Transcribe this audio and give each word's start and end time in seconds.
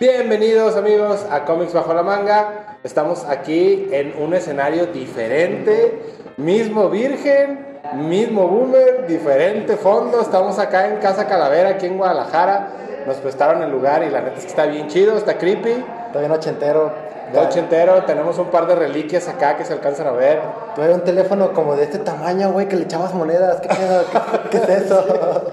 Bienvenidos 0.00 0.76
amigos 0.76 1.26
a 1.30 1.44
Comics 1.44 1.74
Bajo 1.74 1.92
la 1.92 2.02
Manga. 2.02 2.78
Estamos 2.82 3.24
aquí 3.24 3.86
en 3.92 4.14
un 4.18 4.32
escenario 4.32 4.86
diferente, 4.86 6.00
mismo 6.38 6.88
virgen, 6.88 7.78
mismo 7.96 8.48
boomer, 8.48 9.06
diferente 9.06 9.76
fondo. 9.76 10.22
Estamos 10.22 10.58
acá 10.58 10.88
en 10.88 10.96
Casa 11.00 11.26
Calavera, 11.26 11.68
aquí 11.68 11.84
en 11.84 11.98
Guadalajara. 11.98 12.68
Nos 13.06 13.16
prestaron 13.18 13.62
el 13.62 13.70
lugar 13.70 14.02
y 14.02 14.08
la 14.08 14.22
neta 14.22 14.36
es 14.38 14.44
que 14.44 14.48
está 14.50 14.64
bien 14.64 14.88
chido, 14.88 15.18
está 15.18 15.36
creepy. 15.36 15.84
Está 16.06 16.18
bien 16.18 16.30
ochentero. 16.32 16.90
Está 17.26 17.42
ochentero, 17.42 18.02
tenemos 18.04 18.38
un 18.38 18.46
par 18.46 18.66
de 18.66 18.74
reliquias 18.76 19.28
acá 19.28 19.56
que 19.58 19.66
se 19.66 19.74
alcanzan 19.74 20.06
a 20.06 20.12
ver. 20.12 20.40
Tuve 20.74 20.92
un 20.94 21.02
teléfono 21.04 21.52
como 21.52 21.76
de 21.76 21.84
este 21.84 21.98
tamaño, 21.98 22.50
güey, 22.52 22.66
que 22.68 22.76
le 22.76 22.84
echabas 22.84 23.12
monedas. 23.14 23.60
¿Qué? 23.60 23.68
¿Qué- 23.68 24.48
qué 24.50 24.56
es 24.56 24.68
eso? 24.86 25.50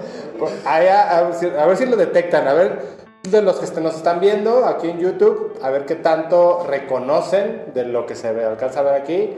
A, 0.64 0.76
a 0.76 1.22
ver 1.24 1.34
si, 1.34 1.46
a 1.46 1.66
ver 1.66 1.76
si 1.76 1.84
lo 1.84 1.96
detectan, 1.96 2.46
a 2.46 2.52
ver 2.54 3.07
de 3.30 3.42
los 3.42 3.56
que 3.58 3.80
nos 3.80 3.96
están 3.96 4.20
viendo 4.20 4.66
aquí 4.66 4.88
en 4.88 4.98
YouTube, 4.98 5.58
a 5.62 5.70
ver 5.70 5.84
qué 5.84 5.94
tanto 5.94 6.64
reconocen 6.66 7.72
de 7.74 7.84
lo 7.84 8.06
que 8.06 8.14
se 8.14 8.32
ve, 8.32 8.44
alcanza 8.44 8.80
a 8.80 8.82
ver 8.82 8.94
aquí, 8.94 9.36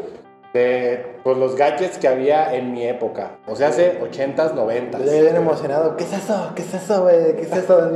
de 0.52 1.16
pues, 1.22 1.36
los 1.36 1.54
gadgets 1.54 1.98
que 1.98 2.08
había 2.08 2.54
en 2.54 2.72
mi 2.72 2.86
época, 2.86 3.38
o 3.46 3.54
sea, 3.54 3.68
hace 3.68 4.00
80s, 4.00 4.54
90s. 4.54 4.98
Yo 4.98 5.04
llegué 5.04 5.22
bien 5.22 5.36
emocionado. 5.36 5.96
¿Qué 5.96 6.04
es 6.04 6.12
eso? 6.12 6.52
¿Qué 6.56 6.62
es 6.62 6.74
eso, 6.74 7.02
güey? 7.02 7.36
¿Qué 7.36 7.42
es 7.42 7.52
eso? 7.52 7.90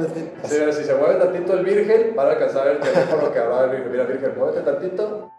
Sí, 0.44 0.56
mira, 0.60 0.72
si 0.72 0.84
se 0.84 0.94
mueve 0.94 1.16
tantito 1.16 1.54
el 1.54 1.64
virgen, 1.64 2.14
van 2.14 2.28
a 2.28 2.30
alcanzar 2.30 2.62
a 2.62 2.64
ver 2.64 2.76
el 2.76 2.80
teléfono 2.80 3.32
que 3.32 3.38
hablaba 3.38 3.64
el 3.64 3.70
virgen. 3.70 3.90
Mira, 3.90 4.04
virgen, 4.04 4.32
muévete 4.38 4.60
tantito. 4.60 5.30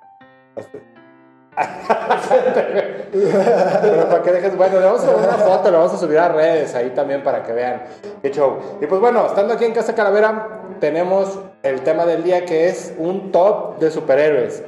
Pero 3.11 4.09
para 4.09 4.21
que 4.21 4.31
dejes, 4.31 4.57
bueno, 4.57 4.79
le 4.79 4.85
vamos 4.85 5.03
a 5.03 5.07
tomar 5.07 5.29
una 5.29 5.37
foto, 5.37 5.71
le 5.71 5.77
vamos 5.77 5.93
a 5.93 5.97
subir 5.97 6.19
a 6.19 6.29
redes 6.29 6.75
ahí 6.75 6.89
también 6.89 7.23
para 7.23 7.43
que 7.43 7.53
vean 7.53 7.83
qué 8.21 8.31
show. 8.31 8.57
Y 8.81 8.87
pues 8.87 8.99
bueno, 8.99 9.25
estando 9.25 9.53
aquí 9.53 9.65
en 9.65 9.73
Casa 9.73 9.95
Calavera, 9.95 10.61
tenemos 10.79 11.39
el 11.63 11.81
tema 11.81 12.05
del 12.05 12.23
día 12.23 12.45
que 12.45 12.67
es 12.67 12.93
un 12.97 13.31
top 13.31 13.79
de 13.79 13.91
superhéroes. 13.91 14.63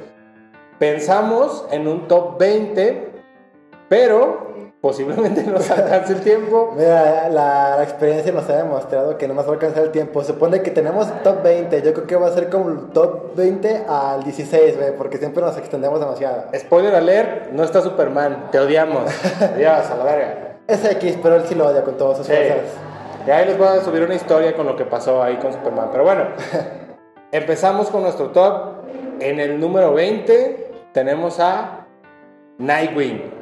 Pensamos 0.78 1.66
en 1.70 1.88
un 1.88 2.08
top 2.08 2.38
20, 2.38 3.12
pero 3.88 4.48
posiblemente 4.80 5.42
nos 5.46 5.70
alcance 5.70 6.12
el 6.12 6.20
tiempo. 6.20 6.72
Mira, 6.76 7.28
la, 7.28 7.76
la 7.76 7.82
experiencia 7.82 8.32
nos 8.32 8.48
ha 8.48 8.56
demostrado 8.58 9.18
que 9.18 9.26
no 9.28 9.34
nos 9.34 9.44
va 9.46 9.50
a 9.50 9.52
alcanzar 9.54 9.82
el 9.84 9.90
tiempo. 9.90 10.22
Supone 10.22 10.62
que 10.62 10.70
tenemos 10.70 11.08
top 11.22 11.42
20. 11.42 11.82
Yo 11.82 11.92
creo 11.94 12.06
que 12.06 12.16
va 12.16 12.28
a 12.28 12.32
ser 12.32 12.48
como 12.48 12.70
el 12.70 12.78
top 12.90 13.34
20 13.36 13.84
al 13.88 14.22
16, 14.24 14.76
güey, 14.76 14.96
porque 14.96 15.18
siempre 15.18 15.42
nos 15.42 15.56
extendemos 15.58 16.00
demasiado. 16.00 16.44
Spoiler 16.56 16.94
alert, 16.94 17.50
no 17.52 17.64
está 17.64 17.80
Superman, 17.82 18.48
te 18.50 18.58
odiamos. 18.60 19.10
Adiós, 19.40 19.90
a 19.90 19.96
la 19.96 20.04
verga. 20.04 20.56
Es 20.66 20.84
X, 20.84 21.18
pero 21.22 21.36
él 21.36 21.42
sí 21.46 21.54
lo 21.54 21.66
odia 21.66 21.82
con 21.82 21.96
todas 21.96 22.18
sus 22.18 22.26
Sí. 22.26 22.32
fuerzas. 22.34 22.58
Y 23.26 23.30
ahí 23.30 23.46
les 23.46 23.58
voy 23.58 23.68
a 23.68 23.80
subir 23.82 24.02
una 24.02 24.14
historia 24.14 24.54
con 24.54 24.66
lo 24.66 24.76
que 24.76 24.84
pasó 24.84 25.22
ahí 25.22 25.36
con 25.36 25.52
Superman. 25.52 25.88
Pero 25.92 26.04
bueno, 26.04 26.24
empezamos 27.32 27.88
con 27.90 28.02
nuestro 28.02 28.28
top. 28.30 28.78
En 29.20 29.40
el 29.40 29.58
número 29.58 29.92
20 29.94 30.70
tenemos 30.92 31.40
a 31.40 31.86
Nightwing. 32.58 33.37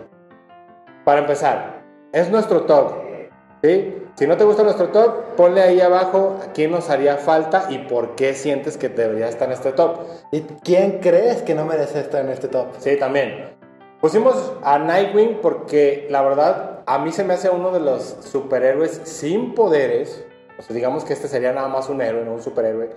Para 1.07 1.21
empezar, 1.21 1.85
es 2.13 2.33
nuestro 2.33 2.63
top. 2.63 2.95
¿sí? 3.63 3.95
Si 4.17 4.27
no 4.27 4.37
te 4.37 4.43
gusta 4.43 4.65
nuestro 4.65 4.89
top, 4.89 5.37
ponle 5.37 5.63
ahí 5.63 5.81
abajo 5.81 6.41
a 6.43 6.53
quién 6.53 6.73
nos 6.73 6.91
haría 6.91 7.17
falta 7.17 7.69
y 7.71 7.79
por 7.79 8.17
qué 8.17 8.35
sientes 8.35 8.77
que 8.77 8.89
debería 8.89 9.29
estar 9.29 9.47
en 9.47 9.53
este 9.53 9.71
top. 9.71 10.01
¿Y 10.33 10.41
quién 10.65 10.99
crees 10.99 11.43
que 11.43 11.55
no 11.55 11.65
merece 11.65 12.01
estar 12.01 12.25
en 12.25 12.33
este 12.33 12.49
top? 12.49 12.75
Sí, 12.81 12.97
también. 12.97 13.55
Pusimos 14.01 14.55
a 14.65 14.81
Nightwing 14.81 15.39
porque 15.41 16.09
la 16.11 16.23
verdad 16.23 16.81
a 16.87 16.99
mí 16.99 17.13
se 17.13 17.23
me 17.23 17.35
hace 17.35 17.51
uno 17.51 17.71
de 17.71 17.79
los 17.79 18.17
superhéroes 18.23 19.01
sin 19.05 19.55
poderes. 19.55 20.27
O 20.59 20.63
sea, 20.63 20.75
digamos 20.75 21.05
que 21.05 21.13
este 21.13 21.29
sería 21.29 21.53
nada 21.53 21.69
más 21.69 21.89
un 21.89 22.03
héroe, 22.03 22.25
no 22.25 22.33
un 22.33 22.43
superhéroe. 22.43 22.91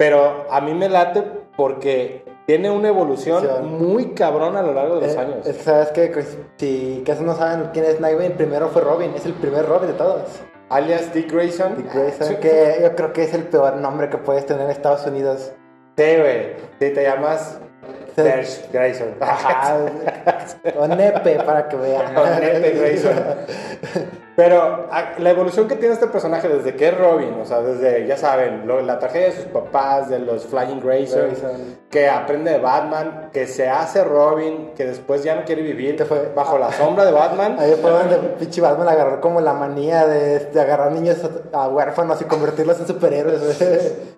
Pero 0.00 0.46
a 0.50 0.62
mí 0.62 0.72
me 0.72 0.88
late 0.88 1.22
porque 1.58 2.24
tiene 2.46 2.70
una 2.70 2.88
evolución 2.88 3.44
muy 3.78 4.14
cabrón 4.14 4.56
a 4.56 4.62
lo 4.62 4.72
largo 4.72 4.94
de 4.98 5.08
los 5.08 5.14
Eh, 5.14 5.18
años. 5.18 5.44
que, 5.44 5.52
¿Sabes 5.52 5.88
qué? 5.90 6.06
Pues, 6.08 6.38
si 6.56 7.02
casi 7.04 7.22
no 7.22 7.34
saben 7.34 7.68
quién 7.74 7.84
es 7.84 8.00
Nightwing, 8.00 8.32
primero 8.32 8.68
fue 8.70 8.80
Robin. 8.80 9.12
Es 9.14 9.26
el 9.26 9.34
primer 9.34 9.66
Robin 9.66 9.88
de 9.88 9.98
todos. 9.98 10.22
Alias 10.70 11.12
Dick 11.12 11.30
Grayson. 11.30 11.76
Dick 11.76 11.92
Grayson, 11.92 12.28
Sí, 12.28 12.36
que 12.36 12.78
yo 12.82 12.96
creo 12.96 13.12
que 13.12 13.24
es 13.24 13.34
el 13.34 13.42
peor 13.44 13.76
nombre 13.76 14.08
que 14.08 14.16
puedes 14.16 14.46
tener 14.46 14.62
en 14.64 14.70
Estados 14.70 15.06
Unidos. 15.06 15.52
Sí, 15.98 16.16
güey. 16.16 16.54
Sí, 16.80 16.94
te 16.94 17.02
llamas. 17.02 17.60
Dersh 18.16 18.70
Grayson. 18.72 19.16
Ajá, 19.20 19.76
o 20.78 20.86
Nepe, 20.88 21.40
para 21.44 21.68
que 21.68 21.76
vean. 21.76 22.14
Con 22.14 22.24
Nepe 22.40 22.70
Grayson. 22.70 23.12
Pero 24.42 24.86
a- 24.90 25.12
la 25.18 25.30
evolución 25.30 25.68
que 25.68 25.76
tiene 25.76 25.92
este 25.92 26.06
personaje 26.06 26.48
desde 26.48 26.74
que 26.74 26.88
es 26.88 26.96
Robin, 26.98 27.34
o 27.42 27.44
sea, 27.44 27.60
desde, 27.60 28.06
ya 28.06 28.16
saben, 28.16 28.66
lo- 28.66 28.80
la 28.80 28.98
tragedia 28.98 29.26
de 29.26 29.32
sus 29.32 29.44
papás, 29.44 30.08
de 30.08 30.18
los 30.18 30.46
Flying 30.46 30.80
Grayson. 30.80 31.30
que 31.90 32.08
aprende 32.08 32.52
de 32.52 32.58
Batman, 32.58 33.30
que 33.32 33.46
se 33.48 33.68
hace 33.68 34.02
Robin, 34.04 34.70
que 34.76 34.86
después 34.86 35.24
ya 35.24 35.34
no 35.34 35.44
quiere 35.44 35.60
vivir 35.62 35.96
Que 35.96 36.04
fue- 36.04 36.32
bajo 36.34 36.56
la 36.56 36.72
sombra 36.72 37.04
de 37.04 37.12
Batman. 37.12 37.56
Ahí 37.58 37.74
fue 37.82 37.90
donde 37.90 38.16
pinche 38.38 38.60
Batman 38.60 38.88
agarró 38.88 39.20
como 39.20 39.40
la 39.40 39.52
manía 39.52 40.06
de, 40.06 40.38
de 40.38 40.60
agarrar 40.60 40.92
niños 40.92 41.18
a, 41.52 41.64
a 41.64 41.68
huérfanos 41.68 42.20
y 42.22 42.24
convertirlos 42.24 42.78
en 42.80 42.86
superhéroes. 42.86 43.60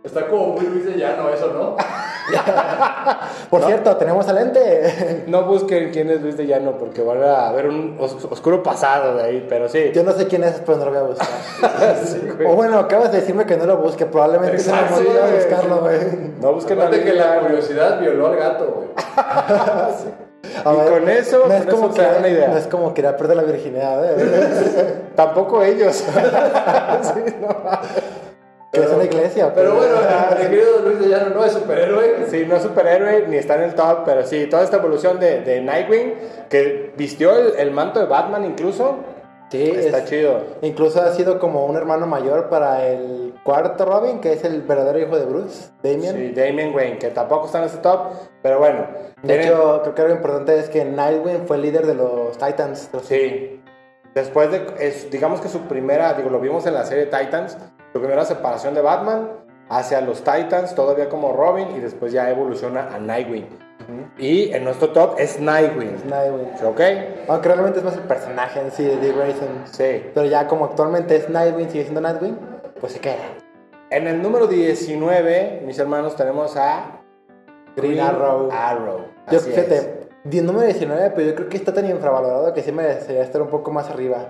Está 0.04 0.28
como 0.28 0.49
muy 0.49 0.66
Luis 0.66 0.84
de 0.84 0.99
Llano 0.99 1.28
eso, 1.31 1.49
¿no? 1.53 1.77
Por 3.50 3.65
cierto, 3.65 3.97
tenemos 3.97 4.28
al 4.28 4.38
ente. 4.38 5.25
No 5.27 5.44
busquen 5.44 5.91
quién 5.91 6.10
es 6.10 6.21
Luis 6.22 6.37
de 6.37 6.47
Llano 6.47 6.72
porque 6.78 7.03
van 7.03 7.22
a 7.22 7.50
ver 7.53 7.69
un 7.69 7.97
os- 8.00 8.25
oscuro 8.31 8.62
pasado 8.62 9.16
de 9.16 9.22
ahí, 9.25 9.47
pero 9.49 9.69
sí. 9.69 9.91
Yo 9.94 10.03
no 10.05 10.12
sé 10.12 10.27
quién 10.27 10.44
es, 10.44 10.62
pero 10.65 10.78
no 10.78 10.84
lo 10.87 10.91
voy 10.91 11.00
a 11.00 11.03
buscar. 11.03 11.28
Sí, 12.05 12.21
güey. 12.37 12.49
O 12.49 12.55
bueno, 12.55 12.78
acabas 12.78 13.12
de 13.12 13.21
decirme 13.21 13.44
que 13.47 13.56
no 13.56 13.66
lo 13.66 13.77
busque. 13.78 14.06
Probablemente 14.06 14.59
se 14.59 14.72
me 14.72 14.78
olvidó 14.78 15.22
buscarlo, 15.37 15.81
güey. 15.81 15.99
No 16.41 16.53
busquen 16.55 16.78
a 16.81 16.83
Aparte 16.84 17.00
Luis 17.03 17.10
que 17.12 17.19
la 17.19 17.41
curiosidad 17.41 18.00
violó 18.00 18.27
al 18.28 18.37
gato, 18.37 18.66
güey. 18.77 18.89
A 20.65 20.72
Y 20.75 20.91
con 20.91 21.09
eso, 21.09 21.44
no 21.49 21.54
es 21.54 21.65
con 21.65 21.75
como 21.75 21.87
eso 21.87 21.97
se 21.97 22.03
dan 22.03 22.19
una 22.19 22.28
idea. 22.28 22.49
No 22.49 22.56
es 22.59 22.66
como 22.66 22.93
querer 22.93 23.16
perder 23.16 23.37
la 23.37 23.43
virginidad, 23.44 24.04
¿eh? 24.04 24.94
Tampoco 25.15 25.62
ellos. 25.62 25.94
Sí, 25.97 26.04
no. 27.41 27.49
Que 28.72 28.81
es 28.81 28.91
una 28.91 29.05
iglesia. 29.05 29.53
Pero 29.55 29.75
bueno, 29.75 29.94
el 30.41 30.49
querido 30.49 30.78
Luis 30.81 30.99
de 31.00 31.09
Llano 31.09 31.34
no 31.34 31.44
es 31.44 31.53
superhéroe. 31.53 32.27
Sí, 32.31 32.44
no 32.49 32.56
es 32.56 32.62
superhéroe 32.62 33.27
ni 33.28 33.37
está 33.37 33.56
en 33.56 33.62
el 33.65 33.75
top, 33.75 33.99
pero 34.05 34.27
sí, 34.27 34.47
toda 34.47 34.62
esta 34.65 34.78
evolución 34.78 35.21
de, 35.21 35.41
de 35.43 35.60
Nightwing, 35.60 36.15
que 36.49 36.93
vistió 36.97 37.37
el, 37.37 37.55
el 37.59 37.71
manto 37.71 38.00
de 38.00 38.06
Batman 38.06 38.44
incluso, 38.44 38.97
Sí, 39.50 39.71
está 39.71 39.99
es- 39.99 40.05
chido. 40.06 40.41
Incluso 40.62 41.03
ha 41.03 41.12
sido 41.12 41.38
como 41.38 41.66
un 41.66 41.77
hermano 41.77 42.06
mayor 42.06 42.49
para 42.49 42.87
el 42.88 43.34
cuarto 43.44 43.84
Robin, 43.84 44.19
que 44.19 44.33
es 44.33 44.43
el 44.44 44.62
verdadero 44.62 44.99
hijo 44.99 45.19
de 45.19 45.27
Bruce, 45.27 45.69
Damian. 45.83 46.16
Sí, 46.16 46.33
Damian 46.34 46.75
Wayne, 46.75 46.97
que 46.99 47.09
tampoco 47.09 47.44
está 47.44 47.59
en 47.59 47.65
este 47.65 47.78
top, 47.78 48.12
pero 48.43 48.59
bueno. 48.59 48.87
De 49.22 49.43
hecho, 49.43 49.81
creo 49.83 49.94
que 49.94 50.03
algo 50.03 50.15
importante 50.15 50.59
es 50.59 50.71
que 50.71 50.87
Nightwing 50.87 51.47
fue 51.47 51.56
el 51.56 51.62
líder 51.62 51.87
de 51.87 51.94
los 51.94 52.39
Titans. 52.39 52.89
sí. 53.03 53.59
Después 54.15 54.50
de, 54.50 54.67
es- 54.78 55.11
digamos 55.11 55.41
que 55.41 55.49
su 55.49 55.61
primera, 55.62 56.12
digo, 56.15 56.31
lo 56.31 56.41
vimos 56.41 56.67
en 56.67 56.75
la 56.75 56.84
serie 56.84 57.06
Titans, 57.06 57.56
su 57.93 57.99
primera 58.00 58.25
separación 58.25 58.75
de 58.75 58.81
Batman 58.83 59.28
hacia 59.69 60.00
los 60.03 60.19
Titans, 60.23 60.75
todavía 60.75 61.09
como 61.09 61.33
Robin, 61.33 61.69
y 61.77 61.81
después 61.81 62.12
ya 62.12 62.28
evoluciona 62.31 62.89
a 62.95 62.99
Nightwing. 62.99 63.47
Y 64.19 64.53
en 64.53 64.65
nuestro 64.65 64.91
top 64.91 65.17
es 65.19 65.41
Nightwing. 65.41 66.09
Nightwing. 66.09 66.53
¿Ok? 66.65 66.81
Aunque 67.28 67.49
realmente 67.49 67.78
es 67.81 67.84
más 67.84 67.95
el 67.95 68.03
personaje 68.03 68.61
en 68.61 68.71
sí 68.71 68.84
de 68.84 68.97
Dick 68.99 69.17
Grayson. 69.17 69.49
Sí. 69.65 70.05
Pero 70.15 70.27
ya 70.27 70.47
como 70.47 70.67
actualmente 70.67 71.17
es 71.17 71.28
Nightwing, 71.28 71.69
sigue 71.71 71.84
siendo 71.84 72.01
Nightwing, 72.01 72.39
pues 72.81 72.93
se 72.93 73.01
queda. 73.01 73.17
En 73.91 74.06
el 74.06 74.22
número 74.22 74.47
19, 74.47 75.62
mis 75.67 75.78
hermanos, 75.78 76.15
tenemos 76.17 76.56
a 76.56 77.01
Green 77.77 78.01
Arrow. 78.01 78.51
Arrow. 78.53 79.01
Yo, 79.31 79.41
fíjate, 79.41 79.77
es. 79.77 79.89
Número 80.25 80.66
19, 80.66 81.12
pero 81.15 81.28
yo 81.28 81.34
creo 81.34 81.49
que 81.49 81.56
está 81.56 81.72
tan 81.72 81.88
infravalorado 81.88 82.53
que 82.53 82.62
sí 82.62 82.72
merecería 82.72 83.22
estar 83.22 83.43
un 83.43 83.49
poco 83.49 83.71
más 83.71 83.91
arriba. 83.91 84.28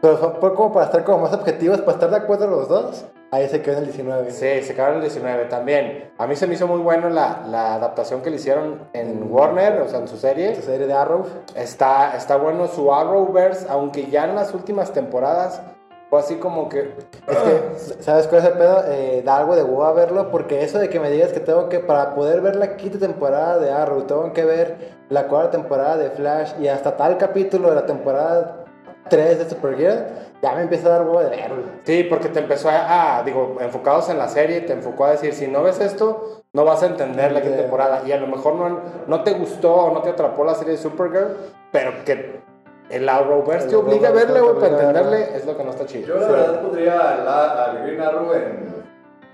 Pero 0.00 0.16
fue 0.16 0.32
fue 0.40 0.54
como 0.54 0.72
para 0.72 0.86
estar 0.86 1.04
como 1.04 1.18
más 1.18 1.32
objetivos, 1.32 1.80
para 1.80 1.92
estar 1.92 2.10
de 2.10 2.16
acuerdo 2.16 2.46
los 2.46 2.68
dos, 2.68 3.04
ahí 3.30 3.48
se 3.48 3.60
quedó 3.60 3.74
en 3.74 3.78
el 3.80 3.84
19. 3.86 4.30
Sí, 4.30 4.62
se 4.62 4.74
quedaron 4.74 4.96
en 4.96 5.02
el 5.02 5.08
19 5.08 5.44
también. 5.46 6.10
A 6.18 6.26
mí 6.26 6.36
se 6.36 6.46
me 6.46 6.54
hizo 6.54 6.66
muy 6.66 6.80
bueno 6.80 7.10
la, 7.10 7.42
la 7.48 7.74
adaptación 7.74 8.22
que 8.22 8.30
le 8.30 8.36
hicieron 8.36 8.88
en 8.92 9.30
Warner, 9.30 9.82
o 9.82 9.88
sea, 9.88 10.00
en 10.00 10.08
su 10.08 10.16
serie. 10.16 10.54
Su 10.54 10.62
serie 10.62 10.86
de 10.86 10.94
Arrow. 10.94 11.26
Está, 11.54 12.16
está 12.16 12.36
bueno 12.36 12.66
su 12.66 12.92
Arrowverse, 12.92 13.66
aunque 13.68 14.06
ya 14.06 14.24
en 14.24 14.34
las 14.34 14.54
últimas 14.54 14.92
temporadas 14.92 15.62
fue 16.10 16.18
así 16.18 16.34
como 16.36 16.68
que... 16.68 16.92
Es 17.28 17.38
que, 17.38 18.02
¿sabes 18.02 18.26
cuál 18.26 18.42
es 18.42 18.48
el 18.48 18.54
pedo? 18.54 18.82
Eh, 18.88 19.22
da 19.24 19.38
algo 19.38 19.54
de 19.56 19.62
hueva 19.62 19.92
verlo, 19.92 20.30
porque 20.30 20.62
eso 20.64 20.78
de 20.78 20.88
que 20.88 20.98
me 21.00 21.10
digas 21.10 21.32
que 21.32 21.40
tengo 21.40 21.68
que, 21.68 21.78
para 21.78 22.14
poder 22.14 22.40
ver 22.40 22.56
la 22.56 22.76
quinta 22.76 22.98
temporada 22.98 23.58
de 23.58 23.70
Arrow, 23.70 24.02
tengo 24.02 24.32
que 24.32 24.44
ver 24.44 24.76
la 25.08 25.28
cuarta 25.28 25.52
temporada 25.52 25.96
de 25.96 26.10
Flash 26.10 26.52
y 26.60 26.68
hasta 26.68 26.96
tal 26.96 27.16
capítulo 27.16 27.68
de 27.70 27.76
la 27.76 27.86
temporada 27.86 28.64
3 29.08 29.38
de 29.38 29.48
Supergirl, 29.48 30.04
ya 30.42 30.54
me 30.54 30.62
empieza 30.62 30.88
a 30.88 30.90
dar 30.98 31.02
hueva 31.02 31.24
de 31.24 31.30
verlo. 31.30 31.62
Sí, 31.84 32.04
porque 32.04 32.28
te 32.28 32.40
empezó 32.40 32.68
a, 32.70 33.18
a, 33.18 33.22
digo, 33.22 33.56
enfocados 33.60 34.08
en 34.08 34.18
la 34.18 34.28
serie, 34.28 34.60
te 34.62 34.72
enfocó 34.72 35.04
a 35.04 35.10
decir, 35.12 35.34
si 35.34 35.46
no 35.48 35.62
ves 35.62 35.80
esto, 35.80 36.42
no 36.52 36.64
vas 36.64 36.82
a 36.82 36.86
entender 36.86 37.30
la 37.32 37.40
quinta 37.42 37.56
Sí. 37.56 37.62
temporada. 37.62 38.02
Y 38.06 38.12
a 38.12 38.16
lo 38.16 38.26
mejor 38.26 38.54
no, 38.54 38.80
no 39.06 39.22
te 39.22 39.32
gustó 39.32 39.74
o 39.74 39.94
no 39.94 40.00
te 40.02 40.10
atrapó 40.10 40.44
la 40.44 40.54
serie 40.54 40.72
de 40.72 40.78
Supergirl, 40.78 41.36
pero 41.72 41.92
que 42.04 42.39
el 42.90 43.08
Arrowverse 43.08 43.68
te 43.68 43.76
obliga 43.76 44.08
a 44.08 44.12
verle, 44.12 44.40
güey, 44.40 44.54
para 44.54 44.68
entenderle, 44.68 45.36
es 45.36 45.46
lo 45.46 45.56
que 45.56 45.64
no 45.64 45.70
está 45.70 45.86
chido. 45.86 46.06
Yo 46.08 46.20
la 46.20 46.28
verdad 46.28 46.60
pondría 46.60 47.64
al, 47.64 47.82
Green 47.84 48.00
Arrow 48.00 48.32
en 48.34 48.80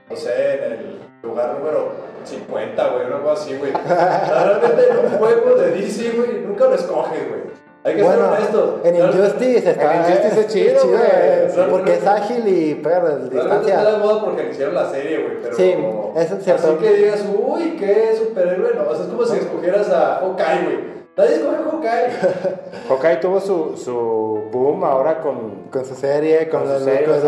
no 0.09 0.17
sé, 0.17 0.55
en 0.55 0.73
el 0.73 1.01
lugar 1.23 1.55
número 1.59 1.91
50, 2.25 2.89
güey, 2.89 3.23
cosa 3.23 3.33
así, 3.33 3.57
güey. 3.57 3.73
Realmente 3.73 4.89
en 4.89 4.99
un 4.99 5.19
juego 5.19 5.55
de 5.57 5.71
DC, 5.73 6.11
güey, 6.13 6.41
nunca 6.47 6.67
lo 6.67 6.75
escoges, 6.75 7.29
güey. 7.29 7.57
Hay 7.83 7.95
que 7.95 8.03
ser 8.03 8.17
Bueno, 8.17 8.33
honestos. 8.33 8.81
en 8.83 8.97
Injustice 8.97 9.71
está. 9.71 9.95
En 9.95 10.01
Injustice 10.01 10.41
es 10.41 10.47
chido, 10.49 10.89
güey. 10.89 11.55
güey, 11.55 11.71
Porque 11.71 11.95
es 11.95 12.07
ágil 12.07 12.49
y 12.49 12.75
pega 12.77 13.01
de 13.01 13.31
distancia. 13.31 13.85
de 13.85 13.99
moda 13.99 14.25
porque 14.25 14.43
le 14.45 14.51
hicieron 14.51 14.75
la 14.75 14.91
serie, 14.91 15.23
güey, 15.23 15.41
pero... 15.41 15.57
Sí, 15.57 15.75
eso 16.17 16.37
es 16.37 16.45
cierto. 16.45 16.69
Así 16.69 16.77
que 16.79 16.93
digas, 16.95 17.25
uy, 17.33 17.77
qué 17.79 18.17
superhéroe, 18.17 18.75
no, 18.75 18.91
o 18.91 18.95
sea, 18.95 19.05
es 19.05 19.11
como 19.11 19.25
si 19.25 19.39
escogieras 19.39 19.89
a 19.91 20.17
Hawkeye, 20.21 20.65
güey. 20.65 20.96
Nadie 21.17 21.35
escoge 21.37 21.57
Hawkeye. 21.57 22.89
Hawkeye 22.89 23.17
tuvo 23.17 23.41
su, 23.41 23.77
su 23.77 24.49
boom 24.53 24.85
ahora 24.85 25.21
con... 25.21 25.69
Con 25.71 25.85
su 25.85 25.95
serie, 25.95 26.49
con, 26.49 26.61
Con 26.61 26.69
los 26.71 26.79
su 26.81 26.85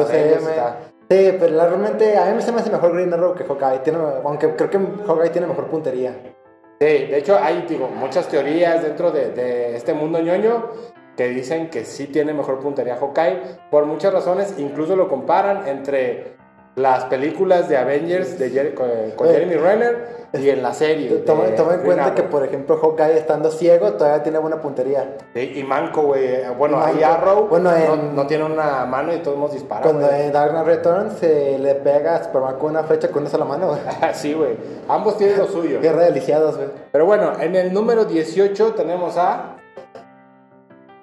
serie. 0.06 0.38
Sí, 1.10 1.36
pero 1.40 1.48
la- 1.54 1.66
realmente 1.68 2.18
a 2.18 2.26
mí 2.34 2.42
se 2.42 2.52
me 2.52 2.60
hace 2.60 2.70
mejor 2.70 2.92
Green 2.92 3.12
Arrow 3.12 3.34
que 3.34 3.44
Hawkeye. 3.44 3.78
Tiene, 3.82 3.98
aunque 4.24 4.54
creo 4.56 4.68
que 4.70 4.78
Hawkeye 5.06 5.30
tiene 5.30 5.46
mejor 5.46 5.68
puntería. 5.68 6.12
Sí, 6.80 6.86
de 6.86 7.18
hecho 7.18 7.36
hay 7.42 7.64
digo, 7.68 7.88
muchas 7.88 8.28
teorías 8.28 8.82
dentro 8.82 9.10
de, 9.10 9.30
de 9.30 9.74
este 9.74 9.94
mundo 9.94 10.20
ñoño 10.20 10.70
que 11.16 11.26
dicen 11.28 11.68
que 11.70 11.84
sí 11.84 12.06
tiene 12.06 12.32
mejor 12.32 12.60
puntería 12.60 12.96
Hawkeye 12.96 13.40
por 13.70 13.86
muchas 13.86 14.12
razones, 14.12 14.54
incluso 14.58 14.94
lo 14.94 15.08
comparan 15.08 15.66
entre 15.66 16.36
las 16.78 17.04
películas 17.04 17.68
de 17.68 17.76
Avengers 17.76 18.38
de 18.38 18.50
Jer- 18.50 18.74
con, 18.74 18.88
con 19.16 19.26
Oye. 19.28 19.34
Jeremy 19.40 19.56
Renner 19.56 20.18
y 20.32 20.48
en 20.50 20.62
la 20.62 20.72
serie. 20.74 21.08
Toma, 21.26 21.44
de 21.44 21.50
toma 21.52 21.74
en 21.74 21.80
cuenta 21.80 22.14
que, 22.14 22.22
por 22.22 22.44
ejemplo, 22.44 22.76
Hawkeye 22.78 23.18
estando 23.18 23.50
ciego 23.50 23.92
todavía 23.94 24.22
tiene 24.22 24.38
buena 24.38 24.60
puntería. 24.60 25.16
Sí, 25.34 25.52
y 25.56 25.62
Manco, 25.64 26.02
güey. 26.02 26.48
Bueno, 26.58 26.78
Y 26.94 26.98
ahí. 26.98 27.02
Arrow 27.02 27.48
Bueno, 27.48 27.70
no, 27.70 27.94
en- 27.94 28.14
no 28.16 28.26
tiene 28.26 28.44
una 28.44 28.84
mano 28.86 29.12
y 29.14 29.18
todos 29.18 29.38
nos 29.38 29.52
disparan. 29.52 29.82
Cuando 29.82 30.10
en 30.10 30.32
Dark 30.32 30.50
Knight 30.52 30.66
Returns 30.66 31.14
se 31.18 31.58
le 31.58 31.74
pega 31.76 32.16
a 32.16 32.24
Superman 32.24 32.56
con 32.58 32.70
una 32.70 32.84
flecha 32.84 33.08
con 33.08 33.22
una 33.22 33.30
sola 33.30 33.44
mano. 33.44 33.68
güey. 33.68 33.80
sí, 34.14 34.34
güey. 34.34 34.56
Ambos 34.88 35.16
tienen 35.18 35.38
lo 35.38 35.46
suyo. 35.46 35.80
Guerra 35.80 36.04
de 36.04 36.12
lisiados, 36.12 36.56
güey. 36.56 36.68
Pero 36.92 37.06
bueno, 37.06 37.32
en 37.40 37.54
el 37.56 37.72
número 37.72 38.04
18 38.04 38.74
tenemos 38.74 39.16
a... 39.18 39.56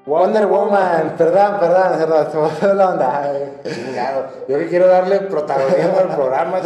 Wonder 0.05 0.45
Woman, 0.45 1.15
perdón, 1.17 1.57
perdón, 1.59 1.97
perdón, 1.97 2.27
se 2.31 2.37
me 2.37 2.49
fue 2.49 2.73
la 2.75 2.89
onda. 2.91 3.31
güey. 3.31 3.73
Chingado. 3.73 4.25
Yo 4.47 4.59
que 4.59 4.67
quiero 4.67 4.87
darle 4.87 5.19
protagonismo 5.21 5.97
al 5.97 6.15
programa. 6.15 6.61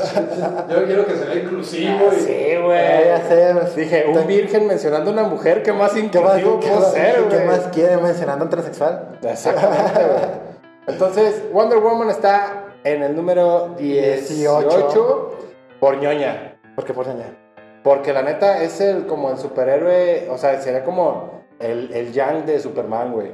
Yo 0.70 0.86
quiero 0.86 1.06
que 1.06 1.16
se 1.16 1.24
vea 1.26 1.36
inclusivo 1.36 2.10
y... 2.12 2.20
sí, 2.20 2.56
güey. 2.62 3.06
ya 3.08 3.22
sé, 3.30 3.50
pues, 3.54 3.76
Dije, 3.78 4.06
un 4.10 4.16
ten- 4.16 4.28
virgen 4.28 4.68
mencionando 4.68 5.10
a 5.12 5.14
una 5.14 5.24
mujer, 5.24 5.64
¿qué 5.64 5.72
más 5.72 5.94
¿Qué 5.94 6.02
más, 6.02 6.06
inclusivo 6.16 6.60
qué 6.60 6.68
puedo 6.68 6.82
más- 6.82 6.92
ser, 6.92 7.16
qué 7.30 7.36
güey? 7.38 7.48
más 7.48 7.60
quiere 7.72 7.96
mencionando 7.98 8.44
a 8.44 8.46
un 8.46 8.50
transexual? 8.50 9.18
Exactamente, 9.24 10.04
güey. 10.04 10.50
Entonces, 10.88 11.44
Wonder 11.54 11.80
Woman 11.80 12.10
está 12.10 12.64
en 12.84 13.04
el 13.04 13.16
número 13.16 13.76
18 13.78 15.32
por 15.80 15.98
ñoña. 15.98 16.60
Porque 16.76 16.94
por 16.94 17.06
señal. 17.06 17.38
Porque 17.84 18.12
la 18.12 18.22
neta 18.22 18.62
es 18.64 18.82
el 18.82 19.06
como 19.08 19.30
el 19.32 19.38
superhéroe, 19.38 20.28
o 20.30 20.38
sea, 20.38 20.60
sería 20.62 20.84
como 20.84 21.39
el, 21.60 21.94
el 21.94 22.12
Yang 22.14 22.46
de 22.46 22.60
Superman, 22.60 23.12
güey. 23.14 23.32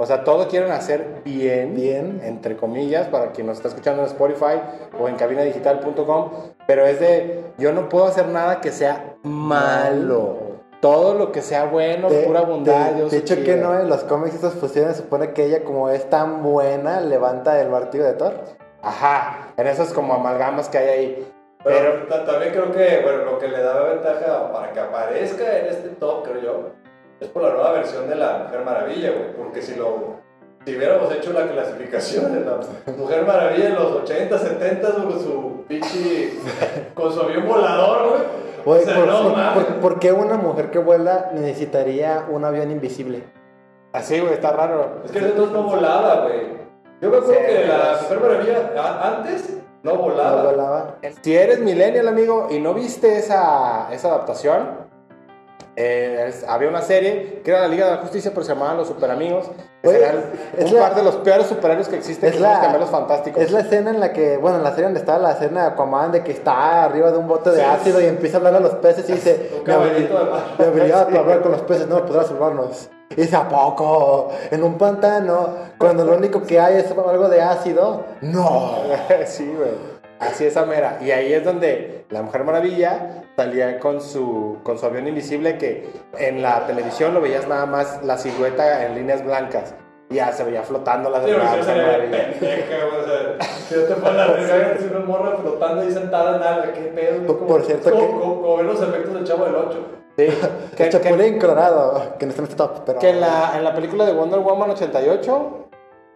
O 0.00 0.06
sea, 0.06 0.22
todo 0.22 0.46
quieren 0.46 0.70
hacer 0.70 1.22
bien, 1.24 1.74
Bien. 1.74 2.20
entre 2.22 2.56
comillas, 2.56 3.08
para 3.08 3.32
quien 3.32 3.48
nos 3.48 3.56
está 3.56 3.66
escuchando 3.68 4.02
en 4.02 4.06
Spotify 4.08 4.60
o 5.00 5.08
en 5.08 5.16
cabinadigital.com, 5.16 6.30
pero 6.68 6.86
es 6.86 7.00
de, 7.00 7.42
yo 7.58 7.72
no 7.72 7.88
puedo 7.88 8.06
hacer 8.06 8.28
nada 8.28 8.60
que 8.60 8.70
sea 8.70 9.16
malo. 9.24 10.36
Todo 10.80 11.14
lo 11.14 11.32
que 11.32 11.42
sea 11.42 11.64
bueno, 11.64 12.08
De- 12.08 12.22
pura 12.22 12.42
bondad, 12.42 12.92
de, 12.92 13.06
de 13.10 13.16
hecho, 13.18 13.34
chida. 13.34 13.44
que 13.44 13.56
no 13.56 13.76
en 13.80 13.88
los 13.88 14.04
cómics 14.04 14.36
estas 14.36 14.54
fusiones 14.54 14.96
se 14.96 15.02
supone 15.02 15.32
que 15.32 15.46
ella, 15.46 15.64
como 15.64 15.88
es 15.90 16.08
tan 16.08 16.44
buena, 16.44 17.00
levanta 17.00 17.60
el 17.60 17.68
martillo 17.68 18.04
de 18.04 18.12
Thor. 18.12 18.34
Ajá, 18.82 19.48
en 19.56 19.66
esas 19.66 19.92
como 19.92 20.14
amalgamas 20.14 20.68
que 20.68 20.78
hay 20.78 20.88
ahí. 20.88 21.32
Pero, 21.64 22.04
Pero, 22.04 22.06
ta- 22.06 22.24
también 22.24 22.52
creo 22.52 22.70
que, 22.70 23.00
bueno, 23.02 23.24
lo 23.24 23.38
que 23.40 23.48
le 23.48 23.60
da 23.60 23.82
ventaja 23.82 24.52
para 24.52 24.70
que 24.72 24.78
aparezca 24.78 25.58
en 25.58 25.66
este 25.66 25.88
top, 25.88 26.22
creo 26.22 26.40
yo, 26.40 26.70
es 27.20 27.28
por 27.28 27.42
la 27.42 27.50
nueva 27.50 27.72
versión 27.72 28.08
de 28.08 28.14
la 28.16 28.44
Mujer 28.44 28.64
Maravilla, 28.64 29.10
güey. 29.10 29.32
Porque 29.36 29.62
si 29.62 29.74
lo. 29.74 30.18
Si 30.66 30.76
hubiéramos 30.76 31.10
hecho 31.14 31.32
la 31.32 31.46
clasificación 31.46 32.32
de 32.34 32.40
la 32.44 32.58
Mujer 32.96 33.24
Maravilla 33.24 33.68
en 33.68 33.74
los 33.74 33.92
80, 34.02 34.38
70 34.38 34.92
con 34.94 35.12
su 35.20 35.64
pinche. 35.66 36.32
con 36.94 37.12
su 37.12 37.20
avión 37.22 37.46
volador, 37.48 38.08
güey. 38.10 38.22
Güey, 38.64 38.82
o 38.82 38.84
sea, 38.84 38.96
por, 38.96 39.06
no 39.06 39.22
por- 39.54 39.64
por- 39.66 39.74
por 39.80 39.98
qué 39.98 40.12
una 40.12 40.36
mujer 40.36 40.70
que 40.70 40.78
vuela 40.78 41.30
necesitaría 41.32 42.26
un 42.30 42.44
avión 42.44 42.70
invisible? 42.70 43.22
así, 43.92 44.20
güey, 44.20 44.34
está 44.34 44.50
raro. 44.52 45.00
Es 45.06 45.10
que 45.12 45.18
entonces 45.20 45.52
no 45.52 45.62
volaba, 45.62 46.22
güey. 46.26 46.58
Yo 47.00 47.10
me 47.10 47.16
acuerdo 47.18 47.32
Sí, 47.40 47.46
que 47.46 47.66
la. 47.66 47.98
Mujer 48.02 48.20
Maravilla 48.20 49.00
antes 49.02 49.56
no 49.84 49.94
volaba. 49.96 50.42
No 50.42 50.50
volaba. 50.50 50.94
Si 51.22 51.34
eres 51.34 51.60
millennial, 51.60 52.08
amigo, 52.08 52.48
y 52.50 52.58
no 52.58 52.74
viste 52.74 53.16
esa, 53.16 53.88
esa 53.92 54.08
adaptación, 54.08 54.68
eh, 55.80 56.34
había 56.48 56.68
una 56.68 56.82
serie 56.82 57.40
que 57.44 57.52
era 57.52 57.60
la 57.60 57.68
Liga 57.68 57.86
de 57.86 57.92
la 57.92 57.98
Justicia, 57.98 58.32
pero 58.34 58.44
se 58.44 58.52
llamaban 58.52 58.76
Los 58.76 58.88
Super 58.88 59.10
Amigos. 59.12 59.46
Que 59.80 59.88
Oye, 59.90 60.06
es 60.58 60.72
un 60.72 60.74
la- 60.74 60.80
par 60.88 60.94
de 60.96 61.04
los 61.04 61.14
peores 61.18 61.46
superhéroes 61.46 61.86
que 61.86 61.94
existen, 61.96 62.30
Es 62.30 62.34
que 62.36 62.42
son 62.42 62.72
los 62.72 62.80
la, 62.80 62.86
fantásticos. 62.86 63.40
es 63.40 63.52
la 63.52 63.60
escena 63.60 63.90
en 63.90 64.00
la 64.00 64.12
que, 64.12 64.36
bueno, 64.36 64.58
en 64.58 64.64
la 64.64 64.70
serie 64.70 64.86
donde 64.86 64.98
estaba 64.98 65.20
la 65.20 65.30
escena 65.32 65.62
de 65.62 65.66
Aquaman 65.68 66.10
de 66.10 66.24
que 66.24 66.32
está 66.32 66.82
arriba 66.82 67.12
de 67.12 67.18
un 67.18 67.28
bote 67.28 67.50
de 67.50 67.58
Sí. 67.60 67.62
ácido 67.62 68.00
y 68.00 68.06
empieza 68.06 68.36
a 68.36 68.38
hablar 68.38 68.56
a 68.56 68.60
los 68.60 68.74
peces 68.74 69.08
y 69.08 69.12
dice, 69.12 69.50
Un 69.52 69.58
mi 69.60 69.64
caballito 69.64 70.14
habili- 70.14 70.24
de 70.24 70.30
mar". 70.32 70.42
mi 70.58 70.64
habilidad 70.64 71.04
para 71.10 71.20
hablar 71.20 71.40
con 71.42 71.52
los 71.52 71.60
peces 71.62 71.86
no 71.86 72.04
podrá 72.04 72.24
salvarnos. 72.24 72.88
Y 73.10 73.20
dice, 73.22 73.36
¿a 73.36 73.48
poco? 73.48 74.30
En 74.50 74.64
un 74.64 74.76
pantano, 74.76 75.50
cuando 75.78 76.04
lo 76.04 76.16
único 76.16 76.42
que 76.42 76.58
hay 76.58 76.78
es 76.78 76.90
algo 76.90 77.28
de 77.28 77.40
ácido. 77.40 78.02
No. 78.20 78.78
sí, 79.26 79.46
güey. 79.56 79.97
Así 80.20 80.44
es, 80.46 80.66
mera. 80.66 80.98
Y 81.00 81.10
ahí 81.10 81.32
es 81.32 81.44
donde 81.44 82.04
la 82.10 82.22
Mujer 82.22 82.44
Maravilla 82.44 83.22
salía 83.36 83.78
con 83.78 84.00
su, 84.00 84.58
con 84.62 84.78
su 84.78 84.86
avión 84.86 85.06
invisible 85.06 85.58
que 85.58 85.88
en 86.18 86.42
la 86.42 86.66
televisión 86.66 87.14
lo 87.14 87.20
veías 87.20 87.46
nada 87.46 87.66
más 87.66 88.02
la 88.04 88.18
silueta 88.18 88.84
en 88.86 88.94
líneas 88.96 89.24
blancas. 89.24 89.74
Y 90.10 90.14
ya 90.14 90.32
se 90.32 90.42
veía 90.42 90.62
flotando 90.62 91.10
la, 91.10 91.22
Sí, 91.22 91.30
la 91.30 91.38
Mujer 91.38 91.76
Maravilla. 91.76 92.30
pendeja, 92.30 92.76
o 92.86 93.04
sea, 93.06 93.46
si 93.68 93.74
no 93.74 93.80
te 93.82 93.94
pones 93.94 94.14
la 94.16 94.78
si 94.78 94.84
una 94.86 95.00
morra 95.04 95.36
flotando 95.36 95.82
ahí 95.82 95.92
sentada 95.92 96.36
en 96.36 96.42
algo, 96.42 96.72
qué 96.74 96.80
pedo. 96.80 97.26
Por- 97.26 97.38
Como- 97.38 97.48
por 97.50 97.62
cierto 97.64 97.90
como, 97.90 98.02
que- 98.06 98.12
como, 98.12 98.42
como 98.42 98.56
ver 98.56 98.66
los 98.66 98.82
efectos 98.82 99.14
del 99.14 99.24
Chavo 99.24 99.44
del 99.44 99.54
8. 99.54 99.78
Sí. 100.16 100.24
Que, 100.26 100.76
Que, 100.76 100.84
que- 100.84 100.88
Chapulín 100.90 101.38
Colorado, 101.38 102.16
que 102.18 102.26
no 102.26 102.30
está 102.30 102.42
en 102.42 102.48
este 102.48 102.56
top, 102.56 102.82
pero... 102.86 102.98
que 102.98 103.10
en, 103.10 103.20
la, 103.20 103.52
en 103.56 103.62
la 103.62 103.74
película 103.74 104.04
de 104.06 104.12
Wonder 104.14 104.40
Woman 104.40 104.70
88, 104.70 105.67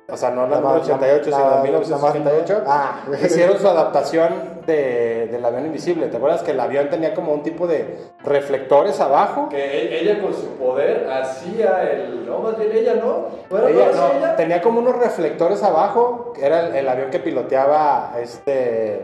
o 0.08 0.16
sea, 0.16 0.30
no 0.30 0.42
la 0.42 0.50
La 0.50 0.56
número 0.60 0.78
más- 0.78 0.84
88, 0.88 1.30
la- 1.30 1.36
sino 1.36 1.50
la- 1.50 1.56
la 1.56 1.62
1988, 1.62 2.62
Ah. 2.66 3.00
hicieron 3.24 3.58
su 3.58 3.68
adaptación 3.68 4.60
de, 4.66 5.28
del 5.30 5.44
avión 5.44 5.66
invisible. 5.66 6.06
¿Te 6.08 6.16
acuerdas 6.18 6.42
que 6.42 6.50
el 6.52 6.60
avión 6.60 6.88
tenía 6.90 7.14
como 7.14 7.32
un 7.32 7.42
tipo 7.42 7.66
de 7.66 7.98
reflectores 8.24 9.00
abajo? 9.00 9.48
Que 9.48 9.56
e- 9.64 10.00
ella 10.00 10.20
con 10.22 10.32
su 10.34 10.48
poder 10.56 11.10
hacía 11.10 11.82
el. 11.90 12.26
No, 12.26 12.38
más 12.38 12.56
bien 12.58 12.70
ella 12.72 12.94
no. 12.94 13.26
¿Fuera 13.48 13.68
Ella, 13.70 13.86
no, 13.94 14.08
no, 14.08 14.18
ella? 14.18 14.36
tenía 14.36 14.60
como 14.62 14.80
unos 14.80 14.96
reflectores 14.96 15.62
abajo, 15.62 16.32
era 16.40 16.66
el, 16.68 16.76
el 16.76 16.88
avión 16.88 17.10
que 17.10 17.18
piloteaba 17.18 18.12
este 18.20 19.02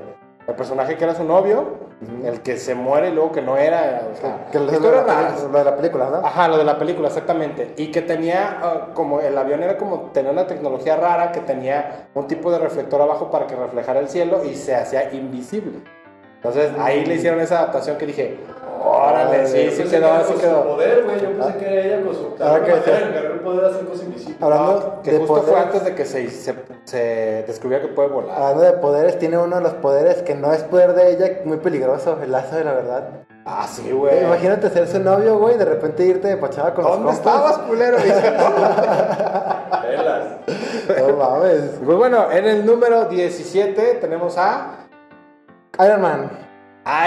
el 0.48 0.54
personaje 0.54 0.96
que 0.96 1.04
era 1.04 1.14
su 1.14 1.24
novio, 1.24 1.86
el 2.24 2.40
que 2.40 2.56
se 2.56 2.74
muere 2.74 3.10
y 3.10 3.12
luego 3.12 3.32
que 3.32 3.42
no 3.42 3.56
era, 3.58 4.02
o 4.12 4.16
sea, 4.16 4.46
Que 4.50 4.58
lo, 4.58 4.66
de 4.66 4.80
la- 4.80 5.34
lo 5.52 5.58
de 5.58 5.64
la 5.64 5.76
película, 5.76 6.08
¿no? 6.10 6.26
Ajá, 6.26 6.48
lo 6.48 6.56
de 6.56 6.64
la 6.64 6.78
película, 6.78 7.08
exactamente. 7.08 7.74
Y 7.76 7.90
que 7.92 8.00
tenía, 8.02 8.58
ah, 8.62 8.88
como 8.94 9.20
el 9.20 9.36
avión 9.36 9.62
era 9.62 9.76
como, 9.76 10.10
tenía 10.12 10.30
una 10.32 10.46
tecnología 10.46 10.96
rara 10.96 11.32
que 11.32 11.40
tenía 11.40 12.08
un 12.14 12.26
tipo 12.26 12.50
de 12.50 12.58
reflector 12.58 13.00
abajo 13.02 13.30
para 13.30 13.46
que 13.46 13.54
reflejara 13.56 14.00
el 14.00 14.08
cielo 14.08 14.42
y 14.44 14.54
se 14.54 14.74
hacía 14.74 15.12
invisible. 15.12 15.80
Entonces 16.36 16.70
ahí 16.78 17.04
le 17.04 17.16
hicieron 17.16 17.40
esa 17.40 17.58
adaptación 17.58 17.98
que 17.98 18.06
dije, 18.06 18.38
órale, 18.88 19.46
sí, 19.46 19.64
Yo 19.64 19.70
sí 19.70 19.82
que 19.84 19.88
quedó, 19.90 20.18
sí 20.20 20.24
con 20.24 20.34
su 20.34 20.40
quedó. 20.40 20.64
poder, 20.64 21.04
güey. 21.04 21.20
Yo 21.20 21.28
pensé 21.32 21.58
que 21.58 21.66
era 21.72 21.82
ella 21.96 22.04
con 22.06 22.14
su. 22.14 22.34
Ahora 22.42 22.64
que 22.64 22.72
agarró 22.72 23.34
el 23.34 23.40
poder 23.40 23.60
de 23.60 23.66
hacer 23.70 23.86
cosas 23.86 24.04
invisibles. 24.04 24.42
Hablando 24.42 25.00
Que 25.02 25.10
de 25.12 25.18
justo 25.18 25.34
fue 25.34 25.42
poderes- 25.52 25.64
antes 25.66 25.84
de 25.84 25.94
que 25.94 26.04
se, 26.04 26.30
se, 26.30 26.54
se 26.84 27.44
descubriera 27.46 27.86
que 27.86 27.92
puede 27.92 28.08
volar. 28.08 28.36
Hablando 28.36 28.60
de 28.62 28.72
poderes, 28.74 29.18
tiene 29.18 29.38
uno 29.38 29.56
de 29.56 29.62
los 29.62 29.74
poderes 29.74 30.22
que 30.22 30.34
no 30.34 30.52
es 30.52 30.62
poder 30.64 30.94
de 30.94 31.10
ella, 31.12 31.40
muy 31.44 31.58
peligroso, 31.58 32.18
el 32.22 32.32
lazo 32.32 32.56
de 32.56 32.64
la 32.64 32.72
verdad. 32.72 33.08
Ah, 33.50 33.66
sí, 33.66 33.90
güey. 33.90 34.24
Imagínate 34.24 34.68
ser 34.68 34.86
su 34.88 34.98
novio, 35.00 35.38
güey, 35.38 35.54
y 35.54 35.58
de 35.58 35.64
repente 35.64 36.04
irte 36.04 36.28
de 36.28 36.36
pachada 36.36 36.74
con 36.74 36.84
¿Dónde 36.84 37.04
los 37.06 37.16
compas. 37.18 37.34
estabas, 37.50 37.58
culero? 37.66 37.96
Velas. 39.82 40.24
No 40.98 41.16
mames. 41.16 41.62
pues 41.84 41.96
bueno, 41.98 42.30
en 42.30 42.44
el 42.46 42.66
número 42.66 43.06
17 43.06 43.94
tenemos 44.00 44.36
a 44.38 44.86
Iron 45.84 46.00
Man. 46.02 46.30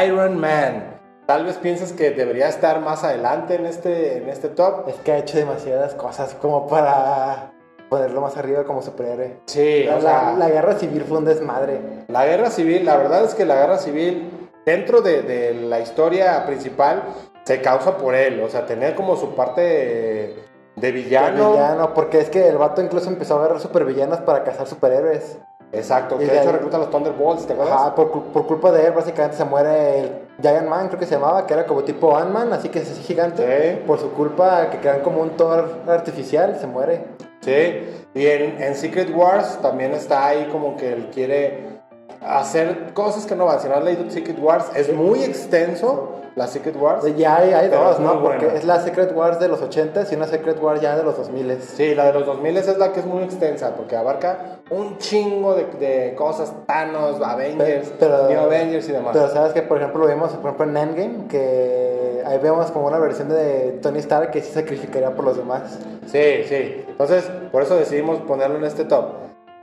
Iron 0.06 0.40
Man. 0.40 0.91
Tal 1.32 1.46
vez 1.46 1.56
pienses 1.56 1.94
que 1.94 2.12
debería 2.12 2.50
estar 2.50 2.82
más 2.82 3.06
adelante 3.06 3.56
en 3.56 3.66
este, 3.66 4.18
en 4.18 4.28
este 4.28 4.50
top. 4.50 4.90
Es 4.90 4.96
que 4.96 5.14
ha 5.14 5.18
hecho 5.20 5.38
demasiadas 5.38 5.94
cosas 5.94 6.34
como 6.34 6.68
para 6.68 7.54
ponerlo 7.90 8.20
más 8.20 8.36
arriba 8.36 8.66
como 8.66 8.82
superhéroe. 8.82 9.38
Sí, 9.46 9.86
La, 9.86 9.96
o 9.96 10.02
sea, 10.02 10.34
la- 10.38 10.50
guerra 10.50 10.76
civil 10.78 11.06
fue 11.08 11.20
un 11.20 11.24
desmadre. 11.24 11.80
La 12.10 12.26
guerra 12.26 12.50
civil, 12.50 12.84
la 12.84 12.98
verdad 12.98 13.24
es 13.24 13.34
que 13.34 13.46
la 13.46 13.56
guerra 13.56 13.78
civil, 13.78 14.30
dentro 14.66 15.00
de, 15.00 15.22
de 15.22 15.54
la 15.54 15.80
historia 15.80 16.46
principal, 16.46 17.02
se 17.46 17.62
causa 17.62 17.96
por 17.98 18.14
él. 18.14 18.42
O 18.44 18.50
sea, 18.50 18.66
tener 18.66 18.94
como 18.96 19.16
su 19.16 19.34
parte 19.34 19.62
de, 19.62 20.36
de 20.76 20.88
El 20.90 20.94
villano. 20.94 21.52
villano, 21.54 21.94
porque 21.94 22.20
es 22.20 22.30
que 22.30 22.46
el 22.46 22.58
vato 22.58 22.82
incluso 22.82 23.08
empezó 23.08 23.36
a 23.36 23.40
agarrar 23.40 23.62
supervillanos 23.62 24.20
para 24.20 24.44
cazar 24.44 24.68
superhéroes. 24.68 25.38
Exacto, 25.74 26.18
que 26.18 26.26
Y 26.26 26.28
de 26.28 26.34
de 26.34 26.42
hecho 26.42 26.52
recluta 26.52 26.78
a 26.78 26.80
los 26.82 26.90
Thunderbolts, 26.90 27.48
¿te 27.48 27.54
acuerdas? 27.54 27.76
Ajá, 27.76 27.96
por, 27.96 28.12
por 28.12 28.46
culpa 28.46 28.72
de 28.72 28.88
él, 28.88 28.92
básicamente 28.92 29.38
se 29.38 29.46
muere 29.46 30.00
el 30.00 30.12
Giant 30.42 30.68
Man, 30.68 30.88
creo 30.88 31.00
que 31.00 31.06
se 31.06 31.16
llamaba, 31.16 31.46
que 31.48 31.54
era 31.54 31.66
como 31.66 31.84
tipo 31.84 32.16
Ant-Man, 32.18 32.52
así 32.54 32.70
que 32.70 32.80
es 32.80 32.92
así 32.92 33.02
gigante. 33.02 33.44
Sí. 33.78 33.84
Por 33.88 34.00
su 34.00 34.12
culpa, 34.12 34.70
que 34.70 34.80
crean 34.80 35.02
como 35.02 35.22
un 35.22 35.32
Thor 35.32 35.84
artificial, 35.88 36.58
se 36.60 36.68
muere. 36.68 37.06
Sí, 37.42 38.06
y 38.14 38.28
en, 38.28 38.62
en 38.62 38.76
Secret 38.76 39.16
Wars 39.16 39.60
también 39.62 39.94
está 39.94 40.28
ahí 40.28 40.48
como 40.52 40.76
que 40.76 40.94
él 40.94 41.10
quiere 41.14 41.81
hacer 42.22 42.94
cosas 42.94 43.26
que 43.26 43.36
no 43.36 43.46
van. 43.46 43.60
Si 43.60 43.68
no 43.68 43.76
has 43.76 43.84
leído 43.84 44.10
Secret 44.10 44.38
Wars, 44.40 44.66
es 44.76 44.94
muy 44.94 45.24
extenso 45.24 46.18
la 46.36 46.48
Secret 46.48 46.76
Wars. 46.80 47.04
Ya 47.18 47.38
hay, 47.38 47.52
hay 47.54 47.68
dos, 47.70 48.00
¿no? 48.00 48.14
muy 48.16 48.24
Porque 48.24 48.46
buena. 48.46 48.60
es 48.60 48.66
la 48.66 48.80
Secret 48.82 49.14
Wars 49.16 49.40
de 49.40 49.48
los 49.50 49.62
80 49.62 50.04
y 50.12 50.16
una 50.16 50.28
Secret 50.28 50.62
Wars 50.62 50.80
ya 50.80 50.96
de 50.96 51.04
los 51.04 51.18
2000 51.18 51.60
Sí, 51.62 51.94
la 51.94 52.06
de 52.06 52.14
los 52.14 52.26
2000 52.26 52.58
es 52.58 52.78
la 52.78 52.94
que 52.94 53.02
es 53.02 53.06
muy 53.06 53.24
extensa 53.24 53.76
porque 53.76 53.96
abarca 53.98 54.60
un 54.70 54.98
chingo 54.98 55.56
de, 55.56 55.66
de 55.80 56.16
cosas, 56.16 56.54
Thanos, 56.68 57.22
Avengers, 57.22 57.92
Pero- 58.00 58.30
New 58.30 58.40
Avengers 58.40 58.88
y 58.88 58.92
demás. 58.94 59.12
Pero 59.14 59.28
sabes 59.30 59.52
que, 59.54 59.62
por 59.62 59.78
ejemplo, 59.78 60.02
lo 60.06 60.08
vimos 60.08 60.32
por 60.32 60.52
ejemplo, 60.54 60.66
en 60.66 60.78
Endgame, 60.78 61.28
que 61.28 62.24
ahí 62.26 62.38
vemos 62.38 62.72
como 62.72 62.88
una 62.88 63.00
versión 63.00 63.28
de 63.28 63.80
Tony 63.82 64.00
Stark 64.00 64.32
que 64.32 64.42
sí 64.42 64.52
sacrificaría 64.54 65.14
por 65.14 65.26
los 65.26 65.36
demás. 65.38 65.80
Sí, 66.06 66.44
sí. 66.48 66.86
Entonces, 66.88 67.30
por 67.52 67.62
eso 67.64 67.76
decidimos 67.76 68.20
ponerlo 68.20 68.58
en 68.58 68.64
este 68.64 68.86
top. 68.86 69.06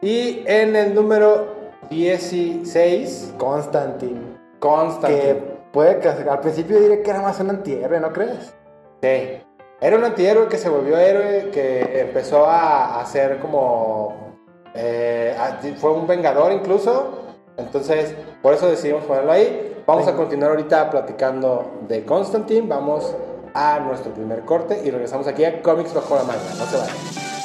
Y 0.02 0.45
en 0.47 0.76
el 0.76 0.95
número 0.95 1.57
16, 1.90 3.35
Constantine. 3.38 4.38
Constantine. 4.61 5.21
Que 5.23 5.35
puede 5.73 5.99
que 6.00 6.09
al 6.09 6.40
principio 6.40 6.80
diré 6.80 7.02
que 7.02 7.11
era 7.11 7.21
más 7.23 7.38
un 7.40 7.50
antihéroe, 7.50 8.00
¿no 8.00 8.12
crees? 8.12 8.54
Sí. 9.02 9.42
Era 9.80 9.97
un 9.97 10.04
antihéroe 10.04 10.49
que 10.49 10.59
se 10.59 10.68
volvió 10.68 10.99
héroe, 10.99 11.50
que 11.52 12.00
empezó 12.00 12.45
a, 12.47 13.04
ser 13.07 13.38
como... 13.38 14.35
eh, 14.75 15.37
a- 15.38 15.59
fue 15.76 15.92
un 15.92 16.07
vengador 16.07 16.52
incluso. 16.52 17.12
Entonces, 17.57 18.14
por 18.42 18.54
eso 18.54 18.68
decidimos 18.68 19.04
ponerlo 19.04 19.33
ahí. 19.33 19.83
Vamos 19.87 20.07
a 20.07 20.14
continuar 20.14 20.50
ahorita 20.50 20.90
platicando 20.90 21.80
de 21.88 22.04
Constantine. 22.04 22.66
Vamos 22.68 23.14
a 23.54 23.78
nuestro 23.80 24.12
primer 24.12 24.45
corte 24.45 24.80
y 24.85 24.90
regresamos 24.90 25.26
aquí 25.26 25.45
a 25.45 25.62
Comics 25.62 25.95
Bajo 25.95 26.16
la 26.16 26.23
Manga. 26.25 26.42
No 26.59 26.66
se 26.66 26.76
vayan. 26.76 27.38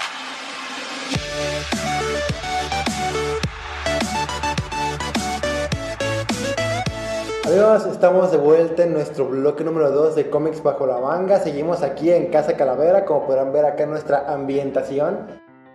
Estamos 7.53 8.31
de 8.31 8.37
vuelta 8.37 8.81
en 8.81 8.93
nuestro 8.93 9.27
bloque 9.27 9.63
número 9.63 9.91
2 9.91 10.15
de 10.15 10.27
cómics 10.27 10.63
bajo 10.63 10.87
la 10.87 10.97
manga. 10.97 11.39
Seguimos 11.39 11.83
aquí 11.83 12.11
en 12.11 12.31
Casa 12.31 12.57
Calavera, 12.57 13.05
como 13.05 13.27
podrán 13.27 13.53
ver 13.53 13.63
acá 13.63 13.85
nuestra 13.85 14.25
ambientación. 14.27 15.27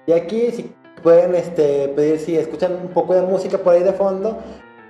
Y 0.04 0.10
aquí, 0.10 0.50
si 0.50 0.74
pueden 1.04 1.36
este, 1.36 1.86
pedir, 1.90 2.18
si 2.18 2.36
escuchan 2.36 2.72
un 2.72 2.88
poco 2.88 3.14
de 3.14 3.22
música 3.22 3.58
por 3.58 3.74
ahí 3.74 3.84
de 3.84 3.92
fondo, 3.92 4.38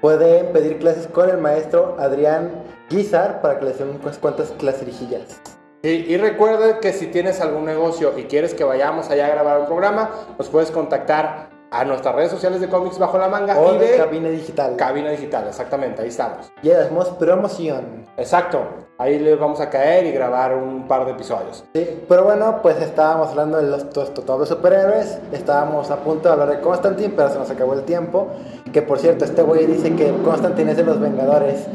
pueden 0.00 0.50
pedir 0.54 0.78
clases 0.78 1.06
con 1.08 1.28
el 1.28 1.36
maestro 1.36 1.94
Adrián 1.98 2.64
Guizar 2.88 3.42
para 3.42 3.58
que 3.58 3.66
les 3.66 3.78
den 3.78 3.90
unas 4.02 4.16
cuantas 4.16 4.50
claserijillas. 4.52 5.42
Y, 5.82 5.90
y 5.90 6.16
recuerda 6.16 6.80
que 6.80 6.94
si 6.94 7.08
tienes 7.08 7.42
algún 7.42 7.66
negocio 7.66 8.18
y 8.18 8.24
quieres 8.24 8.54
que 8.54 8.64
vayamos 8.64 9.10
allá 9.10 9.26
a 9.26 9.28
grabar 9.28 9.60
un 9.60 9.66
programa, 9.66 10.10
nos 10.38 10.48
puedes 10.48 10.70
contactar 10.70 11.57
a 11.70 11.84
nuestras 11.84 12.14
redes 12.14 12.30
sociales 12.30 12.60
de 12.60 12.68
Comics 12.68 12.98
Bajo 12.98 13.18
la 13.18 13.28
Manga 13.28 13.58
O 13.58 13.74
y 13.74 13.78
de 13.78 13.92
de 13.92 13.96
cabina 13.96 14.28
digital. 14.28 14.76
Cabina 14.76 15.10
Digital. 15.10 15.46
Exactamente, 15.48 16.02
ahí 16.02 16.08
estamos. 16.08 16.50
Y 16.62 16.70
hacemos 16.70 17.08
promoción. 17.10 18.06
Exacto, 18.16 18.60
ahí 18.96 19.18
les 19.18 19.38
vamos 19.38 19.60
a 19.60 19.68
caer 19.68 20.06
y 20.06 20.12
grabar 20.12 20.54
un 20.54 20.88
par 20.88 21.04
de 21.04 21.12
episodios. 21.12 21.64
Sí, 21.74 22.04
pero 22.08 22.24
bueno, 22.24 22.60
pues 22.62 22.80
estábamos 22.80 23.30
hablando 23.30 23.58
de 23.58 23.64
los 23.64 23.90
top 23.90 24.40
de 24.40 24.46
superhéroes, 24.46 25.18
estábamos 25.32 25.90
a 25.90 25.96
punto 25.96 26.28
de 26.28 26.32
hablar 26.32 26.48
de 26.50 26.60
Constantine, 26.60 27.12
pero 27.14 27.28
se 27.30 27.38
nos 27.38 27.50
acabó 27.50 27.74
el 27.74 27.82
tiempo. 27.82 28.28
Que 28.72 28.82
por 28.82 28.98
cierto, 28.98 29.24
este 29.24 29.42
güey 29.42 29.66
dice 29.66 29.94
que 29.94 30.12
Constantine 30.24 30.72
es 30.72 30.76
de 30.76 30.84
los 30.84 30.98
Vengadores. 30.98 31.66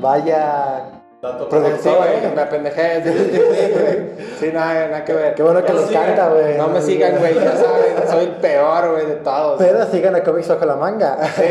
Vaya 0.00 0.95
Dato 1.22 1.48
Productor, 1.48 1.96
güey, 1.96 2.08
¿eh? 2.24 2.32
me 2.34 2.42
apendejé. 2.42 3.02
Sí, 3.02 3.30
sí, 3.32 3.72
güey. 4.40 4.52
Nada, 4.52 4.86
nada 4.88 5.04
que 5.04 5.12
ver. 5.14 5.34
Qué 5.34 5.42
bueno 5.42 5.64
que 5.64 5.72
No 5.72 5.80
le 5.80 5.86
sigan. 5.86 6.02
encanta, 6.04 6.28
güey. 6.28 6.58
No 6.58 6.68
me 6.68 6.80
sigan, 6.82 7.18
güey, 7.18 7.34
ya 7.34 7.56
saben, 7.56 8.08
soy 8.10 8.24
el 8.24 8.30
peor, 8.32 8.90
güey, 8.92 9.06
de 9.06 9.14
todos. 9.16 9.56
Pero 9.58 9.86
sigan 9.86 10.14
a 10.14 10.22
Comics 10.22 10.48
bajo 10.48 10.64
la 10.66 10.76
manga. 10.76 11.16
Sí, 11.34 11.44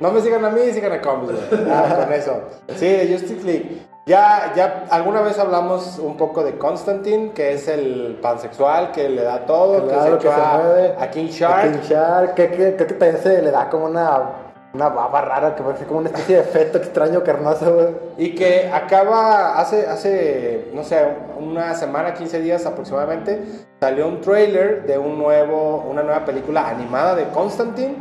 no 0.00 0.12
me 0.12 0.20
sigan 0.20 0.44
a 0.44 0.50
mí, 0.50 0.60
sigan 0.72 0.92
a 0.92 1.00
Comics, 1.00 1.32
güey. 1.50 1.62
Ah, 1.70 1.96
con 2.04 2.12
eso. 2.12 2.40
Sí, 2.76 2.86
de 2.88 3.08
Justice 3.12 3.42
League. 3.44 3.82
Ya, 4.06 4.52
ya, 4.54 4.84
alguna 4.90 5.20
vez 5.22 5.36
hablamos 5.40 5.98
un 5.98 6.16
poco 6.16 6.44
de 6.44 6.56
Constantine, 6.58 7.32
que 7.32 7.54
es 7.54 7.66
el 7.66 8.18
pansexual 8.22 8.92
que 8.92 9.08
le 9.08 9.22
da 9.22 9.46
todo, 9.46 9.82
Claro, 9.88 10.18
que 10.18 10.28
que 10.28 10.28
se 10.28 10.34
se 10.34 10.40
echó 10.40 10.46
a, 10.46 10.58
mueve. 10.58 10.94
a 10.96 11.10
King 11.10 11.26
Shark. 11.26 11.72
King 11.72 11.78
Shark, 11.88 12.34
que, 12.34 12.50
que, 12.50 12.76
que, 12.76 12.86
que 12.86 12.94
también 12.94 13.20
se 13.20 13.42
le 13.42 13.50
da 13.50 13.68
como 13.68 13.86
una, 13.86 14.45
una 14.76 14.90
baba 14.90 15.20
rara, 15.22 15.56
que 15.56 15.62
parece 15.62 15.84
como 15.86 16.00
una 16.00 16.08
especie 16.10 16.36
de 16.36 16.42
feto 16.44 16.78
extraño 16.78 17.24
carnoso, 17.24 17.74
güey. 17.74 17.88
Y 18.18 18.34
que 18.34 18.70
acaba, 18.72 19.58
hace, 19.58 19.86
hace, 19.86 20.70
no 20.72 20.84
sé, 20.84 21.04
una 21.38 21.74
semana, 21.74 22.14
15 22.14 22.40
días 22.40 22.64
aproximadamente, 22.66 23.42
salió 23.80 24.06
un 24.06 24.20
trailer 24.20 24.86
de 24.86 24.98
un 24.98 25.18
nuevo, 25.18 25.84
una 25.90 26.02
nueva 26.02 26.24
película 26.24 26.68
animada 26.68 27.14
de 27.14 27.24
Constantine 27.30 27.96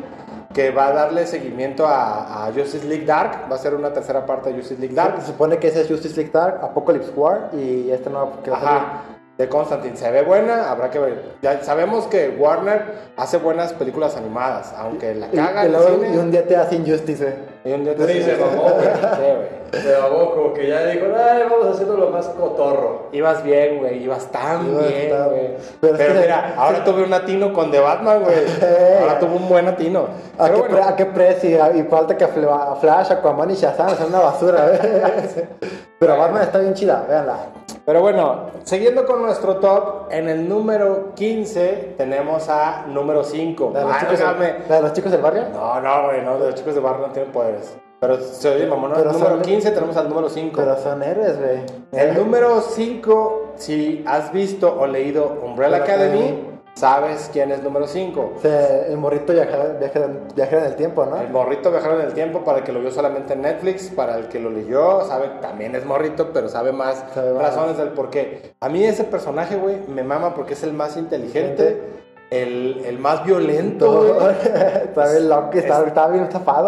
que 0.53 0.71
va 0.71 0.87
a 0.87 0.93
darle 0.93 1.27
seguimiento 1.27 1.85
a, 1.85 2.45
a 2.45 2.53
Justice 2.53 2.87
League 2.87 3.05
Dark. 3.05 3.51
Va 3.51 3.55
a 3.55 3.59
ser 3.59 3.73
una 3.73 3.91
tercera 3.91 4.25
parte 4.25 4.49
de 4.49 4.57
Justice 4.57 4.79
League 4.79 4.95
Dark. 4.95 5.19
Se 5.19 5.27
supone 5.27 5.57
que 5.57 5.67
ese 5.67 5.81
es 5.81 5.89
Justice 5.89 6.15
League 6.15 6.31
Dark, 6.31 6.59
Apocalypse 6.63 7.11
War 7.15 7.49
y 7.53 7.89
este 7.91 8.09
nuevo 8.09 8.41
que 8.41 8.51
va 8.51 8.57
a 8.57 8.61
salir. 8.61 8.77
Ajá, 8.77 9.01
de 9.37 9.49
Constantine. 9.49 9.97
Se 9.97 10.09
ve 10.11 10.21
buena, 10.21 10.71
habrá 10.71 10.89
que 10.89 10.99
ver. 10.99 11.23
Ya 11.41 11.61
sabemos 11.63 12.05
que 12.07 12.29
Warner 12.37 12.83
hace 13.17 13.37
buenas 13.37 13.73
películas 13.73 14.15
animadas, 14.15 14.73
aunque 14.77 15.13
la 15.15 15.27
Y, 15.27 15.35
caga 15.35 15.65
y 15.65 15.71
y 16.13 16.17
un 16.17 16.31
día 16.31 16.47
te 16.47 16.55
hace 16.55 16.75
Injustice, 16.75 17.33
y 17.65 17.71
un 17.73 17.83
día 17.83 17.95
te- 17.95 18.07
Sí, 18.13 18.23
se 18.23 18.37
mamó, 18.37 18.63
güey. 18.63 19.64
Güey. 19.81 19.83
Se 19.83 19.99
babó, 19.99 20.31
como 20.33 20.53
que 20.53 20.67
ya 20.67 20.85
dijo, 20.85 21.05
ay, 21.17 21.43
vamos 21.49 21.67
haciendo 21.73 21.97
lo 21.97 22.09
más 22.09 22.27
cotorro. 22.29 23.07
Ibas 23.11 23.43
bien, 23.43 23.79
güey, 23.79 24.03
ibas 24.03 24.25
tan 24.31 24.67
Ibas 24.71 24.87
bien, 24.87 25.09
güey. 25.29 25.49
Pero 25.81 25.97
Pero, 25.97 26.13
que- 26.13 26.19
mira, 26.21 26.53
ahora 26.57 26.83
tuve 26.83 27.03
un 27.03 27.13
atino 27.13 27.51
con 27.53 27.71
The 27.71 27.79
Batman, 27.79 28.23
güey. 28.23 28.35
Ahora 29.01 29.19
tuve 29.19 29.35
un 29.35 29.47
buen 29.49 29.67
atino. 29.67 30.07
¿A 30.37 30.43
Pero 30.45 30.55
qué, 30.55 30.59
bueno, 30.61 30.75
pre- 30.77 30.85
a 30.85 30.95
qué 30.95 31.05
precio? 31.05 31.75
Y 31.75 31.83
falta 31.83 32.15
que 32.17 32.27
Fla- 32.27 32.75
Flash, 32.79 33.11
Aquaman 33.11 33.51
y 33.51 33.55
Shazam 33.55 33.89
sean 33.95 34.09
una 34.09 34.19
basura. 34.19 34.71
Pero 35.99 36.17
Batman 36.17 36.43
está 36.43 36.59
bien 36.59 36.73
chida, 36.73 37.05
véanla. 37.07 37.37
pero 37.85 38.01
bueno, 38.01 38.47
siguiendo 38.63 39.05
con 39.05 39.21
nuestro 39.21 39.57
top, 39.57 40.11
en 40.11 40.27
el 40.29 40.47
número 40.49 41.13
15 41.15 41.95
tenemos 41.97 42.49
a 42.49 42.85
número 42.87 43.23
5. 43.23 43.71
¿La 43.73 43.79
de 43.79 43.85
los, 43.85 43.99
chicos, 43.99 44.19
del- 44.19 44.55
la 44.69 44.75
de 44.75 44.81
los 44.81 44.93
chicos 44.93 45.11
del 45.11 45.21
barrio? 45.21 45.43
No, 45.53 45.79
no, 45.81 46.03
güey, 46.07 46.21
no, 46.21 46.37
los 46.37 46.55
chicos 46.55 46.75
de 46.75 46.81
barrio 46.81 47.07
no 47.07 47.13
tienen 47.13 47.31
poderes. 47.31 47.75
Pero 48.07 48.21
se 48.21 48.49
oye, 48.49 48.65
mamón, 48.67 48.91
¿no? 48.91 48.97
Pero 48.97 49.11
número 49.13 49.31
son- 49.31 49.41
15 49.41 49.71
tenemos 49.71 49.97
al 49.97 50.09
número 50.09 50.29
5. 50.29 50.53
Pero 50.55 50.77
son 50.77 51.03
héroes, 51.03 51.37
güey. 51.39 51.59
El 51.91 52.15
número 52.15 52.61
5, 52.61 53.53
si 53.55 54.03
has 54.05 54.31
visto 54.31 54.75
o 54.79 54.85
leído 54.87 55.39
Umbrella 55.43 55.77
Academy, 55.77 56.19
Academy. 56.19 56.49
sabes 56.75 57.29
quién 57.31 57.51
es 57.51 57.63
número 57.63 57.87
5. 57.87 58.33
O 58.37 58.39
sea, 58.41 58.85
el 58.87 58.97
morrito 58.97 59.31
viaja, 59.33 59.57
viaja, 59.79 60.01
viaja 60.35 60.57
en 60.57 60.65
el 60.65 60.75
tiempo, 60.75 61.05
¿no? 61.05 61.19
El 61.21 61.29
morrito 61.29 61.71
viajero 61.71 61.99
en 61.99 62.05
el 62.07 62.13
tiempo, 62.13 62.43
para 62.43 62.57
el 62.59 62.63
que 62.65 62.73
lo 62.73 62.81
vio 62.81 62.91
solamente 62.91 63.33
en 63.33 63.41
Netflix, 63.43 63.89
para 63.89 64.17
el 64.17 64.27
que 64.27 64.39
lo 64.39 64.49
leyó, 64.49 65.01
sabe, 65.05 65.29
también 65.41 65.73
es 65.75 65.85
morrito, 65.85 66.31
pero 66.33 66.49
sabe 66.49 66.71
más 66.73 67.03
Sabe 67.13 67.31
más. 67.33 67.43
razones 67.43 67.77
del 67.77 67.89
por 67.89 68.09
qué. 68.09 68.53
A 68.59 68.67
mí 68.69 68.83
ese 68.83 69.05
personaje, 69.05 69.55
güey, 69.55 69.77
me 69.87 70.03
mama 70.03 70.33
porque 70.35 70.53
es 70.53 70.63
el 70.63 70.73
más 70.73 70.97
inteligente, 70.97 71.81
el, 72.29 72.81
el 72.85 72.99
más 72.99 73.23
violento, 73.25 74.15
güey. 74.15 74.35
está 74.83 75.11
bien 75.11 75.29
loco, 75.29 75.51
está, 75.53 75.81
Es- 75.81 75.87
está 75.87 76.07
bien 76.07 76.23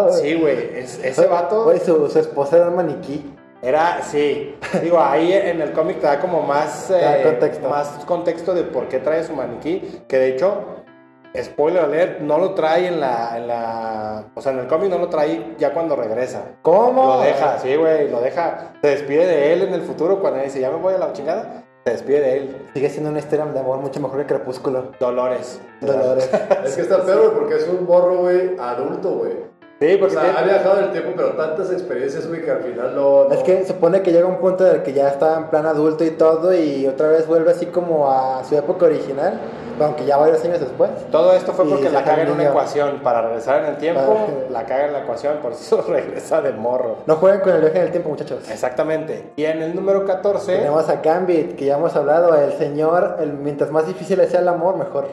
güey. 0.08 0.20
Sí, 0.22 0.34
güey, 0.34 0.70
es- 0.78 1.02
ese 1.04 1.26
vato 1.28 1.64
Güey, 1.64 1.80
su, 1.80 2.08
su 2.08 2.18
esposa 2.18 2.56
era 2.58 2.68
un 2.68 2.76
maniquí. 2.76 3.34
era, 3.60 4.00
sí, 4.02 4.56
digo, 4.82 5.00
ahí 5.00 5.32
en 5.32 5.60
el 5.60 5.72
cómic 5.72 5.98
te 6.00 6.06
da 6.06 6.20
como 6.20 6.42
más, 6.42 6.88
da 6.90 7.18
eh, 7.18 7.22
contexto. 7.24 7.68
más 7.68 7.88
contexto 8.06 8.54
de 8.54 8.62
por 8.64 8.88
qué 8.88 8.98
trae 9.00 9.24
su 9.24 9.34
maniquí, 9.34 10.02
que 10.06 10.18
de 10.18 10.28
hecho, 10.28 10.62
spoiler 11.36 11.84
alert, 11.84 12.20
no 12.20 12.38
lo 12.38 12.54
trae 12.54 12.86
en 12.86 13.00
la, 13.00 13.36
en 13.36 13.46
la, 13.48 14.24
o 14.34 14.40
sea, 14.40 14.52
en 14.52 14.60
el 14.60 14.66
cómic 14.66 14.90
no 14.90 14.98
lo 14.98 15.08
trae 15.08 15.54
ya 15.58 15.72
cuando 15.74 15.94
regresa. 15.96 16.42
¿Cómo? 16.62 17.04
Lo 17.16 17.20
deja, 17.20 17.58
sí, 17.58 17.74
güey, 17.76 18.08
lo 18.08 18.20
deja. 18.20 18.72
Se 18.80 18.88
despide 18.88 19.26
de 19.26 19.52
él 19.52 19.62
en 19.62 19.74
el 19.74 19.82
futuro 19.82 20.20
cuando 20.20 20.40
dice, 20.42 20.60
ya 20.60 20.70
me 20.70 20.76
voy 20.76 20.94
a 20.94 20.98
la 20.98 21.12
chingada. 21.12 21.64
Se 21.88 21.94
despide 21.94 22.20
de 22.20 22.36
él. 22.36 22.56
Sigue 22.74 22.90
siendo 22.90 23.08
una 23.08 23.18
historia 23.18 23.46
de 23.46 23.58
amor 23.60 23.78
mucho 23.78 23.98
mejor 24.00 24.18
que 24.20 24.26
Crepúsculo. 24.26 24.92
Dolores. 25.00 25.58
Dolores. 25.80 26.28
Es 26.66 26.74
que 26.76 26.82
está 26.82 27.02
peor, 27.02 27.20
güey, 27.20 27.34
porque 27.34 27.56
es 27.56 27.66
un 27.66 27.86
morro, 27.86 28.18
güey, 28.18 28.56
adulto, 28.58 29.10
güey. 29.12 29.32
Sí, 29.80 29.94
O 29.94 29.98
porque 30.00 30.14
sea, 30.16 30.38
ha 30.38 30.42
viajado 30.42 30.80
el 30.80 30.90
tiempo, 30.92 31.12
pero 31.16 31.30
tantas 31.30 31.70
experiencias, 31.72 32.26
güey, 32.28 32.42
que 32.44 32.50
al 32.50 32.60
final 32.60 32.94
no... 32.94 33.24
no- 33.24 33.32
Es 33.32 33.42
que 33.42 33.64
supone 33.64 34.02
que 34.02 34.12
llega 34.12 34.26
un 34.26 34.36
punto 34.38 34.66
en 34.66 34.74
el 34.76 34.82
que 34.82 34.92
ya 34.92 35.08
está 35.08 35.38
en 35.38 35.48
plan 35.48 35.64
adulto 35.66 36.04
y 36.04 36.10
todo 36.10 36.52
y 36.52 36.86
otra 36.86 37.08
vez 37.08 37.26
vuelve 37.26 37.52
así 37.52 37.66
como 37.66 38.10
a 38.10 38.44
su 38.44 38.54
época 38.56 38.84
original, 38.86 39.40
aunque 39.84 40.04
ya 40.04 40.16
varios 40.16 40.44
años 40.44 40.60
después. 40.60 40.90
todo 41.10 41.32
esto 41.32 41.52
fue 41.52 41.68
porque 41.68 41.90
la 41.90 42.04
caga 42.04 42.22
en 42.22 42.30
una 42.30 42.44
ecuación. 42.48 43.00
Para 43.02 43.22
regresar 43.22 43.64
en 43.64 43.70
el 43.70 43.76
tiempo, 43.78 44.00
Para- 44.00 44.50
la 44.50 44.64
caga 44.66 44.86
en 44.86 44.92
la 44.92 44.98
ecuación, 45.00 45.38
por 45.42 45.52
eso 45.52 45.82
regresa 45.88 46.40
de 46.40 46.52
morro. 46.52 46.96
No 47.06 47.16
jueguen 47.16 47.40
con 47.40 47.52
el 47.54 47.60
viaje 47.60 47.78
en 47.78 47.84
el 47.84 47.90
tiempo, 47.90 48.10
muchachos. 48.10 48.48
Exactamente. 48.50 49.32
Y 49.36 49.44
en 49.44 49.62
el 49.62 49.74
número 49.74 50.04
14, 50.04 50.56
Tenemos 50.58 50.88
a 50.88 50.96
Gambit, 50.96 51.56
que 51.56 51.64
ya 51.66 51.76
hemos 51.76 51.94
hablado, 51.96 52.34
el 52.36 52.52
señor, 52.54 53.16
el, 53.20 53.32
mientras 53.32 53.70
más 53.70 53.86
difícil 53.86 54.24
sea 54.28 54.40
el 54.40 54.48
amor, 54.48 54.76
mejor. 54.76 55.06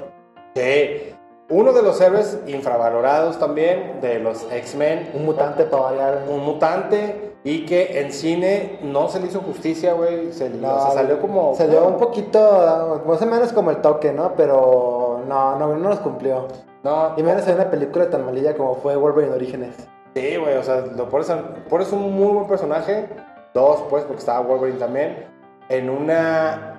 sí, 0.55 1.14
uno 1.49 1.73
de 1.73 1.83
los 1.83 2.01
héroes 2.01 2.39
infravalorados 2.47 3.37
también 3.37 3.99
de 4.01 4.19
los 4.19 4.51
X-Men. 4.51 5.11
Un 5.13 5.25
mutante 5.25 5.65
para 5.65 5.83
variar. 5.83 6.23
Un 6.27 6.43
mutante 6.43 7.35
y 7.43 7.65
que 7.65 8.01
en 8.01 8.11
cine 8.11 8.79
no 8.81 9.07
se 9.07 9.19
le 9.19 9.27
hizo 9.27 9.41
justicia, 9.41 9.93
güey. 9.93 10.33
Se, 10.33 10.49
No, 10.49 10.75
o 10.75 10.81
sea, 10.81 10.91
salió 10.91 11.21
como. 11.21 11.53
Se 11.55 11.67
dio 11.67 11.87
un 11.87 11.97
poquito, 11.97 13.03
más 13.05 13.21
o 13.21 13.25
menos 13.27 13.53
como 13.53 13.69
el 13.69 13.77
toque, 13.77 14.11
¿no? 14.11 14.33
Pero 14.35 15.21
no, 15.27 15.59
no, 15.59 15.75
no 15.75 15.89
los 15.89 15.99
cumplió. 15.99 16.47
No, 16.83 17.13
Y 17.17 17.23
menos 17.23 17.47
en 17.47 17.55
una 17.55 17.69
película 17.69 18.09
tan 18.09 18.25
malilla 18.25 18.55
como 18.55 18.75
fue 18.75 18.95
Wolverine 18.95 19.33
Orígenes. 19.33 19.75
Sí, 20.15 20.37
güey, 20.37 20.55
o 20.55 20.63
sea, 20.63 20.81
lo 20.81 21.09
pones, 21.09 21.31
pones 21.69 21.91
un 21.91 22.15
muy 22.15 22.33
buen 22.33 22.47
personaje. 22.47 23.07
Dos, 23.53 23.83
pues, 23.89 24.03
porque 24.03 24.19
estaba 24.19 24.39
Wolverine 24.41 24.79
también. 24.79 25.27
En 25.69 25.89
una 25.89 26.74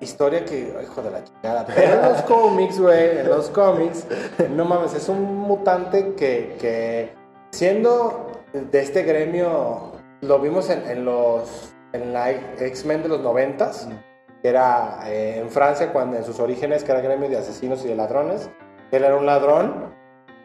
historia 0.00 0.44
que, 0.44 0.74
hijo 0.82 1.02
de 1.02 1.10
la 1.10 1.24
chingada. 1.24 1.66
Pero 1.66 1.94
en 1.94 2.12
los 2.12 2.22
cómics, 2.22 2.80
güey, 2.80 3.18
en 3.18 3.28
los 3.28 3.50
cómics, 3.50 4.06
no 4.50 4.64
mames, 4.64 4.94
es 4.94 5.08
un 5.08 5.22
mutante 5.38 6.14
que, 6.14 6.56
que 6.60 7.12
siendo 7.50 8.32
de 8.52 8.80
este 8.80 9.02
gremio, 9.02 9.92
lo 10.20 10.38
vimos 10.40 10.70
en, 10.70 10.88
en 10.88 11.04
los, 11.04 11.74
en 11.92 12.12
la 12.12 12.30
X-Men 12.30 13.02
de 13.02 13.08
los 13.08 13.20
noventas, 13.20 13.88
que 14.42 14.48
era 14.48 15.00
eh, 15.06 15.40
en 15.40 15.50
Francia, 15.50 15.92
cuando 15.92 16.16
en 16.16 16.24
sus 16.24 16.38
orígenes, 16.40 16.84
que 16.84 16.92
era 16.92 17.00
gremio 17.00 17.28
de 17.28 17.38
asesinos 17.38 17.84
y 17.84 17.88
de 17.88 17.96
ladrones. 17.96 18.48
Él 18.92 19.04
era 19.04 19.16
un 19.16 19.26
ladrón. 19.26 19.96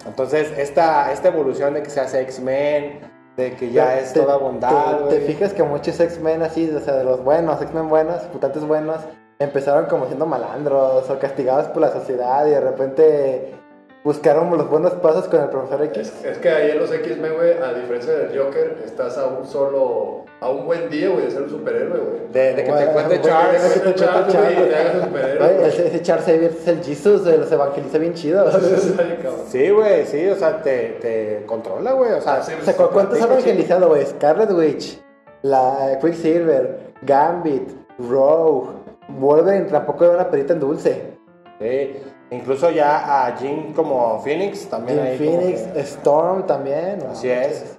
Entonces, 0.05 0.51
esta, 0.57 1.11
esta 1.13 1.29
evolución 1.29 1.75
de 1.75 1.83
que 1.83 1.89
se 1.89 2.01
hace 2.01 2.19
X-Men, 2.21 2.99
de 3.37 3.55
que 3.55 3.71
ya 3.71 3.97
es 3.99 4.11
Te- 4.13 4.19
toda 4.19 4.35
bondad, 4.37 5.05
Te, 5.07 5.19
te 5.19 5.21
fijas 5.21 5.53
que 5.53 5.63
muchos 5.63 5.99
X-Men 5.99 6.41
así, 6.41 6.69
o 6.69 6.79
sea, 6.79 6.95
de 6.95 7.03
los 7.03 7.23
buenos, 7.23 7.61
X-Men 7.61 7.87
buenos, 7.87 8.21
mutantes 8.33 8.65
buenos, 8.65 8.97
empezaron 9.39 9.85
como 9.85 10.05
siendo 10.07 10.25
malandros 10.25 11.09
o 11.09 11.19
castigados 11.19 11.67
por 11.67 11.81
la 11.81 11.91
sociedad 11.91 12.45
y 12.47 12.51
de 12.51 12.59
repente 12.61 13.55
buscaron 14.03 14.49
los 14.57 14.69
buenos 14.69 14.93
pasos 14.95 15.27
con 15.29 15.41
el 15.41 15.47
profesor 15.49 15.81
X. 15.85 15.97
Es, 16.19 16.25
es 16.25 16.37
que 16.39 16.49
ahí 16.49 16.71
en 16.71 16.79
los 16.79 16.91
X-Men, 16.91 17.33
güey, 17.35 17.53
a 17.57 17.73
diferencia 17.73 18.13
del 18.13 18.37
Joker, 18.37 18.81
estás 18.85 19.17
a 19.17 19.27
un 19.27 19.45
solo, 19.45 20.25
a 20.41 20.49
un 20.49 20.65
buen 20.65 20.89
día, 20.89 21.07
güey, 21.09 21.25
de 21.25 21.31
ser 21.31 21.43
un 21.43 21.49
superhéroe, 21.49 21.99
güey. 21.99 22.21
De, 22.33 22.53
de 22.53 22.63
que 22.65 22.71
te 22.73 22.85
cuente 22.87 23.21
Charles. 23.21 23.63
de 23.63 23.81
que 23.81 23.89
te 23.91 23.95
Charles, 23.95 24.35
cuente 24.35 24.37
güey, 24.37 24.55
Charles. 24.55 24.67
y 24.67 24.69
te 24.69 24.75
hagas 24.75 24.95
un 24.95 25.03
superhéroe, 25.03 25.67
ese, 25.67 25.87
ese 25.87 26.01
Charles 26.01 26.25
Xavier 26.25 26.51
es 26.51 26.67
el 26.67 26.83
Jesus, 26.83 27.23
güey, 27.23 27.37
los 27.37 27.51
evangeliza 27.51 27.97
bien 27.97 28.13
chido. 28.13 28.45
Sí, 29.47 29.69
güey, 29.69 30.05
sí, 30.05 30.27
o 30.27 30.35
sea, 30.35 30.61
te, 30.61 30.97
te 31.01 31.43
controla, 31.45 31.93
güey. 31.93 32.11
O 32.11 32.21
sea, 32.21 32.41
Sí, 32.43 32.53
O 32.61 32.63
sea, 32.65 32.75
¿cu- 32.75 32.89
¿cuántos 32.91 33.21
han 33.21 33.31
evangelizado, 33.31 33.87
güey? 33.87 34.05
Scarlet 34.05 34.51
Witch, 34.51 35.01
la 35.43 35.97
Quicksilver, 36.01 36.93
Gambit, 37.03 37.69
Rogue, 37.99 38.69
Wolverine 39.09 39.65
tampoco 39.65 40.05
era 40.05 40.15
una 40.15 40.29
perita 40.29 40.53
en 40.53 40.59
dulce. 40.59 41.17
sí. 41.59 41.97
Incluso 42.31 42.71
ya 42.71 43.27
a 43.27 43.35
Jean 43.37 43.73
como 43.73 44.19
Phoenix 44.23 44.67
también 44.67 44.97
Jim 44.97 45.07
ahí 45.07 45.17
Phoenix, 45.19 45.61
que- 45.61 45.79
Storm 45.81 46.47
también. 46.47 46.97
no 47.03 47.11
Así 47.11 47.29
es. 47.29 47.77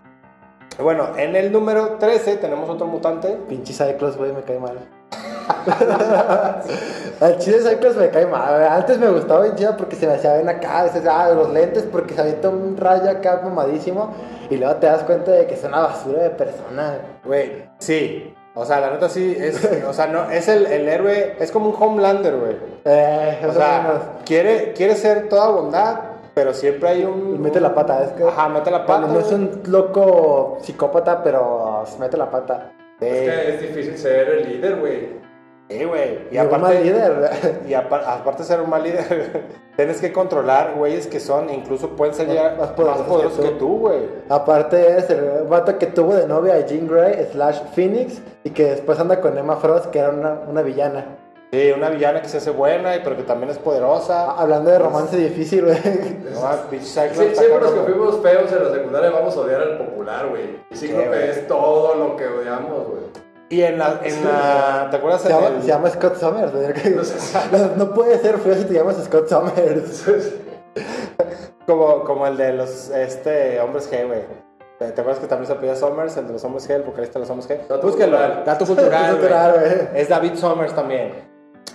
Bueno, 0.81 1.09
en 1.17 1.35
el 1.35 1.51
número 1.51 1.97
13 1.99 2.37
tenemos 2.37 2.71
otro 2.71 2.87
mutante. 2.87 3.37
Pinche 3.49 3.73
Cyclops, 3.73 4.17
güey, 4.17 4.33
me 4.33 4.43
cae 4.43 4.61
mal. 4.61 4.79
Al 7.21 7.39
chile 7.39 7.59
Cyclops 7.61 7.97
me 7.97 8.11
cae 8.11 8.27
mal. 8.27 8.63
Antes 8.65 8.99
me 8.99 9.09
gustaba 9.11 9.43
bien 9.43 9.55
chido 9.57 9.77
porque 9.77 9.97
se 9.97 10.07
me 10.07 10.15
hacía 10.15 10.35
bien 10.35 10.49
acá, 10.49 10.85
dices, 10.85 11.05
ah, 11.11 11.31
los 11.31 11.51
lentes 11.53 11.85
porque 11.85 12.15
se 12.15 12.21
avienta 12.21 12.49
un 12.49 12.77
rayo 12.77 13.11
acá 13.11 13.41
mamadísimo 13.43 14.13
y 14.51 14.57
luego 14.57 14.77
te 14.77 14.87
das 14.87 15.03
cuenta 15.05 15.31
de 15.33 15.47
que 15.47 15.55
es 15.55 15.65
una 15.65 15.81
basura 15.81 16.23
de 16.23 16.31
persona. 16.31 16.99
Güey, 17.25 17.65
sí. 17.79 18.35
O 18.57 18.65
sea, 18.65 18.81
la 18.81 18.91
neta 18.91 19.09
sí 19.09 19.37
es. 19.39 19.69
O 19.89 19.93
sea, 19.93 20.07
no, 20.07 20.31
es 20.31 20.49
el, 20.49 20.67
el 20.67 20.89
héroe. 20.89 21.37
Es 21.41 21.51
como 21.51 21.71
un 21.71 21.77
Homelander, 21.79 22.37
güey. 22.37 22.57
Eh, 22.85 23.45
O 23.49 23.53
sea, 23.53 24.19
quiere, 24.25 24.73
quiere 24.75 24.95
ser 24.95 25.29
toda 25.29 25.49
bondad, 25.49 25.99
pero 26.35 26.55
siempre 26.55 26.89
hay 26.91 27.05
un. 27.05 27.35
Y 27.35 27.39
mete 27.39 27.61
la 27.61 27.75
pata, 27.75 28.05
es 28.05 28.11
que. 28.13 28.23
Ajá, 28.25 28.49
mete 28.49 28.71
la 28.71 28.87
pata. 28.87 29.07
No 29.09 29.19
es 29.19 29.33
un 29.33 29.63
loco 29.67 30.59
psicópata, 30.63 31.23
pero 31.23 31.83
se 31.87 31.99
mete 31.99 32.17
la 32.17 32.31
pata. 32.31 32.71
Sí, 33.01 33.07
Es 33.07 33.21
que 33.31 33.55
es 33.55 33.61
difícil 33.61 33.99
ser 33.99 34.29
el 34.29 34.49
líder, 34.49 34.77
güey. 34.77 35.24
Sí, 35.69 35.85
güey. 35.85 36.29
Y 36.31 36.37
Y 36.37 36.39
un 36.41 36.51
mal 36.51 36.55
aparte. 36.61 36.81
líder. 36.85 37.61
Y 37.69 37.75
apa- 37.75 38.15
aparte 38.15 38.43
de 38.43 38.49
ser 38.49 38.61
un 38.61 38.71
mal 38.71 38.83
líder, 38.83 39.43
tienes 39.77 40.01
que 40.01 40.13
controlar 40.13 40.75
güeyes 40.77 41.07
que 41.07 41.21
son, 41.21 41.51
incluso 41.51 41.91
pueden 41.91 42.15
ser 42.15 42.27
Más- 42.29 42.37
ya 42.37 42.51
más 42.59 42.77
más 42.79 43.01
poderosos 43.03 43.39
que 43.45 43.51
que 43.53 43.57
tú. 43.59 43.79
güey. 43.81 44.01
Aparte 44.29 44.99
es 44.99 45.11
el 45.11 45.45
vato 45.49 45.79
que 45.79 45.87
tuvo 45.87 46.15
de 46.15 46.27
novia 46.27 46.55
a 46.55 46.61
Jean 46.67 46.87
Grey 46.87 47.29
slash 47.33 47.61
Phoenix 47.75 48.21
y 48.45 48.51
que 48.51 48.65
después 48.67 48.99
anda 48.99 49.21
con 49.21 49.37
Emma 49.39 49.57
Frost, 49.57 49.87
que 49.87 49.99
era 49.99 50.11
una, 50.11 50.41
una 50.49 50.63
villana. 50.63 51.19
Sí, 51.53 51.71
una 51.71 51.89
villana 51.89 52.21
que 52.21 52.29
se 52.29 52.39
hace 52.39 52.51
buena, 52.51 52.97
y- 52.97 53.01
pero 53.05 53.17
que 53.17 53.23
también 53.23 53.49
es 53.51 53.59
poderosa. 53.59 54.31
Ah, 54.33 54.37
Hablando 54.43 54.71
de 54.73 54.79
romance 54.81 55.17
difícil, 55.17 55.65
güey. 55.67 55.77
No, 56.33 56.69
pinche 56.69 56.87
Cyclops 56.87 57.17
Sí, 57.31 57.37
siempre 57.37 57.61
los 57.61 57.71
que 57.71 57.81
fuimos 57.93 58.21
feos 58.23 58.51
en 58.53 58.65
la 58.65 58.71
secundaria 58.73 59.11
vamos 59.11 59.37
a 59.37 59.41
odiar 59.41 59.61
al 59.61 59.79
popular, 59.79 60.27
güey. 60.31 60.59
Y 60.71 60.77
Sí, 60.77 60.89
Cíclope 60.89 61.07
güey. 61.09 61.31
es 61.31 61.47
todo 61.47 61.95
lo 61.95 62.17
que 62.17 62.27
odiamos, 62.27 62.89
güey. 62.89 63.24
Y 63.51 63.63
en 63.63 63.79
la, 63.79 64.01
en 64.03 64.25
la, 64.25 64.89
¿te 64.91 64.97
acuerdas 64.97 65.23
Se 65.23 65.29
llama, 65.29 65.49
el- 65.49 65.61
se 65.63 65.69
llama 65.69 65.91
Scott 65.91 66.17
Summers. 66.17 66.53
No 66.97 67.05
sé. 67.05 67.39
No, 67.53 67.77
no 67.87 67.95
puede 67.95 68.19
ser 68.19 68.39
feo 68.39 68.55
si 68.55 68.65
te 68.65 68.75
llamas 68.75 68.97
Scott 69.05 69.29
Summers. 69.29 70.05
como, 71.67 72.05
como 72.05 72.27
el 72.27 72.37
de 72.37 72.53
los, 72.53 72.91
este, 72.91 73.61
hombres 73.61 73.91
G, 73.91 74.07
güey. 74.07 74.21
¿Te 74.79 74.91
te 74.91 75.01
acuerdas 75.01 75.21
que 75.21 75.29
también 75.29 75.47
se 75.47 75.53
apellida 75.53 75.77
Summers, 75.77 76.17
el 76.17 76.27
de 76.27 76.33
los 76.33 76.45
hombres 76.45 76.69
G, 76.69 76.75
el 76.75 76.83
vocalista 76.83 77.19
de 77.19 77.21
los 77.21 77.31
hombres 77.31 77.49
G? 77.49 77.67
Dato 77.69 77.87
Búsquelo. 77.87 78.17
cultural. 78.17 78.43
Dato 78.45 78.67
cultural. 78.67 79.91
Es 79.95 80.09
David 80.09 80.35
Summers 80.35 80.75
también. 80.75 81.13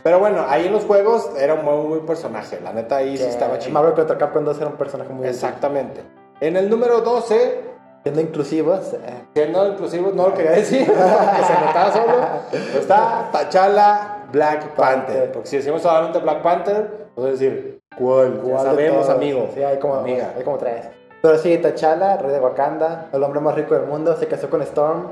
Pero 0.04 0.20
bueno, 0.20 0.46
ahí 0.48 0.68
en 0.68 0.74
los 0.74 0.84
juegos 0.86 1.30
era 1.38 1.54
un 1.56 1.66
muy 1.66 1.88
buen 1.88 2.06
personaje. 2.06 2.60
La 2.62 2.74
neta 2.74 2.98
ahí 2.98 3.18
sí 3.18 3.24
estaba 3.24 3.58
chido. 3.58 3.74
Marvel 3.74 3.94
contra 3.94 4.18
Capcom 4.18 4.44
2 4.44 4.58
era 4.58 4.68
un 4.68 4.76
personaje 4.78 5.12
muy 5.14 5.28
Exactamente. 5.28 6.02
En 6.42 6.56
el 6.58 6.70
número 6.70 7.02
12, 7.02 7.69
Siendo 8.04 8.22
inclusivos. 8.22 8.94
eh, 8.94 9.24
que 9.34 9.48
no 9.48 9.68
inclusivo, 9.68 10.12
no 10.14 10.30
lo 10.30 10.34
quería 10.34 10.52
decir, 10.52 10.86
que 10.88 10.94
se 10.94 11.54
notaba 11.66 11.92
solo, 11.92 12.14
pues 12.50 12.76
está 12.76 13.30
T'Challa 13.32 14.26
Black 14.32 14.76
Panther. 14.76 15.32
Porque 15.32 15.48
si 15.50 15.58
decimos 15.58 15.82
solamente 15.82 16.20
Black 16.20 16.42
Panther, 16.42 17.08
podemos 17.16 17.40
decir, 17.40 17.80
¿cuál? 17.98 18.34
Ya 18.36 18.40
igual 18.48 18.64
de 18.64 18.70
sabemos, 18.70 19.02
todos. 19.06 19.10
amigo. 19.16 19.50
Sí, 19.54 19.62
hay 19.64 19.78
como, 19.80 19.96
Amiga. 19.96 20.34
hay 20.38 20.44
como 20.44 20.58
tres. 20.58 20.86
Pero 21.22 21.38
sí, 21.38 21.58
T'Challa, 21.58 22.16
rey 22.18 22.32
de 22.32 22.40
Wakanda, 22.40 23.10
el 23.12 23.22
hombre 23.24 23.42
más 23.42 23.54
rico 23.56 23.76
del 23.76 23.86
mundo, 23.86 24.16
se 24.16 24.28
casó 24.28 24.50
con 24.50 24.62
Storm. 24.62 25.08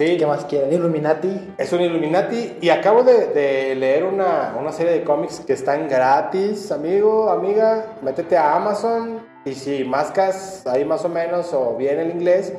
Sí, 0.00 0.16
¿Qué 0.16 0.26
más 0.26 0.44
quieren? 0.44 0.72
Illuminati. 0.72 1.54
Es 1.58 1.72
un 1.72 1.80
Illuminati 1.80 2.58
y 2.60 2.70
acabo 2.70 3.02
de, 3.02 3.26
de 3.28 3.74
leer 3.74 4.04
una, 4.04 4.54
una 4.58 4.70
serie 4.70 4.92
de 4.92 5.02
cómics 5.02 5.40
que 5.40 5.52
están 5.54 5.88
gratis, 5.88 6.70
amigo, 6.70 7.28
amiga. 7.30 7.84
Métete 8.02 8.36
a 8.36 8.54
Amazon 8.54 9.20
y 9.44 9.54
si 9.54 9.84
mascas 9.84 10.66
ahí 10.66 10.84
más 10.84 11.04
o 11.04 11.08
menos 11.08 11.52
o 11.52 11.76
bien 11.76 11.98
el 11.98 12.10
inglés, 12.10 12.52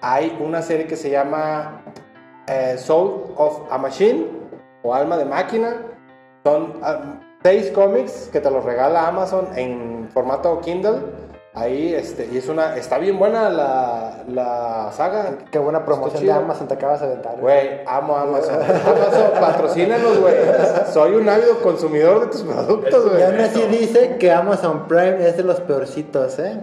hay 0.00 0.36
una 0.40 0.62
serie 0.62 0.86
que 0.86 0.96
se 0.96 1.10
llama 1.10 1.82
eh, 2.46 2.76
Soul 2.78 3.34
of 3.36 3.62
a 3.70 3.78
Machine 3.78 4.26
o 4.82 4.94
Alma 4.94 5.16
de 5.16 5.24
Máquina. 5.24 5.76
Son 6.44 6.74
ah, 6.82 7.14
seis 7.42 7.70
cómics 7.72 8.28
que 8.32 8.40
te 8.40 8.50
los 8.50 8.64
regala 8.64 9.08
Amazon 9.08 9.48
en 9.56 10.08
formato 10.12 10.60
Kindle. 10.60 11.00
Ahí, 11.56 11.94
este, 11.94 12.28
y 12.30 12.36
es 12.36 12.48
una, 12.50 12.76
está 12.76 12.98
bien 12.98 13.18
buena 13.18 13.48
la, 13.48 14.18
la 14.28 14.90
saga. 14.92 15.38
Qué 15.50 15.58
buena 15.58 15.86
promoción 15.86 16.22
de. 16.24 16.30
Amazon 16.30 16.68
te 16.68 16.74
acabas 16.74 17.00
de 17.00 17.06
aventar. 17.06 17.36
Güey, 17.40 17.80
amo 17.86 18.14
Amazon. 18.14 18.56
Amazon, 18.62 19.30
patrocínanos, 19.40 20.20
güey. 20.20 20.34
Soy 20.92 21.14
un 21.14 21.26
ávido 21.28 21.62
consumidor 21.62 22.20
de 22.20 22.26
tus 22.26 22.42
productos, 22.42 23.06
Y 23.06 23.08
güey. 23.08 23.22
aún 23.22 23.40
así 23.40 23.62
dice 23.68 24.16
que 24.18 24.30
Amazon 24.30 24.86
Prime 24.86 25.26
es 25.26 25.38
de 25.38 25.44
los 25.44 25.60
peorcitos, 25.62 26.38
¿eh? 26.40 26.60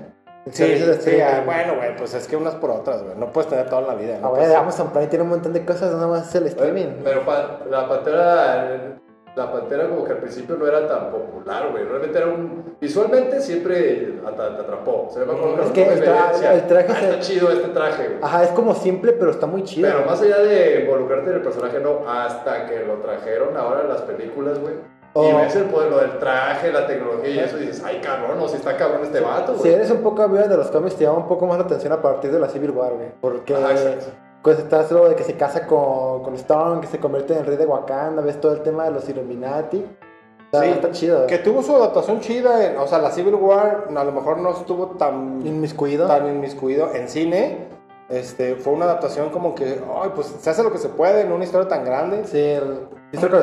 Sí, 0.52 0.76
sí, 1.00 1.22
ah, 1.22 1.42
bueno, 1.46 1.76
güey, 1.78 1.96
pues 1.96 2.14
es 2.14 2.28
que 2.28 2.36
unas 2.36 2.54
por 2.56 2.70
otras, 2.70 3.02
güey. 3.02 3.16
No 3.18 3.32
puedes 3.32 3.50
tener 3.50 3.70
toda 3.70 3.82
la 3.82 3.96
vida. 3.96 4.16
Ah, 4.18 4.24
¿no? 4.24 4.30
güey, 4.32 4.44
Pues, 4.44 4.54
Amazon 4.56 4.90
Prime 4.92 5.08
tiene 5.08 5.24
un 5.24 5.30
montón 5.32 5.54
de 5.54 5.66
cosas, 5.66 5.92
no 5.96 6.08
más 6.10 6.28
es 6.28 6.36
el 6.36 6.48
streaming. 6.48 6.98
Pero 7.04 7.26
pa- 7.26 7.62
la 7.70 7.88
pantera. 7.88 8.98
La 9.36 9.52
pantera, 9.52 9.90
como 9.90 10.04
que 10.04 10.12
al 10.12 10.20
principio 10.20 10.56
no 10.58 10.68
era 10.68 10.88
tan 10.88 11.10
popular, 11.10 11.70
güey. 11.72 11.84
Realmente 11.86 12.18
era 12.18 12.28
un. 12.28 12.76
Visualmente 12.80 13.42
siempre 13.42 14.20
te 14.24 14.28
atrapó. 14.28 15.08
Se 15.12 15.20
me 15.26 15.34
acuerdo 15.34 15.62
Es 15.62 15.68
un 15.68 15.74
que 15.74 15.84
el 15.88 16.00
tra- 16.02 16.04
traje 16.04 16.48
"Ah, 16.92 16.96
se- 16.96 17.04
Está 17.10 17.20
chido 17.20 17.52
este 17.52 17.70
traje, 17.70 18.04
güey. 18.10 18.20
Ajá, 18.22 18.44
es 18.44 18.50
como 18.52 18.76
simple, 18.76 19.14
pero 19.14 19.32
está 19.32 19.48
muy 19.48 19.64
chido. 19.64 19.90
Pero 19.90 20.06
más 20.06 20.22
allá 20.22 20.38
de 20.40 20.82
involucrarte 20.82 21.30
en 21.32 21.36
el 21.38 21.42
personaje, 21.42 21.80
no, 21.80 22.08
hasta 22.08 22.68
que 22.68 22.86
lo 22.86 22.96
trajeron 22.96 23.58
ahora 23.58 23.82
en 23.82 23.90
las 23.90 24.02
películas, 24.04 24.60
güey. 24.60 24.74
Y 24.76 24.80
Oh. 25.16 25.38
ves 25.38 25.56
el 25.56 25.66
poder, 25.66 25.90
lo 25.92 25.98
del 26.00 26.18
traje, 26.20 26.72
la 26.72 26.86
tecnología 26.88 27.30
y 27.30 27.40
eso, 27.40 27.58
y 27.58 27.62
dices, 27.62 27.84
ay 27.86 28.02
cabrón, 28.02 28.38
o 28.40 28.48
si 28.48 28.58
está 28.58 28.76
cabrón 28.78 29.02
este 29.04 29.20
vato, 29.20 29.54
Si 29.56 29.60
güey. 29.62 29.74
eres 29.74 29.90
un 29.92 30.02
poco 30.04 30.24
amigo 30.24 30.44
de 30.48 30.58
los 30.58 30.70
cómics, 30.72 30.96
te 30.96 31.04
llama 31.06 31.18
un 31.20 31.28
poco 31.28 31.46
más 31.48 31.58
la 31.60 31.66
atención 31.66 31.94
a 31.94 32.02
partir 32.02 32.32
de 32.32 32.40
la 32.40 32.50
Civil 32.50 32.72
War, 32.72 32.94
güey. 32.94 33.08
Porque 33.22 33.54
Ajá. 33.56 33.74
Pues 34.44 34.60
está 34.60 34.86
lo 34.92 35.08
de 35.10 35.16
que 35.16 35.24
se 35.24 35.36
casa 35.38 35.66
con, 35.66 36.22
con 36.22 36.36
Storm, 36.36 36.82
que 36.82 36.88
se 36.88 37.00
convierte 37.00 37.34
en 37.34 37.40
el 37.40 37.46
rey 37.46 37.58
de 37.58 37.66
Wakanda, 37.66 38.22
ves 38.22 38.40
todo 38.42 38.52
el 38.52 38.62
tema 38.62 38.84
de 38.86 38.92
los 38.92 39.08
Illuminati. 39.10 39.86
Está, 40.46 40.62
Sí, 40.66 40.70
está 40.70 40.92
chido. 40.92 41.26
Que 41.28 41.40
tuvo 41.40 41.64
su 41.64 41.76
adaptación 41.76 42.20
chida. 42.20 42.64
en- 42.66 42.78
o 42.78 42.86
sea, 42.86 43.00
la 43.00 43.10
Civil 43.10 43.36
War 43.36 43.88
a 43.96 44.04
lo 44.04 44.12
mejor 44.12 44.38
no 44.38 44.52
estuvo 44.52 44.88
tan, 44.98 45.42
Inmiscuido. 45.46 46.08
tan 46.08 46.28
inmiscuido 46.28 46.94
en 46.94 47.08
cine. 47.10 47.68
Este, 48.10 48.56
fue 48.56 48.74
una 48.74 48.86
adaptación 48.86 49.30
como 49.30 49.56
que, 49.56 49.82
ay, 50.02 50.12
pues 50.14 50.28
se 50.28 50.50
hace 50.50 50.62
lo 50.62 50.72
que 50.72 50.78
se 50.78 50.90
puede 50.90 51.22
en 51.22 51.32
una 51.32 51.44
historia 51.46 51.68
tan 51.68 51.84
grande. 51.86 52.26
Sí, 52.26 52.38
el- 52.38 52.88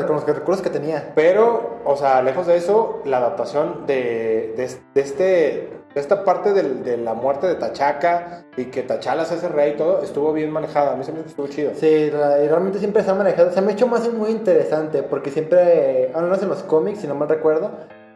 con, 0.07 0.17
los 0.17 0.27
recursos 0.27 0.63
que 0.63 0.71
tenía. 0.71 1.13
Pero, 1.15 1.79
o 1.85 1.97
sea, 1.97 2.23
lejos 2.23 2.47
de 2.47 2.57
eso, 2.57 3.01
la 3.05 3.17
adaptación 3.17 3.87
de, 3.87 4.53
de, 4.57 4.71
de 4.95 5.01
este, 5.01 5.80
esta 5.95 6.25
parte 6.25 6.53
de, 6.53 6.97
la 6.97 7.15
muerte 7.15 7.47
de 7.49 7.57
Tachaca 7.57 8.45
y 8.57 8.67
que 8.67 8.83
T'Challa 8.83 9.25
se 9.25 9.35
hace 9.35 9.49
rey 9.49 9.73
y 9.73 9.77
todo, 9.77 10.03
estuvo 10.03 10.33
bien 10.33 10.51
manejada. 10.51 10.93
A 10.93 10.97
mí 10.97 11.05
se 11.05 11.13
estuvo 11.27 11.49
chido. 11.49 11.73
Sí, 11.75 12.11
realmente 12.11 12.79
siempre 12.79 13.03
se 13.03 13.11
ha 13.11 13.15
manejado. 13.15 13.51
Se 13.53 13.61
me 13.61 13.73
ha 13.73 13.75
hecho 13.75 13.87
más 13.87 14.11
muy 14.13 14.31
interesante 14.31 15.03
porque 15.03 15.31
siempre, 15.31 16.13
al 16.15 16.25
menos 16.25 16.43
en 16.43 16.49
los 16.49 16.63
cómics, 16.63 17.01
si 17.01 17.07
no 17.07 17.15
mal 17.15 17.29
recuerdo, 17.29 17.71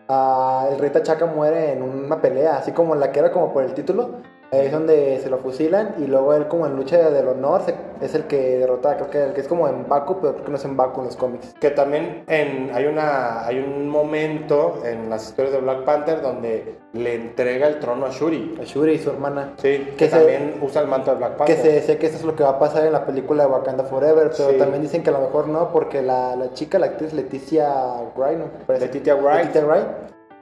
ah, 0.09 0.69
el 0.71 0.79
rey 0.79 0.91
Tachaca 0.91 1.27
muere 1.27 1.73
en 1.73 1.83
una 1.83 2.21
pelea, 2.21 2.59
así 2.59 2.73
como 2.73 2.95
la 2.95 3.11
que 3.11 3.19
era 3.19 3.33
como 3.33 3.53
por 3.53 3.65
el 3.65 3.75
título. 3.75 4.21
Es 4.51 4.71
donde 4.71 5.19
se 5.21 5.29
lo 5.31 5.39
fusilan 5.39 5.97
y 5.99 6.07
luego 6.07 6.33
él 6.35 6.47
como 6.47 6.67
en 6.67 6.77
lucha 6.77 7.11
del 7.11 7.27
honor 7.27 7.63
se- 7.63 7.75
es 8.01 8.15
el 8.15 8.25
que 8.29 8.59
derrota, 8.59 8.97
creo 8.97 9.11
que 9.11 9.23
el 9.25 9.33
que 9.33 9.41
es 9.41 9.49
como 9.49 9.67
en 9.67 9.89
Baku, 9.89 10.19
pero 10.21 10.33
creo 10.35 10.45
que 10.45 10.51
no 10.53 10.57
es 10.59 10.65
en 10.65 10.77
Baku 10.77 11.01
en 11.01 11.07
los 11.07 11.17
cómics. 11.17 11.55
Que 11.59 11.71
también 11.71 12.23
en, 12.29 12.71
hay, 12.73 12.87
una, 12.87 13.45
hay 13.47 13.59
un 13.59 13.89
momento 13.89 14.81
en 14.85 15.11
las 15.11 15.25
historias 15.25 15.55
de 15.55 15.61
Black 15.61 15.85
Panther 15.85 16.21
donde 16.23 16.77
le 16.93 17.15
entrega 17.15 17.67
el 17.67 17.81
trono 17.81 18.07
a 18.07 18.11
Shuri. 18.11 18.57
A 18.61 18.65
Shuri 18.65 18.93
y 18.93 18.99
su 18.99 19.11
hermana. 19.11 19.55
Sí, 19.57 19.79
que, 19.91 19.95
Que 19.97 20.09
se- 20.09 20.17
también 20.19 20.55
usa 20.63 20.83
el 20.83 20.89
manto 20.89 21.11
de 21.11 21.17
Black 21.17 21.33
Que 21.33 21.55
Panther. 21.55 21.57
se 21.59 21.83
sé 21.83 21.99
que 21.99 22.07
eso 22.07 22.17
es 22.19 22.25
lo 22.25 22.37
que 22.37 22.45
va 22.45 22.51
a 22.51 22.59
pasar 22.61 22.85
en 22.87 22.93
la 22.93 23.05
película 23.05 23.45
de 23.47 23.51
Wakanda 23.51 23.85
Forever, 23.85 24.31
pero 24.37 24.51
Sí. 24.51 24.57
también 24.59 24.83
dicen 24.83 25.03
que 25.03 25.11
a 25.11 25.15
lo 25.15 25.21
mejor 25.21 25.49
no, 25.49 25.73
porque 25.73 26.01
la, 26.03 26.37
la 26.37 26.53
chica, 26.53 26.79
la 26.79 26.87
actriz 26.87 27.13
Leticia 27.13 27.69
Wright, 28.17 28.39
¿no? 28.39 28.45
Letitia 28.69 29.17
Wright. 29.17 29.39
Letitia 29.47 29.65
Wright, 29.65 29.87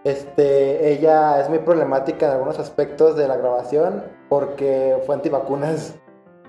este, 0.05 0.91
ella 0.93 1.41
es 1.41 1.49
muy 1.49 1.59
problemática 1.61 2.27
en 2.27 2.33
algunos 2.33 2.59
aspectos 2.59 3.17
de 3.17 3.29
la 3.29 3.37
grabación 3.37 4.03
porque 4.29 4.97
fue 5.07 5.15
antivacunas. 5.15 5.95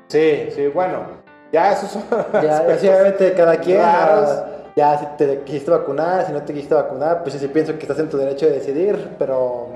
Sí, 0.07 0.49
sí, 0.55 0.67
bueno. 0.67 1.21
Ya 1.51 1.71
esos 1.71 1.91
son 1.91 2.03
Ya, 2.41 2.63
obviamente 2.67 3.33
cada 3.33 3.57
quien, 3.57 3.79
raros. 3.81 4.43
ya 4.75 4.97
si 4.97 5.05
te 5.17 5.41
quisiste 5.41 5.69
vacunar, 5.69 6.25
si 6.25 6.31
no 6.33 6.41
te 6.41 6.51
quisiste 6.53 6.73
vacunar, 6.73 7.21
pues 7.21 7.35
sí 7.35 7.47
pienso 7.47 7.73
que 7.73 7.81
estás 7.81 7.99
en 7.99 8.09
tu 8.09 8.17
derecho 8.17 8.47
de 8.47 8.53
decidir, 8.53 9.15
pero, 9.19 9.67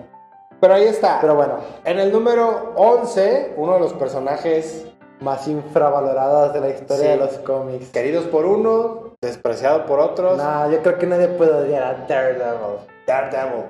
Pero 0.60 0.74
ahí 0.74 0.86
está. 0.86 1.20
pero 1.22 1.36
bueno, 1.36 1.60
En 1.86 2.00
el 2.00 2.12
número 2.12 2.74
11, 2.78 3.54
uno 3.58 3.76
de 3.76 3.80
los 3.80 3.94
personajes 3.94 4.88
más 5.22 5.48
infravaloradas 5.48 6.52
de 6.54 6.62
la 6.62 6.70
historia 6.70 7.04
Sí. 7.04 7.10
de 7.10 7.18
los 7.18 7.38
cómics. 7.40 7.90
queridos 7.92 8.26
por 8.26 8.46
uno, 8.48 9.07
despreciado 9.22 9.86
por 9.86 10.00
otros. 10.00 10.38
No, 10.38 10.72
yo 10.72 10.82
creo 10.82 10.98
que 10.98 11.08
nadie 11.08 11.28
puede 11.28 11.52
odiar 11.54 11.84
a 11.84 11.94
Daredevil. 12.08 12.78
Daredevil. 13.08 13.64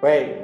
Güey, 0.00 0.36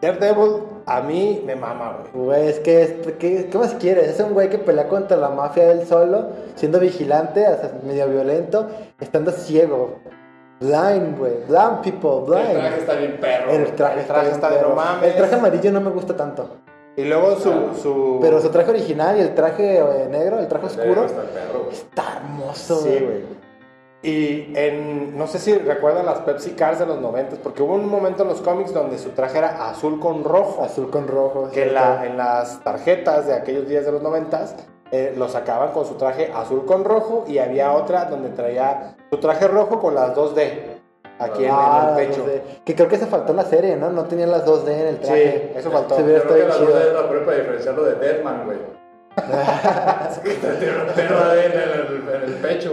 Daredevil 0.00 0.62
a 0.86 1.00
mí 1.02 1.42
me 1.46 1.54
mama, 1.54 1.98
güey. 2.12 2.24
Güey, 2.26 2.48
es 2.48 2.58
que, 2.60 2.82
es- 2.82 2.92
¿qué, 3.18 3.48
qué 3.50 3.58
más 3.58 3.74
quieres? 3.74 4.08
Es 4.08 4.20
un 4.20 4.32
güey 4.32 4.48
que 4.50 4.58
pelea 4.58 4.88
contra 4.88 5.16
la 5.16 5.28
mafia 5.28 5.70
él 5.70 5.86
solo, 5.86 6.30
siendo 6.56 6.80
vigilante, 6.80 7.46
hasta 7.46 7.70
medio 7.84 8.08
violento, 8.08 8.68
estando 9.00 9.30
ciego. 9.30 9.98
Blind, 10.60 11.18
güey. 11.18 11.34
Blind 11.48 11.80
people, 11.82 12.36
El 12.38 12.44
traje 12.44 12.54
blind. 12.58 12.78
está 12.78 12.94
bien 12.94 13.18
perro. 13.20 13.50
El 13.50 13.72
traje, 13.74 14.00
El 14.00 14.06
traje 14.06 14.20
bien 14.22 14.34
está 14.34 14.50
de 14.50 14.56
perro. 14.56 14.68
no 14.70 14.74
mames. 14.76 15.10
El 15.10 15.16
traje 15.16 15.34
amarillo 15.34 15.72
no 15.72 15.80
me 15.80 15.90
gusta 15.90 16.16
tanto. 16.16 16.56
Y 16.96 17.04
luego 17.04 17.36
su. 17.36 17.74
su... 17.80 18.18
Pero 18.20 18.40
su 18.40 18.48
traje 18.50 18.70
original 18.70 19.16
y 19.16 19.20
el 19.22 19.34
traje 19.34 19.78
eh, 19.78 20.08
negro, 20.10 20.38
el 20.38 20.46
traje 20.48 20.66
El 20.66 20.72
oscuro, 20.72 21.04
Está 21.06 21.22
perro, 21.22 21.60
güey. 21.64 21.72
está 21.72 22.02
hermoso, 22.16 22.76
Sí, 22.82 22.88
güey. 22.90 23.41
Y 24.02 24.52
en. 24.56 25.16
No 25.16 25.26
sé 25.28 25.38
si 25.38 25.56
recuerdan 25.56 26.06
las 26.06 26.18
Pepsi 26.20 26.50
Cars 26.52 26.78
de 26.80 26.86
los 26.86 27.00
90, 27.00 27.36
porque 27.42 27.62
hubo 27.62 27.74
un 27.74 27.88
momento 27.88 28.22
en 28.24 28.30
los 28.30 28.40
cómics 28.40 28.72
donde 28.74 28.98
su 28.98 29.10
traje 29.10 29.38
era 29.38 29.68
azul 29.70 30.00
con 30.00 30.24
rojo. 30.24 30.64
Azul 30.64 30.90
con 30.90 31.06
rojo. 31.06 31.50
que 31.52 31.62
en, 31.62 31.68
sí, 31.68 31.74
la- 31.74 32.06
en 32.06 32.16
las 32.16 32.60
tarjetas 32.64 33.26
de 33.26 33.34
aquellos 33.34 33.68
días 33.68 33.84
de 33.84 33.92
los 33.92 34.02
noventas 34.02 34.56
eh, 34.90 35.14
lo 35.16 35.28
sacaban 35.28 35.70
con 35.72 35.86
su 35.86 35.94
traje 35.94 36.32
azul 36.34 36.66
con 36.66 36.84
rojo 36.84 37.24
y 37.28 37.38
había 37.38 37.72
otra 37.72 38.06
donde 38.06 38.30
traía 38.30 38.96
su 39.10 39.18
traje 39.18 39.46
rojo 39.48 39.78
con 39.80 39.94
las 39.94 40.14
2D 40.14 40.80
aquí 41.18 41.44
en- 41.44 41.50
Ah, 41.52 41.94
en, 41.96 42.00
el 42.00 42.06
pecho. 42.08 42.20
no 42.22 42.26
sé. 42.26 42.42
Que 42.64 42.74
creo 42.74 42.88
que 42.88 42.96
se 42.98 43.06
faltó 43.06 43.30
en 43.30 43.36
la 43.36 43.44
serie, 43.44 43.76
¿no? 43.76 43.90
No 43.90 44.04
tenían 44.04 44.30
las 44.32 44.44
2D 44.44 44.68
en 44.80 44.86
el 44.88 44.98
traje. 44.98 45.50
Sí, 45.54 45.58
eso 45.58 45.70
faltó. 45.70 45.94
Se 45.94 46.02
hubiera 46.02 46.18
estado 46.18 46.38
la 46.48 46.54
chido. 46.56 46.78
es 46.80 46.92
la 46.92 47.08
prueba 47.08 47.24
para 47.26 47.36
diferenciarlo 47.38 47.84
de 47.84 47.94
Deadman, 47.94 48.44
güey. 48.46 48.58
Ahí 51.22 51.40
en 51.44 51.52
el, 51.52 52.08
en 52.08 52.22
el 52.24 52.34
pecho. 52.40 52.72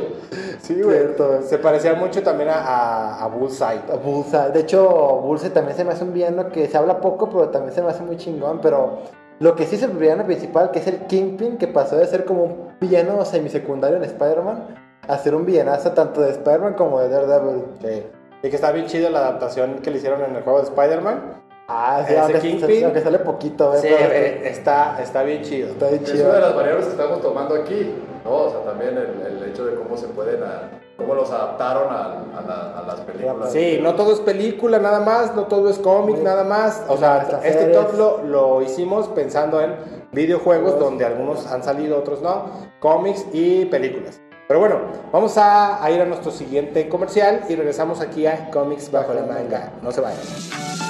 Sí, 0.61 0.81
güey. 0.81 0.97
Cierto. 0.97 1.41
Se 1.41 1.57
parecía 1.57 1.93
mucho 1.95 2.23
también 2.23 2.49
a, 2.49 2.55
a, 2.61 3.23
a 3.23 3.27
Bullseye. 3.27 3.81
A 3.91 3.95
Bullseye. 3.95 4.51
De 4.51 4.61
hecho, 4.61 4.87
Bullseye 5.23 5.51
también 5.51 5.75
se 5.75 5.83
me 5.83 5.91
hace 5.91 6.03
un 6.03 6.13
villano 6.13 6.49
que 6.49 6.67
se 6.67 6.77
habla 6.77 7.01
poco, 7.01 7.29
pero 7.29 7.49
también 7.49 7.73
se 7.73 7.81
me 7.81 7.89
hace 7.89 8.03
muy 8.03 8.17
chingón. 8.17 8.59
Pero 8.61 8.99
lo 9.39 9.55
que 9.55 9.65
sí 9.65 9.75
es 9.75 9.83
el 9.83 9.91
villano 9.91 10.25
principal, 10.25 10.71
que 10.71 10.79
es 10.79 10.87
el 10.87 11.07
Kingpin, 11.07 11.57
que 11.57 11.67
pasó 11.67 11.97
de 11.97 12.07
ser 12.07 12.25
como 12.25 12.43
un 12.43 12.77
villano 12.79 13.23
semisecundario 13.25 13.97
en 13.97 14.03
Spider-Man 14.03 14.75
a 15.07 15.17
ser 15.17 15.33
un 15.33 15.45
villanazo 15.45 15.91
tanto 15.91 16.21
de 16.21 16.31
Spider-Man 16.31 16.75
como 16.75 16.99
de 16.99 17.09
Daredevil. 17.09 17.63
Sí. 17.81 18.03
Y 18.43 18.49
que 18.49 18.55
está 18.55 18.71
bien 18.71 18.85
chido 18.85 19.09
la 19.09 19.19
adaptación 19.19 19.79
que 19.79 19.91
le 19.91 19.97
hicieron 19.97 20.21
en 20.21 20.35
el 20.35 20.43
juego 20.43 20.59
de 20.59 20.65
Spider-Man. 20.65 21.48
Ah, 21.71 22.03
sí, 22.05 22.13
Ese 22.13 22.19
aunque, 22.19 22.39
Kingpin. 22.39 22.83
aunque 22.85 23.01
sale 23.01 23.19
poquito, 23.19 23.75
¿eh? 23.75 23.77
Sí, 23.79 23.87
Pero 23.95 24.11
eh, 24.13 24.41
está, 24.49 24.99
está 25.01 25.21
bien 25.23 25.43
chido. 25.43 25.69
Está 25.69 25.87
bien 25.89 26.03
Es 26.03 26.11
chido. 26.11 26.25
una 26.25 26.33
de 26.35 26.41
las 26.41 26.55
variables 26.55 26.85
que 26.85 26.91
estamos 26.91 27.21
tomando 27.21 27.53
aquí, 27.55 27.93
¿no? 28.25 28.31
O 28.31 28.49
sea, 28.49 28.61
también 28.63 28.97
el, 28.97 29.37
el 29.37 29.49
hecho 29.49 29.65
de 29.65 29.75
cómo 29.75 29.95
se 29.95 30.07
pueden, 30.07 30.41
a- 30.43 30.71
cómo 30.97 31.13
los 31.13 31.29
adaptaron 31.31 31.91
a, 31.93 32.05
a 32.37 32.41
la- 32.47 32.79
a 32.79 32.83
las 32.87 33.01
películas. 33.01 33.51
Sí, 33.51 33.79
no 33.83 33.93
todo 33.95 34.13
es 34.13 34.19
película 34.19 34.79
nada 34.79 34.99
más, 35.01 35.35
no 35.35 35.43
todo 35.43 35.69
es 35.69 35.77
cómic 35.77 36.17
Sí. 36.17 36.23
nada 36.23 36.43
más. 36.43 36.83
O 36.87 36.97
Las 36.97 37.27
sea, 37.27 37.39
este 37.43 37.59
series. 37.59 37.77
top 37.77 37.93
lo, 37.95 38.23
lo 38.23 38.61
hicimos 38.63 39.07
pensando 39.09 39.61
en 39.61 39.75
videojuegos 40.11 40.71
Juegos. 40.71 40.79
donde 40.83 41.05
algunos 41.05 41.45
han 41.47 41.63
salido, 41.63 41.99
otros 41.99 42.21
no, 42.23 42.45
cómics 42.79 43.25
y 43.31 43.65
películas. 43.65 44.19
Pero 44.47 44.59
bueno, 44.59 44.77
vamos 45.13 45.37
a, 45.37 45.83
a 45.83 45.91
ir 45.91 46.01
a 46.01 46.05
nuestro 46.05 46.31
siguiente 46.31 46.89
comercial 46.89 47.41
y 47.47 47.55
regresamos 47.55 48.01
aquí 48.01 48.25
a 48.25 48.49
Comics 48.49 48.91
Bajo 48.91 49.13
la 49.13 49.21
Manga. 49.21 49.73
No 49.83 49.91
se 49.91 50.01
vayan. 50.01 50.88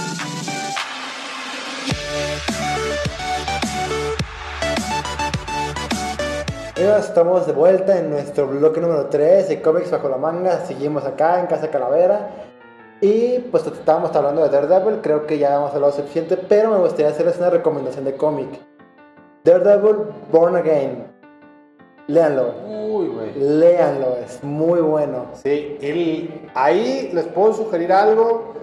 Estamos 6.75 7.47
de 7.47 7.53
vuelta 7.53 7.97
en 7.97 8.10
nuestro 8.10 8.47
bloque 8.47 8.79
número 8.79 9.08
3 9.08 9.49
de 9.49 9.62
cómics 9.62 9.91
bajo 9.91 10.08
la 10.10 10.17
manga. 10.17 10.65
Seguimos 10.65 11.05
acá 11.05 11.39
en 11.39 11.47
Casa 11.47 11.69
Calavera. 11.69 12.29
Y 13.01 13.39
pues 13.51 13.65
estábamos 13.65 14.15
hablando 14.15 14.43
de 14.43 14.49
Daredevil, 14.49 14.99
creo 15.01 15.25
que 15.25 15.38
ya 15.38 15.55
hemos 15.55 15.73
hablado 15.73 15.93
suficiente, 15.93 16.36
pero 16.38 16.71
me 16.71 16.77
gustaría 16.79 17.08
hacerles 17.10 17.38
una 17.38 17.49
recomendación 17.49 18.05
de 18.05 18.15
cómic. 18.15 18.49
Daredevil 19.43 19.97
Born 20.32 20.55
Again. 20.58 21.08
Léanlo, 22.08 22.53
Uy, 22.67 23.08
güey. 23.08 23.34
léanlo, 23.36 24.17
es 24.25 24.43
muy 24.43 24.82
bueno. 24.82 25.25
Sí, 25.41 25.77
ahí 26.55 27.10
les 27.13 27.25
puedo 27.27 27.53
sugerir 27.53 27.93
algo. 27.93 28.53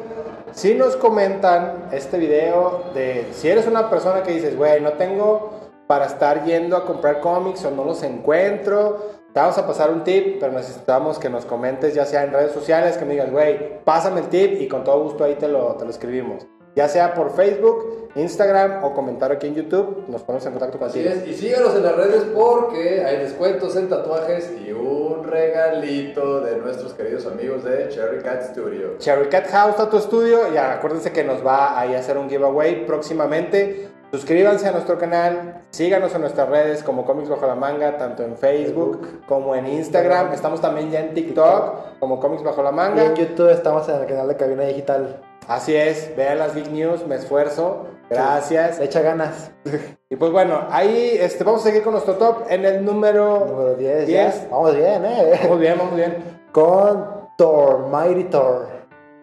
Si 0.56 0.72
nos 0.72 0.96
comentan 0.96 1.90
este 1.92 2.16
video 2.16 2.84
de 2.94 3.28
si 3.32 3.46
eres 3.46 3.66
una 3.66 3.90
persona 3.90 4.22
que 4.22 4.32
dices, 4.32 4.56
güey, 4.56 4.80
no 4.80 4.94
tengo 4.94 5.50
para 5.86 6.06
estar 6.06 6.46
yendo 6.46 6.78
a 6.78 6.86
comprar 6.86 7.20
cómics 7.20 7.62
o 7.66 7.70
no 7.70 7.84
los 7.84 8.02
encuentro, 8.02 8.96
te 9.34 9.38
vamos 9.38 9.58
a 9.58 9.66
pasar 9.66 9.90
un 9.90 10.02
tip, 10.02 10.38
pero 10.40 10.52
necesitamos 10.52 11.18
que 11.18 11.28
nos 11.28 11.44
comentes 11.44 11.92
ya 11.92 12.06
sea 12.06 12.24
en 12.24 12.32
redes 12.32 12.52
sociales, 12.52 12.96
que 12.96 13.04
me 13.04 13.12
digas, 13.12 13.30
güey, 13.30 13.84
pásame 13.84 14.20
el 14.20 14.28
tip 14.30 14.58
y 14.58 14.66
con 14.66 14.82
todo 14.82 15.02
gusto 15.02 15.24
ahí 15.24 15.34
te 15.34 15.46
lo, 15.46 15.74
te 15.74 15.84
lo 15.84 15.90
escribimos. 15.90 16.46
Ya 16.76 16.88
sea 16.88 17.14
por 17.14 17.34
Facebook, 17.34 18.10
Instagram 18.16 18.84
o 18.84 18.92
comentario 18.92 19.36
aquí 19.36 19.46
en 19.46 19.54
YouTube, 19.54 20.04
nos 20.08 20.22
ponemos 20.22 20.44
en 20.46 20.52
contacto 20.52 20.76
Así 20.84 21.02
contigo. 21.02 21.22
es, 21.24 21.26
y 21.26 21.34
síganos 21.34 21.74
en 21.74 21.82
las 21.82 21.96
redes 21.96 22.24
porque 22.34 23.02
hay 23.02 23.16
descuentos 23.16 23.74
en 23.76 23.88
tatuajes 23.88 24.52
y 24.62 24.72
un 24.72 25.24
regalito 25.24 26.40
de 26.42 26.58
nuestros 26.58 26.92
queridos 26.92 27.26
amigos 27.26 27.64
de 27.64 27.88
Cherry 27.88 28.22
Cat 28.22 28.42
Studio. 28.50 28.98
Cherry 28.98 29.28
Cat 29.28 29.46
House 29.48 29.76
Tattoo 29.76 30.00
Studio. 30.00 30.52
Y 30.52 30.58
acuérdense 30.58 31.12
que 31.12 31.24
nos 31.24 31.44
va 31.44 31.80
ahí 31.80 31.94
a 31.94 31.98
hacer 31.98 32.18
un 32.18 32.28
giveaway 32.28 32.84
próximamente. 32.86 33.88
Suscríbanse 34.12 34.68
a 34.68 34.72
nuestro 34.72 34.98
canal, 34.98 35.62
síganos 35.70 36.14
en 36.14 36.20
nuestras 36.20 36.48
redes 36.48 36.82
como 36.82 37.04
Comics 37.04 37.28
Bajo 37.28 37.46
la 37.46 37.56
Manga, 37.56 37.98
tanto 37.98 38.22
en 38.22 38.36
Facebook 38.36 39.24
como 39.26 39.54
en 39.56 39.66
Instagram. 39.66 40.32
Estamos 40.32 40.60
también 40.60 40.90
ya 40.90 41.00
en 41.00 41.12
TikTok 41.14 41.98
como 41.98 42.20
Comics 42.20 42.44
Bajo 42.44 42.62
la 42.62 42.70
Y 42.70 42.74
Manga. 42.74 43.04
en 43.04 43.14
YouTube 43.16 43.50
estamos 43.50 43.88
en 43.88 43.96
el 43.96 44.06
canal 44.06 44.28
de 44.28 44.36
Cabina 44.36 44.62
Digital. 44.64 45.20
Así 45.48 45.76
es, 45.76 46.14
vean 46.16 46.38
las 46.38 46.54
Big 46.54 46.70
News, 46.72 47.06
me 47.06 47.14
esfuerzo. 47.14 47.87
Gracias. 48.11 48.78
Le 48.78 48.85
echa 48.87 49.00
ganas. 49.00 49.52
Y 50.09 50.14
pues 50.14 50.30
bueno, 50.30 50.61
ahí 50.70 51.16
este, 51.18 51.42
vamos 51.42 51.62
a 51.62 51.64
seguir 51.64 51.82
con 51.82 51.92
nuestro 51.92 52.14
top 52.14 52.44
en 52.48 52.64
el 52.64 52.85
número... 52.85 53.44
Número 53.44 53.74
10. 53.74 54.06
10. 54.06 54.42
ya. 54.42 54.48
Vamos 54.52 54.76
bien, 54.76 55.04
¿eh? 55.04 55.40
Vamos 55.42 55.59
bien, 55.59 55.74
vamos 55.76 55.96
bien. 55.96 56.16
Con 56.52 57.28
Thor, 57.37 57.88
Mighty 57.88 58.22
Thor. 58.30 58.68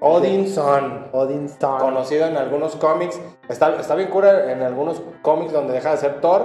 Odinson. 0.02 1.08
Odin 1.14 1.46
Storm. 1.46 1.80
conocido 1.80 2.28
en 2.28 2.36
algunos 2.36 2.76
cómics. 2.76 3.18
Está, 3.48 3.78
está 3.80 3.96
bien 3.96 4.10
cura 4.10 4.52
en 4.52 4.62
algunos 4.62 5.02
cómics 5.22 5.54
donde 5.54 5.72
deja 5.72 5.92
de 5.92 5.98
ser 5.98 6.20
Thor, 6.20 6.44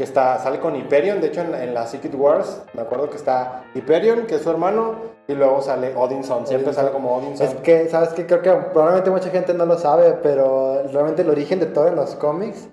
que 0.00 0.04
está, 0.04 0.38
sale 0.38 0.60
con 0.60 0.74
Hyperion. 0.74 1.20
De 1.20 1.26
hecho, 1.26 1.42
en, 1.42 1.54
en 1.54 1.74
la 1.74 1.86
Secret 1.86 2.14
Wars, 2.14 2.62
me 2.72 2.80
acuerdo 2.80 3.10
que 3.10 3.18
está 3.18 3.64
Hyperion, 3.74 4.24
que 4.26 4.36
es 4.36 4.42
su 4.42 4.48
hermano, 4.48 4.94
y 5.28 5.34
luego 5.34 5.60
sale 5.60 5.94
Odinson. 5.94 6.46
Siempre 6.46 6.68
Odinson. 6.68 6.74
sale 6.74 6.90
como 6.90 7.16
Odinson. 7.16 7.46
Es 7.46 7.54
que, 7.56 7.86
¿sabes 7.90 8.08
qué? 8.14 8.24
Creo 8.24 8.40
que 8.40 8.50
probablemente 8.50 9.10
mucha 9.10 9.28
gente 9.28 9.52
no 9.52 9.66
lo 9.66 9.76
sabe, 9.76 10.14
pero 10.22 10.84
realmente 10.90 11.20
el 11.20 11.28
origen 11.28 11.60
de 11.60 11.66
Thor 11.66 11.88
en 11.88 11.96
los 11.96 12.14
cómics. 12.14 12.70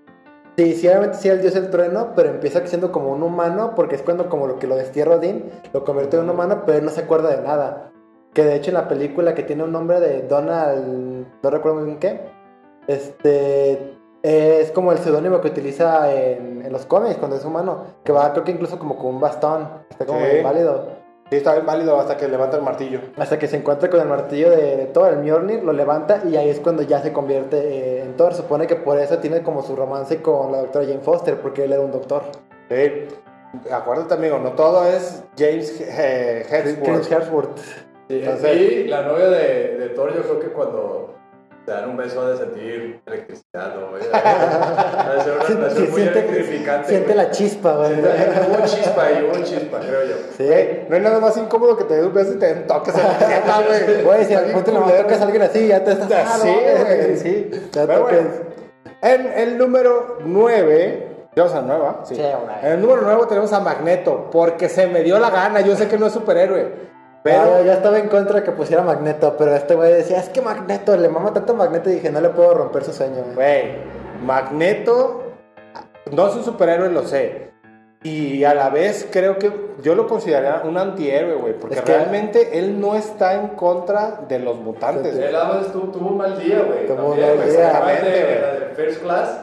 Sí, 0.56 0.74
sí, 0.76 0.88
obviamente 0.88 1.18
sí, 1.18 1.28
el 1.28 1.42
dios 1.42 1.54
del 1.54 1.70
trueno, 1.70 2.14
pero 2.16 2.30
empieza 2.30 2.66
siendo 2.66 2.94
como 2.94 3.12
un 3.12 3.22
humano, 3.22 3.74
porque 3.76 3.96
es 3.96 4.04
cuando 4.04 4.30
como 4.30 4.48
lo 4.48 4.58
que 4.58 4.68
lo 4.68 4.78
destierra 4.78 5.18
Odín, 5.18 5.52
lo 5.74 5.84
convierte 5.84 6.16
en 6.16 6.24
un 6.24 6.30
humano, 6.30 6.64
pero 6.66 6.78
él 6.78 6.86
no 6.86 6.92
se 6.92 7.02
acuerda 7.02 7.36
de 7.36 7.44
nada. 7.44 7.92
que 8.34 8.46
de 8.46 8.56
hecho 8.56 8.70
en 8.70 8.76
la 8.76 8.88
película 8.88 9.36
que 9.36 9.44
tiene 9.44 9.66
un 9.66 9.74
nombre 9.74 10.00
de 10.00 10.22
Donald, 10.22 11.28
no 11.44 11.50
recuerdo 11.50 11.80
muy 11.80 11.88
bien 11.88 12.00
qué, 12.00 12.22
este 12.88 13.97
es 14.28 14.72
como 14.72 14.92
el 14.92 14.98
seudónimo 15.00 15.42
que 15.42 15.48
utiliza 15.50 16.14
en, 16.14 16.62
en 16.66 16.72
los 16.74 16.86
cómics 16.86 17.18
cuando 17.18 17.38
es 17.38 17.46
humano, 17.46 17.84
que 18.04 18.12
va 18.12 18.32
creo 18.34 18.44
que 18.44 18.52
incluso 18.52 18.78
como 18.80 18.98
con 18.98 19.08
un 19.16 19.20
bastón, 19.20 19.68
está 19.90 20.06
como 20.06 20.20
Sí. 20.26 20.42
válido. 20.44 20.98
Sí, 21.30 21.36
está 21.36 21.54
bien 21.54 21.66
válido 21.66 22.00
hasta 22.00 22.16
que 22.16 22.28
levanta 22.30 22.56
el 22.56 22.64
martillo. 22.64 23.02
Hasta 23.18 23.38
que 23.38 23.48
se 23.48 23.58
encuentra 23.58 23.90
con 23.90 24.00
el 24.00 24.08
martillo 24.08 24.50
de, 24.50 24.78
de 24.78 24.86
Thor, 24.86 25.12
el 25.12 25.20
Mjolnir, 25.20 25.62
lo 25.62 25.74
levanta 25.74 26.22
y 26.26 26.38
ahí 26.38 26.50
es 26.50 26.60
cuando 26.62 26.84
ya 26.84 27.02
se 27.02 27.12
convierte 27.12 27.58
eh, 27.58 28.02
en 28.04 28.16
Thor. 28.16 28.34
Supone 28.34 28.66
que 28.66 28.76
por 28.78 28.98
eso 28.98 29.18
tiene 29.18 29.44
como 29.44 29.62
su 29.62 29.76
romance 29.76 30.22
con 30.22 30.54
la 30.54 30.60
doctora 30.60 30.86
Jane 30.86 31.00
Foster, 31.02 31.36
porque 31.42 31.66
él 31.66 31.74
era 31.74 31.82
un 31.82 31.92
doctor. 31.92 32.22
Sí. 32.70 33.08
Acuérdate, 33.72 34.14
amigo, 34.14 34.40
no 34.40 34.52
todo 34.52 34.86
es 34.86 35.24
James 35.38 35.82
eh, 35.82 36.46
Chris 36.50 36.78
Hemsworth. 36.78 37.12
Hemsworth. 37.12 37.58
Sí, 38.08 38.20
Entonces- 38.20 38.62
y 38.72 38.84
la 38.86 39.02
novia 39.02 39.28
de, 39.30 39.78
de 39.78 39.90
Thor, 39.90 40.14
yo 40.16 40.22
creo 40.22 40.40
que 40.40 40.48
cuando 40.48 41.07
te 41.68 41.74
dan 41.74 41.90
un 41.90 41.98
beso 41.98 42.22
ha 42.22 42.30
de 42.30 42.38
sentir 42.38 43.02
electricidad, 43.06 43.76
¿no? 43.76 43.98
ser 45.22 45.34
una 45.34 45.68
relación 45.68 45.92
muy 45.92 46.02
electrificante. 46.02 46.88
siente 46.88 47.14
güey. 47.14 47.18
la 47.18 47.30
chispa, 47.32 47.76
güey. 47.76 47.92
Hubo 48.00 48.66
chispa 48.66 49.04
ahí, 49.04 49.30
hubo 49.30 49.44
chispa, 49.44 49.80
creo 49.82 50.06
yo. 50.06 50.16
Sí. 50.38 50.46
Güey, 50.46 50.88
no 50.88 50.96
hay 50.96 51.02
nada 51.02 51.20
más 51.20 51.36
incómodo 51.36 51.76
que 51.76 51.84
te 51.84 51.96
dé 51.96 52.06
un 52.08 52.14
beso 52.14 52.36
y 52.36 52.38
te 52.38 52.46
den 52.46 52.68
toques 52.68 52.96
en 52.96 53.04
la 53.04 53.64
güey. 53.68 54.02
Güey, 54.02 54.26
si 54.26 54.34
al 54.34 54.46
punto 54.46 54.72
le 54.72 54.94
tocas 54.94 55.20
a 55.20 55.24
alguien 55.26 55.42
así, 55.42 55.68
ya 55.68 55.84
te 55.84 55.92
estás. 55.92 56.08
Ya, 56.08 56.22
Ah, 56.26 56.38
no, 56.38 56.44
sí, 56.46 56.56
güey. 56.86 57.18
Sí, 57.18 57.50
ya 57.74 57.86
Pero 57.86 58.00
toques. 58.00 58.24
bueno, 58.24 58.40
en 59.02 59.26
el 59.38 59.58
número 59.58 60.20
9, 60.24 61.08
vamos 61.36 61.54
a 61.54 61.62
nueva. 61.64 62.00
Sí. 62.06 62.16
Sí. 62.16 62.22
En 62.64 62.72
el 62.72 62.82
número 62.82 63.02
9 63.02 63.24
tenemos 63.28 63.52
a 63.52 63.60
Magneto, 63.60 64.30
porque 64.32 64.70
se 64.70 64.88
me 64.88 65.04
dio 65.04 65.20
la 65.20 65.32
gana. 65.32 65.60
Yo 65.60 65.76
sé 65.76 65.90
que 65.90 65.98
no 65.98 66.06
es 66.08 66.14
superhéroe, 66.14 66.72
Pero 67.24 67.44
pero 67.44 67.66
ya 67.66 67.74
estaba 67.74 68.00
en 68.00 68.08
contra 68.08 68.44
que 68.44 68.52
pusiera 68.52 68.84
Magneto, 68.84 69.36
pero 69.38 69.54
este 69.56 69.76
güey 69.76 69.92
decía, 69.94 70.20
es 70.20 70.30
que 70.30 70.42
Magneto, 70.42 70.96
le 70.96 71.10
mama 71.10 71.34
tanto 71.34 71.54
Magneto 71.56 71.90
y 71.90 71.94
dije, 71.96 72.10
no 72.12 72.22
le 72.22 72.30
puedo 72.30 72.54
romper 72.54 72.84
su 72.84 72.94
sueño. 72.94 73.24
güey. 73.24 73.36
Güey, 73.36 73.64
Magneto 74.24 75.24
no 76.12 76.28
es 76.28 76.36
un 76.36 76.44
superhéroe, 76.44 76.90
lo 76.90 77.04
sé. 77.04 77.48
Y 78.04 78.44
a 78.44 78.54
la 78.54 78.70
vez 78.70 79.08
creo 79.12 79.38
que 79.40 79.52
yo 79.82 79.96
lo 79.96 80.08
consideraría 80.08 80.62
un 80.64 80.78
antihéroe, 80.78 81.34
güey, 81.36 81.54
porque 81.58 81.76
Es 81.76 81.82
que- 81.82 81.94
realmente 81.94 82.60
él 82.60 82.80
no 82.80 82.96
está 82.96 83.34
en 83.34 83.48
contra 83.50 84.22
de 84.30 84.40
los 84.40 84.58
mutantes. 84.58 85.16
Güey. 85.16 85.28
Él 85.28 85.36
además 85.36 85.72
tuvo, 85.74 86.08
un 86.10 86.18
mal 86.18 86.40
día, 86.40 86.62
güey. 86.62 86.86
Tuvo 86.86 87.14
un 87.14 87.20
mal 87.20 87.36
güey. 87.36 87.50
día. 87.50 87.66
Exactamente, 87.68 88.10
de 88.10 88.74
First 88.76 89.02
Class. 89.02 89.40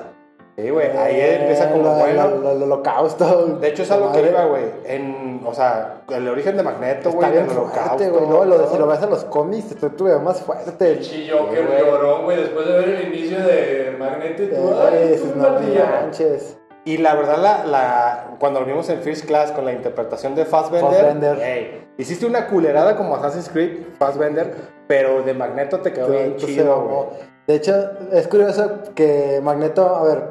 Sí, 0.57 0.71
güey, 0.71 0.97
ahí 0.97 1.21
empieza 1.21 1.71
como 1.73 1.83
La- 1.85 1.95
bueno. 1.99 2.29
la- 2.29 2.37
la- 2.37 2.53
El 2.53 2.63
holocausto. 2.63 3.47
De 3.61 3.69
hecho, 3.69 3.83
es 3.83 3.91
algo 3.91 4.13
que 4.13 4.23
iba, 4.23 4.45
güey. 4.45 4.63
En, 4.87 5.41
o 5.45 5.53
sea, 5.53 6.03
el 6.09 6.29
origen 6.29 6.57
de 6.57 6.63
Magneto, 6.63 7.09
Está 7.09 7.29
güey, 7.29 7.33
fuerte, 7.45 7.57
holocausto. 7.59 8.11
güey. 8.13 8.27
No, 8.29 8.45
lo 8.45 8.59
de, 8.59 8.65
si 8.67 8.71
todo. 8.71 8.79
lo 8.81 8.87
ves 8.87 9.03
en 9.03 9.11
los 9.11 9.25
cómics, 9.25 9.75
te 9.75 9.91
tuve 9.91 10.17
más 10.21 10.41
fuerte. 10.43 11.01
Chilló 11.01 11.51
que 11.51 11.57
Sí, 11.57 11.63
güey. 11.67 11.79
lloró, 11.81 12.23
güey, 12.23 12.37
después 12.37 12.67
de 12.69 12.73
ver 12.73 12.89
el 12.89 13.09
inicio 13.15 13.39
de 13.45 13.97
Magneto 13.99 14.43
y 14.45 14.47
todo. 14.47 14.89
Esos 14.91 15.33
tuvo 15.33 15.47
un 15.49 15.75
no 15.75 15.85
manches. 15.91 16.57
Y 16.87 16.99
la 16.99 17.15
verdad, 17.15 17.39
la, 17.39 17.65
la, 17.65 18.37
cuando 18.39 18.61
lo 18.61 18.67
vimos 18.67 18.89
en 18.91 19.01
First 19.01 19.25
Class 19.25 19.51
con 19.53 19.65
la 19.65 19.73
interpretación 19.73 20.35
de 20.35 20.45
Fassbender, 20.45 21.01
Fassbender. 21.01 21.37
güey, 21.37 21.69
hiciste 21.97 22.27
una 22.27 22.47
culerada 22.47 22.95
como 22.95 23.17
Assassin's 23.17 23.49
Creed, 23.49 23.87
Fassbender, 23.99 24.55
pero 24.87 25.23
de 25.23 25.33
Magneto 25.33 25.81
te 25.81 25.93
quedó 25.93 26.09
bien 26.11 26.37
chido, 26.37 26.81
güey. 26.83 27.19
De 27.47 27.55
hecho, 27.57 27.75
es 28.13 28.29
curioso 28.29 28.81
que 28.95 29.41
Magneto, 29.43 29.87
a 29.97 30.03
ver, 30.03 30.23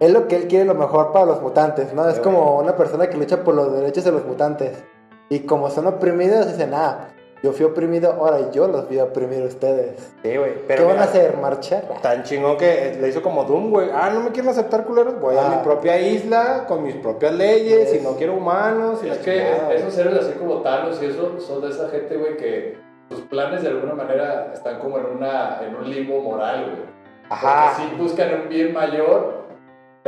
es 0.00 0.10
lo 0.12 0.28
que 0.28 0.36
él 0.36 0.46
quiere 0.48 0.64
lo 0.64 0.74
mejor 0.74 1.12
para 1.12 1.26
los 1.26 1.40
mutantes, 1.42 1.92
¿no? 1.92 2.08
Es 2.08 2.18
como 2.20 2.58
una 2.58 2.76
persona 2.76 3.08
que 3.08 3.16
lucha 3.16 3.42
por 3.44 3.54
los 3.54 3.72
derechos 3.72 4.04
de 4.04 4.12
los 4.12 4.24
mutantes. 4.24 4.82
Y 5.28 5.40
como 5.40 5.68
son 5.70 5.86
oprimidos, 5.86 6.46
dicen, 6.46 6.72
ah, 6.74 7.08
yo 7.42 7.52
fui 7.52 7.64
oprimido, 7.66 8.12
ahora 8.12 8.50
yo 8.50 8.66
los 8.66 8.88
voy 8.88 8.98
a 8.98 9.04
oprimir 9.04 9.42
a 9.42 9.46
ustedes. 9.46 10.12
Sí, 10.22 10.36
güey. 10.36 10.54
¿Qué 10.54 10.64
Pero 10.66 10.82
van 10.86 10.90
a 10.92 11.00
mira, 11.00 11.04
hacer? 11.04 11.36
¿Marchar? 11.36 11.84
Tan 12.02 12.22
chingón 12.24 12.56
que 12.56 12.96
le 13.00 13.08
hizo 13.08 13.22
como 13.22 13.44
Doom, 13.44 13.70
güey. 13.70 13.90
Ah, 13.94 14.10
no 14.12 14.20
me 14.20 14.30
quieren 14.30 14.50
aceptar 14.50 14.84
culeros. 14.84 15.20
Voy 15.20 15.36
a 15.36 15.46
Ah. 15.46 15.56
mi 15.56 15.62
propia 15.62 16.00
isla 16.00 16.64
con 16.66 16.82
mis 16.82 16.96
propias 16.96 17.32
leyes 17.34 17.92
y 17.92 17.98
Es- 17.98 18.02
no 18.02 18.12
quiero 18.16 18.34
humanos. 18.34 19.00
Y 19.04 19.08
Es 19.08 19.18
que 19.18 19.38
chingada, 19.38 19.72
esos 19.74 19.96
héroes 19.98 20.18
así 20.20 20.32
como 20.32 20.62
Thanos 20.62 21.00
y 21.02 21.06
eso 21.06 21.38
son 21.38 21.60
de 21.60 21.68
esa 21.68 21.88
gente, 21.90 22.16
güey, 22.16 22.36
que 22.36 22.78
sus 23.10 23.20
planes 23.22 23.62
de 23.62 23.68
alguna 23.68 23.94
manera 23.94 24.50
están 24.52 24.78
como 24.80 24.98
en, 24.98 25.06
una, 25.06 25.60
en 25.62 25.76
un 25.76 25.88
limbo 25.88 26.20
moral, 26.20 26.64
güey. 26.64 26.88
Ajá. 27.30 27.72
Porque 27.76 27.88
sí 27.90 28.02
buscan 28.02 28.42
un 28.42 28.48
bien 28.48 28.72
mayor, 28.72 29.37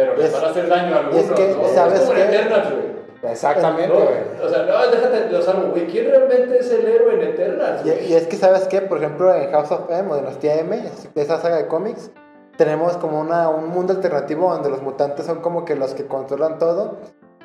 pero 0.00 0.16
les 0.16 0.26
Es- 0.26 0.32
van 0.32 0.44
a 0.44 0.48
hacer 0.48 0.68
daño 0.68 0.94
a 0.94 0.98
algunos, 1.00 1.24
es 1.24 1.30
que, 1.32 1.48
¿no? 1.54 1.68
¿sabes 1.68 1.94
es 1.94 2.00
como 2.00 2.14
qué? 2.14 2.22
en 2.22 2.28
Eternals, 2.34 2.70
güey. 2.70 3.00
Exactamente, 3.32 3.88
¿no? 3.88 3.94
güey. 3.96 4.14
O 4.42 4.48
sea, 4.48 4.62
no, 4.62 4.90
déjate 4.90 5.28
de 5.28 5.42
salvo, 5.42 5.68
güey. 5.72 5.86
¿Quién 5.88 6.10
realmente 6.10 6.58
es 6.58 6.70
el 6.72 6.86
héroe 6.86 7.14
en 7.14 7.22
Eternals, 7.22 7.84
Y, 7.84 8.14
es 8.14 8.26
que, 8.26 8.36
¿sabes 8.36 8.66
qué? 8.68 8.80
Por 8.80 8.96
ejemplo, 8.98 9.34
en 9.34 9.50
House 9.52 9.70
of 9.72 9.90
M 9.90 10.10
o 10.10 10.16
Dinastía 10.16 10.56
M, 10.60 10.76
es- 10.86 11.08
esa 11.14 11.38
saga 11.38 11.56
de 11.56 11.66
cómics, 11.66 12.10
tenemos 12.56 12.96
como 12.96 13.20
una, 13.20 13.48
un 13.50 13.68
mundo 13.68 13.92
alternativo 13.92 14.50
donde 14.50 14.70
los 14.70 14.80
mutantes 14.82 15.26
son 15.26 15.40
como 15.40 15.64
que 15.66 15.76
los 15.76 15.92
que 15.94 16.06
controlan 16.06 16.58
todo. 16.58 16.96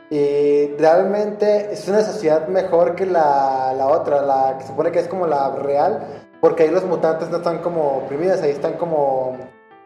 Y 0.10 0.68
realmente 0.78 1.70
es 1.74 1.88
una 1.88 2.02
sociedad 2.02 2.48
mejor 2.48 2.96
que 2.96 3.06
la, 3.06 3.74
la 3.76 3.88
otra, 3.88 4.22
la 4.22 4.56
que 4.58 4.64
se 4.64 4.70
supone 4.70 4.92
que 4.92 5.00
es 5.00 5.08
como 5.08 5.26
la 5.26 5.50
real, 5.56 6.00
porque 6.42 6.64
ahí 6.64 6.70
los 6.70 6.84
mutantes 6.86 7.30
no 7.32 7.38
están 7.38 7.58
como 7.58 7.98
oprimidos, 7.98 8.42
ahí 8.44 8.52
están 8.52 8.74
como 8.74 9.36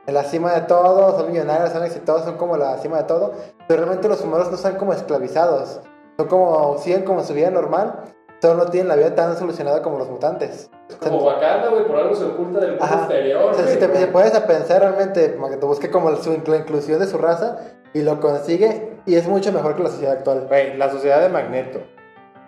en 0.07 0.13
la 0.13 0.23
cima 0.23 0.53
de 0.53 0.61
todo, 0.61 1.17
son 1.17 1.31
millonarios, 1.31 1.71
son 1.71 1.83
exitosos, 1.83 2.25
son 2.25 2.37
como 2.37 2.57
la 2.57 2.77
cima 2.77 2.97
de 2.97 3.03
todo, 3.03 3.33
pero 3.67 3.81
realmente 3.81 4.07
los 4.07 4.21
humanos 4.21 4.49
no 4.49 4.55
están 4.55 4.75
como 4.77 4.93
esclavizados, 4.93 5.81
son 6.17 6.27
como, 6.27 6.77
siguen 6.79 7.03
como 7.03 7.23
su 7.23 7.33
vida 7.33 7.51
normal, 7.51 8.05
solo 8.41 8.63
no 8.63 8.69
tienen 8.69 8.87
la 8.87 8.95
vida 8.95 9.13
tan 9.15 9.37
solucionada 9.37 9.81
como 9.81 9.99
los 9.99 10.09
mutantes. 10.09 10.69
Es 10.89 10.95
como 10.95 11.17
Wakanda, 11.17 11.69
güey, 11.69 11.85
por 11.85 11.97
algo 11.97 12.15
se 12.15 12.25
oculta 12.25 12.59
del 12.59 12.71
mundo 12.71 12.85
Ajá. 12.85 12.99
exterior, 13.01 13.51
O 13.51 13.53
sea, 13.53 13.67
si 13.67 13.77
te, 13.77 14.07
puedes 14.07 14.33
a 14.33 14.47
pensar 14.47 14.81
realmente, 14.81 15.35
como 15.35 15.49
que 15.49 15.57
te 15.57 15.65
busque 15.65 15.91
como 15.91 16.15
su 16.15 16.31
la 16.47 16.57
inclusión 16.57 16.99
de 16.99 17.05
su 17.05 17.17
raza 17.17 17.59
y 17.93 18.01
lo 18.01 18.19
consigue 18.19 18.97
y 19.05 19.15
es 19.15 19.27
mucho 19.27 19.51
mejor 19.51 19.75
que 19.75 19.83
la 19.83 19.89
sociedad 19.89 20.17
actual. 20.17 20.45
Güey, 20.47 20.77
la 20.77 20.89
sociedad 20.89 21.21
de 21.21 21.29
Magneto. 21.29 21.79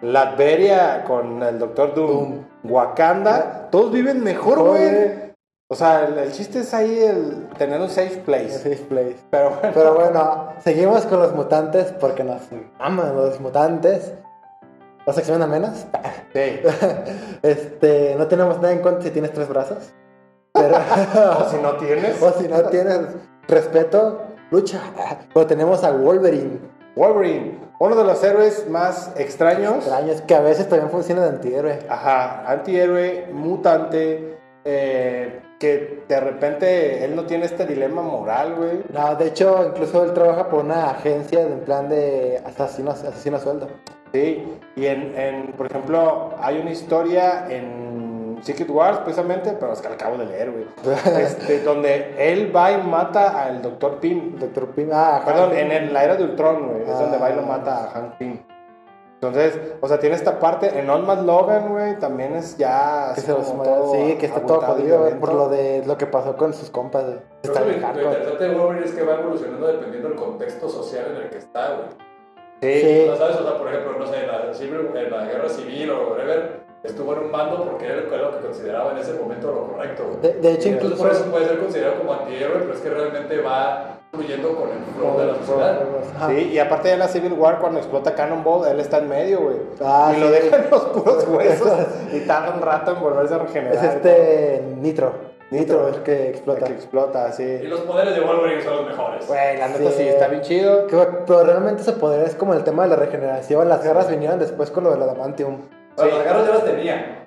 Latveria 0.02 1.04
con 1.06 1.44
el 1.44 1.60
Doctor 1.60 1.94
Doom. 1.94 2.08
Doom. 2.08 2.46
Wakanda. 2.64 3.70
Todos 3.70 3.92
viven 3.92 4.24
Mejor, 4.24 4.60
güey. 4.60 5.31
O 5.72 5.76
sea, 5.76 6.06
el, 6.06 6.18
el 6.18 6.34
chiste 6.34 6.60
es 6.60 6.74
ahí 6.74 7.00
el 7.00 7.48
tener 7.58 7.80
un 7.80 7.88
safe 7.88 8.18
place. 8.26 8.58
Safe 8.58 8.84
place. 8.90 9.16
Pero 9.30 9.52
bueno. 9.52 9.72
Pero 9.74 9.96
bueno, 9.96 10.48
seguimos 10.62 11.06
con 11.06 11.22
los 11.22 11.34
mutantes 11.34 11.94
porque 11.98 12.26
nos 12.26 12.42
aman 12.78 13.16
los 13.16 13.40
mutantes. 13.40 14.14
¿Los 15.08 15.16
sección 15.16 15.42
a 15.42 15.48
menos? 15.48 15.86
Sí. 16.34 16.60
Este, 17.42 18.16
no 18.18 18.28
tenemos 18.28 18.58
nada 18.62 18.74
en 18.74 18.80
contra 18.80 19.02
si 19.04 19.12
tienes 19.12 19.32
tres 19.34 19.48
brazos. 19.48 19.94
Pero, 20.54 20.76
O 21.40 21.50
si 21.50 21.58
no 21.58 21.72
tienes. 21.78 22.22
o 22.22 22.32
si 22.34 22.48
no 22.50 22.64
tienes 22.64 23.00
respeto, 23.48 24.24
lucha. 24.52 24.82
Pero 25.34 25.48
tenemos 25.48 25.84
a 25.86 25.92
Wolverine. 25.92 26.60
Wolverine. 26.98 27.60
Uno 27.80 27.96
de 27.96 28.04
los 28.04 28.22
héroes 28.24 28.70
más 28.70 29.12
extraños. 29.16 29.76
Extraños, 29.78 30.22
que 30.22 30.36
a 30.36 30.42
veces 30.42 30.68
también 30.68 30.90
funciona 30.92 31.22
de 31.24 31.30
antihéroe. 31.30 31.80
Ajá. 31.90 32.44
Antihéroe, 32.52 33.28
mutante. 33.32 34.38
eh, 34.66 35.42
que 35.62 36.04
de 36.10 36.20
repente 36.20 37.06
él 37.06 37.16
no 37.16 37.24
tiene 37.26 37.46
este 37.46 37.66
dilema 37.66 38.02
moral, 38.02 38.56
güey. 38.58 38.82
No, 38.92 39.16
de 39.16 39.28
hecho, 39.28 39.64
incluso 39.68 40.04
él 40.04 40.12
trabaja 40.14 40.50
por 40.50 40.66
una 40.66 40.90
agencia 40.90 41.46
de, 41.46 41.54
en 41.54 41.60
plan 41.62 41.88
de 41.88 42.42
asesinos, 42.46 43.02
asesino 43.04 43.38
a 43.38 43.40
sueldo. 43.40 43.68
Sí, 44.12 44.44
y 44.76 44.86
en, 44.88 45.14
en, 45.18 45.54
por 45.54 45.68
ejemplo, 45.68 46.32
hay 46.42 46.58
una 46.60 46.72
historia 46.72 47.46
en 47.50 48.40
Secret 48.42 48.70
Wars, 48.72 48.98
precisamente, 49.04 49.52
pero 49.60 49.72
es 49.72 49.80
que 49.82 49.88
al 49.88 49.98
cabo 49.98 50.18
de 50.18 50.26
leer, 50.26 50.52
güey. 50.52 50.66
Este, 51.22 51.62
donde 51.62 52.16
él 52.18 52.52
va 52.54 52.72
y 52.72 52.82
mata 52.82 53.42
al 53.44 53.62
Dr. 53.62 54.00
Pym. 54.00 54.38
Doctor 54.40 54.68
Pym. 54.72 54.90
Ah, 54.92 55.22
Perdón, 55.24 55.52
Hank 55.52 55.60
en, 55.60 55.72
el- 55.72 55.94
la 55.94 56.04
era 56.04 56.16
de 56.16 56.24
Ultron, 56.24 56.70
güey. 56.70 56.82
Es 56.90 56.98
donde 57.00 57.18
va 57.20 57.30
y 57.30 57.36
lo 57.36 57.44
Ah. 57.44 57.46
mata 57.46 57.84
a 57.86 57.88
Hank 57.92 58.16
Pym. 58.18 58.40
Entonces, 59.22 59.60
o 59.82 59.88
sea, 59.88 60.00
tiene 60.00 60.16
esta 60.16 60.40
parte. 60.40 60.80
En 60.80 60.90
On 60.90 61.06
Man 61.06 61.28
Logan, 61.28 61.70
güey, 61.70 62.00
también 62.00 62.34
es 62.34 62.58
ya. 62.58 63.12
Que 63.14 63.22
se 63.22 63.32
los 63.32 63.56
todo 63.56 63.94
sí, 63.94 64.16
que 64.18 64.26
está 64.26 64.44
todo 64.44 64.62
jodido 64.62 64.98
güey, 64.98 65.12
violento. 65.14 65.20
por 65.20 65.36
lo 65.36 65.50
de 65.50 65.86
lo 65.86 65.96
que 65.96 66.08
pasó 66.08 66.36
con 66.36 66.56
sus 66.56 66.72
compas. 66.72 67.04
güey. 67.06 67.18
Está 67.44 67.62
lo, 67.62 67.72
interesante 67.72 68.44
de 68.48 68.56
Wolverine 68.56 68.86
es 68.88 68.94
que 68.94 69.04
va 69.04 69.20
evolucionando 69.20 69.68
dependiendo 69.68 70.10
del 70.10 70.18
contexto 70.18 70.68
social 70.68 71.06
en 71.16 71.22
el 71.22 71.30
que 71.30 71.38
está, 71.38 71.68
güey. 71.68 71.88
Sí. 72.62 72.82
Sí. 72.82 73.10
O 73.10 73.16
sea, 73.16 73.28
¿sabes? 73.28 73.42
O 73.42 73.44
sea, 73.48 73.58
por 73.60 73.68
ejemplo, 73.68 74.00
no 74.00 74.08
sé, 74.08 74.22
en 74.22 74.28
la, 74.28 74.54
civil- 74.56 74.90
en 74.96 75.12
la 75.12 75.26
guerra 75.26 75.50
civil 75.50 75.92
o 75.92 76.10
whatever, 76.10 76.62
estuvo 76.82 77.14
en 77.14 77.20
un 77.20 77.32
mando 77.32 77.64
porque 77.64 77.86
era 77.86 77.98
lo 77.98 78.32
que 78.32 78.40
consideraba 78.44 78.92
en 78.94 78.98
ese 78.98 79.14
momento 79.14 79.52
lo 79.52 79.68
correcto, 79.68 80.04
güey. 80.08 80.20
De, 80.22 80.34
de 80.42 80.52
hecho, 80.54 80.70
Entonces, 80.70 80.98
incluso. 80.98 81.04
por 81.04 81.12
eso 81.12 81.26
puede 81.32 81.46
ser 81.48 81.60
considerado 81.60 82.00
como 82.00 82.14
antihéroe, 82.14 82.58
pero 82.60 82.74
es 82.74 82.80
que 82.80 82.90
realmente 82.90 83.40
va 83.42 84.00
fluyendo 84.12 84.56
con 84.56 84.70
el 84.70 84.84
flow 84.98 85.20
de 85.20 85.26
la 85.28 85.36
sociedad. 85.36 85.80
Ajá. 86.18 86.28
Sí, 86.30 86.50
y 86.54 86.60
aparte 86.60 86.90
de 86.90 86.98
la 86.98 87.08
Civil 87.08 87.34
War, 87.34 87.60
cuando 87.60 87.80
explota 87.80 88.14
Cannonball, 88.14 88.68
él 88.68 88.80
está 88.80 88.98
en 88.98 89.08
medio, 89.10 89.42
güey. 89.42 89.56
Ah, 89.84 90.14
y 90.16 90.20
lo 90.20 90.28
sí. 90.28 90.34
dejan 90.34 90.66
los 90.70 90.82
puros 90.86 91.26
huesos 91.28 91.72
y 92.14 92.20
tarda 92.22 92.54
un 92.56 92.62
rato 92.62 92.92
en 92.92 93.00
volverse 93.02 93.34
a 93.36 93.38
regenerar. 93.40 93.76
Es 93.76 93.84
este 93.96 94.64
Nitro. 94.82 95.32
Nitro 95.50 95.78
Nitro. 95.80 95.88
es 95.90 95.96
el 95.98 96.04
que 96.04 96.30
explota. 96.30 96.66
Que 96.66 96.74
explota, 96.74 97.30
Y 97.30 97.34
sí. 97.34 97.58
los 97.68 97.82
poderes 97.82 98.16
de 98.16 98.22
Wolverine 98.22 98.62
son 98.62 98.76
los 98.78 98.86
mejores. 98.88 99.28
Güey, 99.28 99.58
la 99.58 99.68
neta 99.70 99.90
Sí. 99.92 99.96
sí, 99.98 100.08
está 100.08 100.28
bien 100.28 100.42
chido. 100.42 100.88
Pero 100.88 101.44
realmente 101.44 101.82
ese 101.82 101.94
poder 101.94 102.26
es 102.26 102.36
como 102.36 102.54
el 102.54 102.64
tema 102.64 102.84
de 102.84 102.90
la 102.90 102.96
regeneración. 102.98 103.68
Las 103.70 103.84
guerras 103.84 104.10
vinieron 104.10 104.40
después 104.40 104.72
con 104.72 104.84
lo 104.86 104.92
del 104.92 105.02
adamantium. 105.04 105.58
O 105.98 106.02
sea, 106.02 106.10
Sí. 106.12 106.18
las 106.18 106.26
garras 106.26 106.48
ya 106.48 106.54
las 106.54 106.64
tenía. 106.66 107.21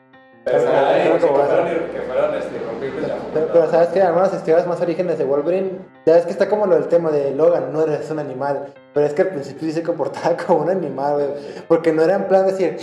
Pero, 0.44 0.58
Pero- 0.58 1.14
que 1.14 1.26
pero- 1.26 1.34
fueran, 1.36 1.66
que 2.32 2.38
este, 2.38 2.58
rompibles 2.66 3.06
ya. 3.06 3.16
Pero, 3.32 3.48
pero 3.52 3.70
sabes 3.70 3.88
que 3.88 4.02
algunas 4.02 4.32
historias 4.34 4.66
más 4.66 4.80
orígenes 4.80 5.18
de 5.18 5.24
Wolverine, 5.24 5.70
ya 6.04 6.14
ves 6.14 6.26
que 6.26 6.32
está 6.32 6.48
como 6.48 6.66
lo 6.66 6.74
del 6.74 6.88
tema 6.88 7.10
de 7.10 7.30
Logan, 7.30 7.72
no 7.72 7.82
eres 7.82 8.10
un 8.10 8.18
animal, 8.18 8.66
pero 8.92 9.06
es 9.06 9.14
que 9.14 9.22
al 9.22 9.28
principio 9.28 9.62
sí 9.68 9.72
se 9.72 9.82
comportaba 9.82 10.36
como 10.46 10.62
un 10.62 10.70
animal, 10.70 11.14
güey, 11.14 11.28
porque 11.66 11.92
no 11.92 12.02
era 12.02 12.14
en 12.16 12.24
plan 12.28 12.46
decir, 12.46 12.76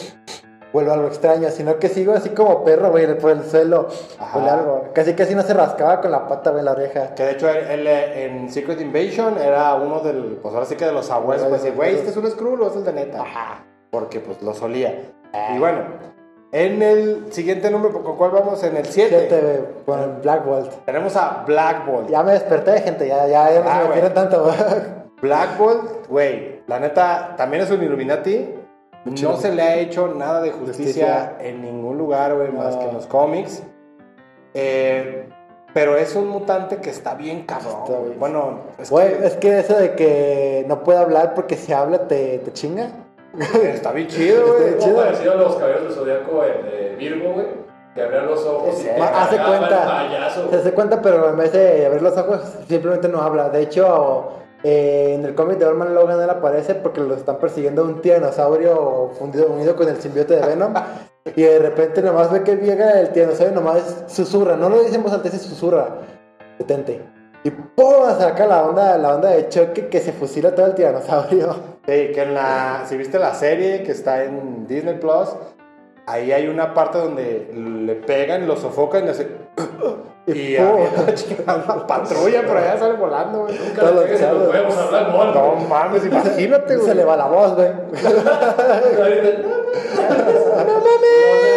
vuelvo 0.74 0.92
algo 0.92 1.08
extraño, 1.08 1.50
sino 1.52 1.78
que 1.78 1.88
sigo 1.90 2.14
así 2.14 2.30
como 2.30 2.64
perro, 2.64 2.90
güey, 2.90 3.16
por 3.20 3.32
el 3.32 3.44
suelo, 3.44 3.88
o 4.20 4.40
algo, 4.40 4.86
casi 4.94 5.14
casi 5.14 5.36
no 5.36 5.44
se 5.44 5.54
rascaba 5.54 6.02
con 6.02 6.12
la 6.12 6.28
pata, 6.28 6.50
güey, 6.50 6.60
en 6.62 6.66
la 6.66 6.72
oreja. 6.72 7.14
Que 7.14 7.24
de 7.24 7.32
hecho 7.32 7.48
él, 7.50 7.86
él, 7.86 7.88
en 7.88 8.50
Secret 8.50 8.82
Invasion 8.82 9.38
era 9.38 9.76
uno 9.76 10.00
del, 10.00 10.40
pues 10.42 10.54
ahora 10.54 10.66
sí 10.66 10.76
que 10.76 10.86
de 10.86 10.94
los 10.94 11.12
abuelos, 11.12 11.46
pues 11.48 11.76
güey, 11.76 11.96
este 11.96 12.10
es 12.10 12.18
un 12.18 12.26
Skrull 12.30 12.62
o 12.62 12.70
es 12.70 12.76
el 12.76 12.84
de 12.86 12.94
neta. 12.94 13.24
Porque 13.92 14.20
pues 14.20 14.42
lo 14.42 14.54
solía. 14.54 15.00
Y 15.54 15.60
bueno, 15.60 15.80
en 16.52 16.82
el 16.82 17.32
siguiente 17.32 17.72
número, 17.72 18.04
¿con 18.04 18.18
cuál 18.18 18.32
vamos? 18.32 18.64
En 18.64 18.76
el 18.78 18.86
7. 18.86 19.10
Siete, 19.30 19.42
güey, 19.42 19.86
con 19.86 20.00
el 20.00 20.22
Black 20.22 20.46
Bolt. 20.46 20.72
Tenemos 20.86 21.16
a 21.16 21.44
Black 21.48 21.86
Bolt. 21.86 22.10
Ya 22.10 22.24
me 22.24 22.34
desperté, 22.34 22.82
gente, 22.82 23.08
ya, 23.08 23.26
ya, 23.28 23.52
ya 23.54 23.60
no 23.62 23.70
Ah, 23.70 23.80
se 23.82 23.88
me 23.88 23.94
quieren 23.94 24.14
tanto. 24.14 24.52
Black 25.22 25.58
Bolt, 25.58 26.08
güey, 26.08 26.62
la 26.68 26.80
neta, 26.80 27.36
también 27.38 27.64
es 27.64 27.72
un 27.72 27.82
Illuminati. 27.84 28.56
No 29.06 29.38
se 29.38 29.52
le 29.54 29.62
ha 29.62 29.76
hecho 29.78 30.10
nada 30.10 30.42
de 30.42 30.52
justicia, 30.52 30.76
Justicia. 30.76 31.38
en 31.40 31.62
ningún 31.62 31.98
lugar, 31.98 32.36
güey, 32.36 32.52
más 32.52 32.76
que 32.76 32.86
en 32.86 32.94
los 32.94 33.08
cómics. 33.08 33.64
Eh, 34.54 35.28
pero 35.74 35.96
es 35.96 36.16
un 36.16 36.28
mutante 36.28 36.78
que 36.78 36.90
está 36.90 37.16
bien 37.16 37.46
cabrón. 37.46 37.78
Está 37.86 38.00
bien. 38.00 38.20
Bueno, 38.20 38.60
es 38.78 38.92
que 38.92 39.26
es 39.26 39.36
que 39.38 39.60
eso 39.60 39.76
de 39.78 39.96
que 39.96 40.66
no 40.68 40.84
puede 40.84 41.00
hablar 41.00 41.34
porque 41.34 41.56
si 41.56 41.72
habla 41.72 42.08
te, 42.08 42.40
te 42.40 42.52
chinga. 42.54 42.90
está 43.64 43.92
bien 43.92 44.08
chido, 44.08 44.40
Está 44.40 44.52
güey. 44.58 44.72
Como 44.72 44.86
chido. 44.86 45.04
parecido 45.04 45.32
a 45.32 45.36
los 45.36 45.56
caballeros 45.56 45.84
del 45.84 45.94
zodiaco 45.94 46.44
en 46.46 46.98
Virgo, 46.98 47.34
güey. 47.34 47.48
Que 47.96 48.04
abrían 48.04 48.26
los 48.28 48.46
ojos 48.46 48.80
y 48.80 48.84
Sí. 48.84 48.90
Hace 48.90 49.38
cuenta. 49.38 50.08
Se 50.50 50.56
hace 50.58 50.72
cuenta, 50.74 51.02
pero 51.02 51.30
en 51.30 51.38
vez 51.38 51.52
de 51.52 51.86
abrir 51.86 52.02
los 52.02 52.18
ojos, 52.18 52.40
simplemente 52.68 53.08
no 53.10 53.22
habla. 53.22 53.50
De 53.50 53.62
hecho, 53.62 54.30
eh, 54.64 55.16
en 55.16 55.26
el 55.26 55.36
cómic 55.36 55.58
de 55.58 55.66
Orman 55.66 55.94
Logan 55.94 56.22
él 56.22 56.30
aparece 56.30 56.76
porque 56.76 57.02
lo 57.02 57.16
están 57.16 57.38
persiguiendo 57.38 57.84
un 57.84 58.00
tiranosaurio 58.02 59.12
fundido, 59.20 59.48
unido 59.48 59.76
con 59.76 59.90
el 59.90 59.98
simbiote 60.02 60.36
de 60.38 60.46
Venom. 60.46 60.74
y 61.36 61.42
de 61.42 61.60
repente 61.60 62.02
nomás 62.02 62.32
ve 62.32 62.44
que 62.44 62.56
llega 62.56 63.00
el 63.00 63.10
tiranosaurio 63.12 63.52
y 63.52 63.56
nomás 63.56 64.06
susurra. 64.08 64.56
No 64.56 64.70
lo 64.70 64.82
dice 64.82 64.96
en 64.96 65.04
voz 65.04 65.14
alta, 65.14 65.30
susurra. 65.30 65.98
Detente. 66.60 67.02
Y 67.44 67.50
¡pum! 67.50 68.06
saca 68.20 68.46
la 68.46 68.64
onda, 68.66 68.98
la 68.98 69.16
onda 69.16 69.30
de 69.30 69.50
choque 69.50 69.88
que 69.90 70.00
se 70.00 70.14
fusila 70.14 70.54
todo 70.54 70.68
el 70.68 70.76
tiranosaurio. 70.76 71.71
Sí, 71.92 72.12
que 72.14 72.22
en 72.22 72.34
la. 72.34 72.86
Si 72.88 72.96
viste 72.96 73.20
la 73.20 73.34
serie 73.34 73.84
que 73.84 73.92
está 73.92 74.24
en 74.24 74.66
Disney 74.66 74.96
Plus, 74.96 75.28
ahí 76.08 76.32
hay 76.32 76.48
una 76.48 76.74
parte 76.74 77.00
donde 77.00 77.52
le 77.54 77.96
pegan, 77.96 78.48
lo 78.48 78.56
sofocan 78.56 79.08
y 79.08 79.10
hace. 79.10 79.28
Y 80.28 80.56
la 81.48 81.88
patrulla 81.88 82.46
por 82.46 82.56
allá 82.56 82.78
sale 82.78 82.94
volando, 82.94 83.40
güey. 83.40 83.58
Nunca 83.58 83.82
No 85.34 85.56
mames, 85.68 86.06
imagínate, 86.06 86.76
güey. 86.78 86.88
Se 86.88 86.96
le 86.96 87.04
va 87.04 87.18
la 87.18 87.26
voz, 87.26 87.56
güey. 87.56 87.68
No 89.72 90.74
mames. 90.76 91.52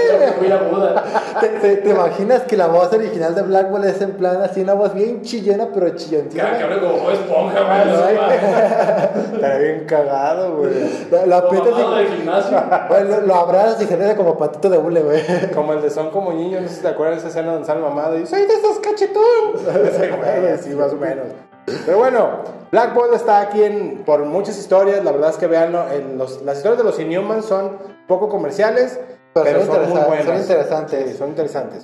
¿Te, 1.41 1.49
te, 1.49 1.77
te 1.77 1.91
imaginas 1.91 2.43
que 2.43 2.57
la 2.57 2.69
voz 2.69 2.93
original 2.93 3.35
de 3.35 3.43
Black 3.43 3.71
Bolt 3.71 3.85
es 3.85 4.01
en 4.01 4.13
plan 4.13 4.41
así 4.43 4.61
una 4.61 4.75
voz 4.75 4.95
bien 4.95 5.23
chillona, 5.23 5.69
pero 5.73 5.91
chilloncita? 5.91 6.57
que 6.57 6.63
hable 6.63 6.81
como 6.81 7.11
Esponja, 7.11 7.85
no, 7.85 8.03
güey. 8.03 8.17
Estaría 9.35 9.59
bien 9.59 9.85
cagado, 9.87 10.57
güey. 10.57 10.73
La, 11.11 11.27
la 11.27 11.41
del 11.41 12.09
gimnasio. 12.09 12.63
Güey, 12.89 13.09
lo, 13.09 13.21
lo 13.23 13.35
abrazas 13.35 13.83
y 13.83 13.87
genera 13.87 14.17
como 14.17 14.37
patito 14.39 14.69
de 14.69 14.79
hule, 14.79 15.03
güey. 15.03 15.23
Como 15.55 15.73
el 15.73 15.83
de 15.83 15.91
Son 15.91 16.11
como 16.11 16.33
niños, 16.33 16.63
no 16.63 16.69
sé 16.69 16.77
si 16.77 16.83
te 16.83 16.89
acuerdas 16.89 17.17
de 17.17 17.29
esa 17.29 17.39
escena 17.39 17.53
donde 17.53 17.67
sale 17.67 17.81
mamado 17.81 18.19
y 18.19 18.27
soy 18.27 18.43
de 18.43 18.55
esos 18.55 18.79
cachetón. 18.79 19.55
Ese 19.87 20.11
güey, 20.11 20.49
así 20.53 20.71
más 20.71 20.93
o 20.93 20.97
menos. 20.97 21.27
Pero 21.87 21.99
bueno, 21.99 22.29
Black 22.71 22.95
Bolt 22.95 23.15
está 23.15 23.41
aquí 23.41 23.63
en, 23.63 24.03
por 24.05 24.25
muchas 24.25 24.59
historias. 24.59 25.03
La 25.05 25.13
verdad 25.13 25.31
es 25.31 25.37
que 25.37 25.47
vean, 25.47 25.73
las 25.73 26.57
historias 26.57 26.79
de 26.79 26.85
los 26.85 26.99
Inhumans 27.01 27.47
son 27.47 27.94
poco 28.07 28.29
comerciales, 28.29 29.01
pero, 29.33 29.65
son 29.65 29.75
son, 29.75 29.77
muy 29.77 29.85
interesantes, 29.93 30.07
buenas. 30.07 30.27
son 30.27 30.37
interesantes. 30.39 31.11
Sí, 31.11 31.17
son 31.17 31.29
interesantes. 31.31 31.83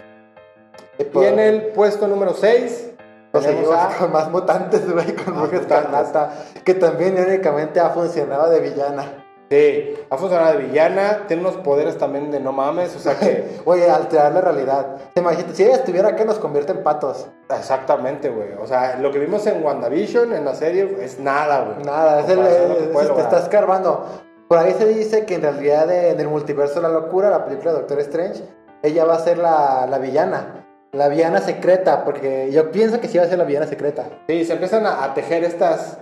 Y 0.99 1.19
Y 1.19 1.25
en 1.25 1.39
el 1.39 1.63
puesto 1.69 2.07
número 2.07 2.35
6 2.35 2.91
Nos 3.33 3.43
seguimos 3.45 3.75
a 3.75 3.89
con 3.99 4.13
más 4.13 4.31
mutantes, 4.31 4.91
güey, 4.93 5.15
con 5.17 5.35
mutantes. 5.35 5.61
Escarlata, 5.63 6.33
que 6.65 6.75
también 6.75 7.17
únicamente 7.19 7.81
ha 7.81 7.91
funcionado 7.91 8.51
de 8.51 8.61
villana. 8.61 9.27
Sí, 9.51 9.97
ha 10.09 10.17
funcionado 10.17 10.59
de 10.59 10.65
villana, 10.67 11.25
tiene 11.27 11.43
unos 11.43 11.57
poderes 11.57 11.99
también 11.99 12.31
de 12.31 12.39
no 12.39 12.53
mames, 12.53 12.95
o 12.95 13.01
sea 13.01 13.19
que... 13.19 13.59
Oye, 13.65 13.91
alterar 13.91 14.33
la 14.33 14.41
realidad. 14.43 14.97
Te 15.13 15.21
imaginas, 15.21 15.57
si 15.57 15.65
ella 15.65 15.75
estuviera 15.75 16.11
acá 16.11 16.25
nos 16.25 16.39
convierte 16.39 16.71
en 16.71 16.85
patos. 16.85 17.27
Exactamente, 17.49 18.29
güey. 18.29 18.53
O 18.63 18.67
sea, 18.69 18.97
lo 19.01 19.11
que 19.11 19.19
vimos 19.19 19.45
en 19.49 19.65
WandaVision, 19.65 20.35
en 20.35 20.45
la 20.45 20.55
serie, 20.55 20.99
es 21.01 21.19
nada, 21.19 21.65
güey. 21.65 21.85
Nada, 21.85 22.21
es 22.21 22.29
el, 22.29 22.39
es- 22.47 23.15
te 23.17 23.21
está 23.23 23.41
escarbando. 23.41 24.07
Por 24.51 24.59
ahí 24.59 24.75
se 24.77 24.85
dice 24.85 25.27
que 25.27 25.37
en 25.37 25.43
realidad 25.43 25.89
eh, 25.93 26.11
en 26.11 26.19
el 26.19 26.27
multiverso 26.27 26.75
de 26.75 26.83
la 26.83 26.89
locura, 26.89 27.31
la 27.31 27.45
película 27.45 27.71
de 27.71 27.79
Doctor 27.79 28.01
Strange, 28.01 28.43
ella 28.83 29.05
va 29.05 29.15
a 29.15 29.21
ser 29.21 29.39
la, 29.39 29.87
la 29.89 29.99
villana. 29.99 30.67
La 30.91 31.09
villana 31.09 31.39
secreta, 31.41 32.05
porque 32.05 32.51
yo 32.51 32.73
pienso 32.73 33.01
que 33.01 33.07
sí 33.07 33.17
va 33.17 33.23
a 33.23 33.29
ser 33.29 33.39
la 33.39 33.45
villana 33.45 33.69
secreta. 33.69 34.07
Sí, 34.27 34.45
se 34.45 34.55
empiezan 34.55 34.87
a, 34.87 35.15
tejer 35.15 35.45
estas 35.45 35.99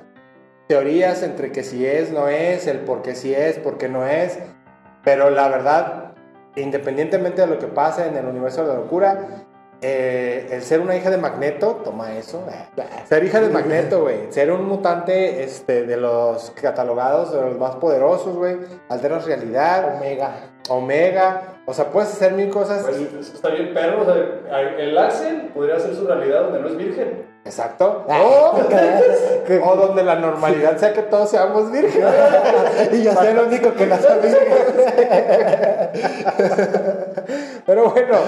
teorías 0.66 1.22
entre 1.22 1.52
que 1.52 1.62
si 1.62 1.84
es, 1.84 2.10
no 2.10 2.28
es, 2.28 2.66
el 2.66 2.78
por 2.78 3.02
qué 3.02 3.14
sí 3.14 3.34
es, 3.34 3.58
por 3.58 3.76
qué 3.76 3.90
no 3.90 4.06
es. 4.06 4.38
Pero 5.04 5.28
la 5.28 5.46
verdad, 5.50 6.14
independientemente 6.56 7.42
de 7.42 7.48
lo 7.48 7.58
que 7.58 7.66
pase 7.66 8.06
en 8.06 8.16
el 8.16 8.24
universo 8.24 8.62
de 8.62 8.68
la 8.68 8.80
locura, 8.80 9.46
eh, 9.80 10.48
el 10.50 10.62
ser 10.62 10.80
una 10.80 10.96
hija 10.96 11.10
de 11.10 11.18
Magneto, 11.18 11.80
toma 11.84 12.16
eso. 12.16 12.44
Ser 13.08 13.24
hija 13.24 13.40
de 13.40 13.48
Magneto, 13.48 14.02
güey. 14.02 14.30
Ser 14.30 14.50
un 14.50 14.66
mutante 14.66 15.44
este, 15.44 15.86
de 15.86 15.96
los 15.96 16.50
catalogados, 16.60 17.32
de 17.32 17.40
los 17.40 17.58
más 17.58 17.76
poderosos, 17.76 18.36
güey. 18.36 18.56
Alteras 18.88 19.24
realidad, 19.26 19.96
Omega. 19.96 20.32
Omega. 20.68 21.42
O 21.66 21.72
sea, 21.74 21.86
puedes 21.90 22.10
hacer 22.12 22.32
mil 22.32 22.50
cosas. 22.50 22.82
Pues 22.82 23.00
y- 23.00 23.18
está 23.20 23.50
bien 23.50 23.72
perro, 23.72 24.02
o 24.02 24.04
sea, 24.04 24.60
el 24.78 24.96
Axel 24.98 25.50
podría 25.54 25.78
ser 25.78 25.94
su 25.94 26.06
realidad 26.06 26.42
donde 26.44 26.60
no 26.60 26.68
es 26.68 26.76
virgen. 26.76 27.26
Exacto. 27.48 28.04
Ah, 28.08 28.52
O, 29.64 29.76
donde 29.76 30.02
la 30.02 30.16
normalidad 30.16 30.76
sea 30.76 30.92
que 30.92 31.00
todos 31.00 31.30
seamos 31.30 31.72
vírgenes. 31.72 32.12
y 32.92 33.02
yo 33.02 33.14
soy 33.14 33.28
el 33.28 33.38
único 33.38 33.72
que 33.72 33.86
la 33.86 33.98
sabía. 33.98 35.90
Pero 37.64 37.90
bueno, 37.90 38.18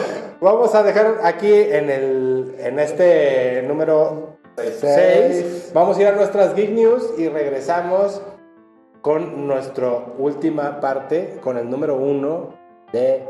vamos 0.40 0.74
a 0.74 0.83
dejar 0.83 1.18
aquí 1.22 1.52
en, 1.52 1.90
el, 1.90 2.54
en 2.59 2.78
este 2.78 3.62
número 3.68 4.38
6. 4.56 5.72
Vamos 5.74 5.98
a 5.98 6.00
ir 6.00 6.06
a 6.09 6.12
nuestras 6.12 6.54
Geek 6.54 6.70
News 6.70 7.12
y 7.18 7.28
regresamos 7.28 8.22
con 9.02 9.46
nuestra 9.46 9.90
última 10.16 10.80
parte, 10.80 11.37
con 11.42 11.59
el 11.59 11.68
número 11.68 11.96
1 11.96 12.54
de 12.94 13.28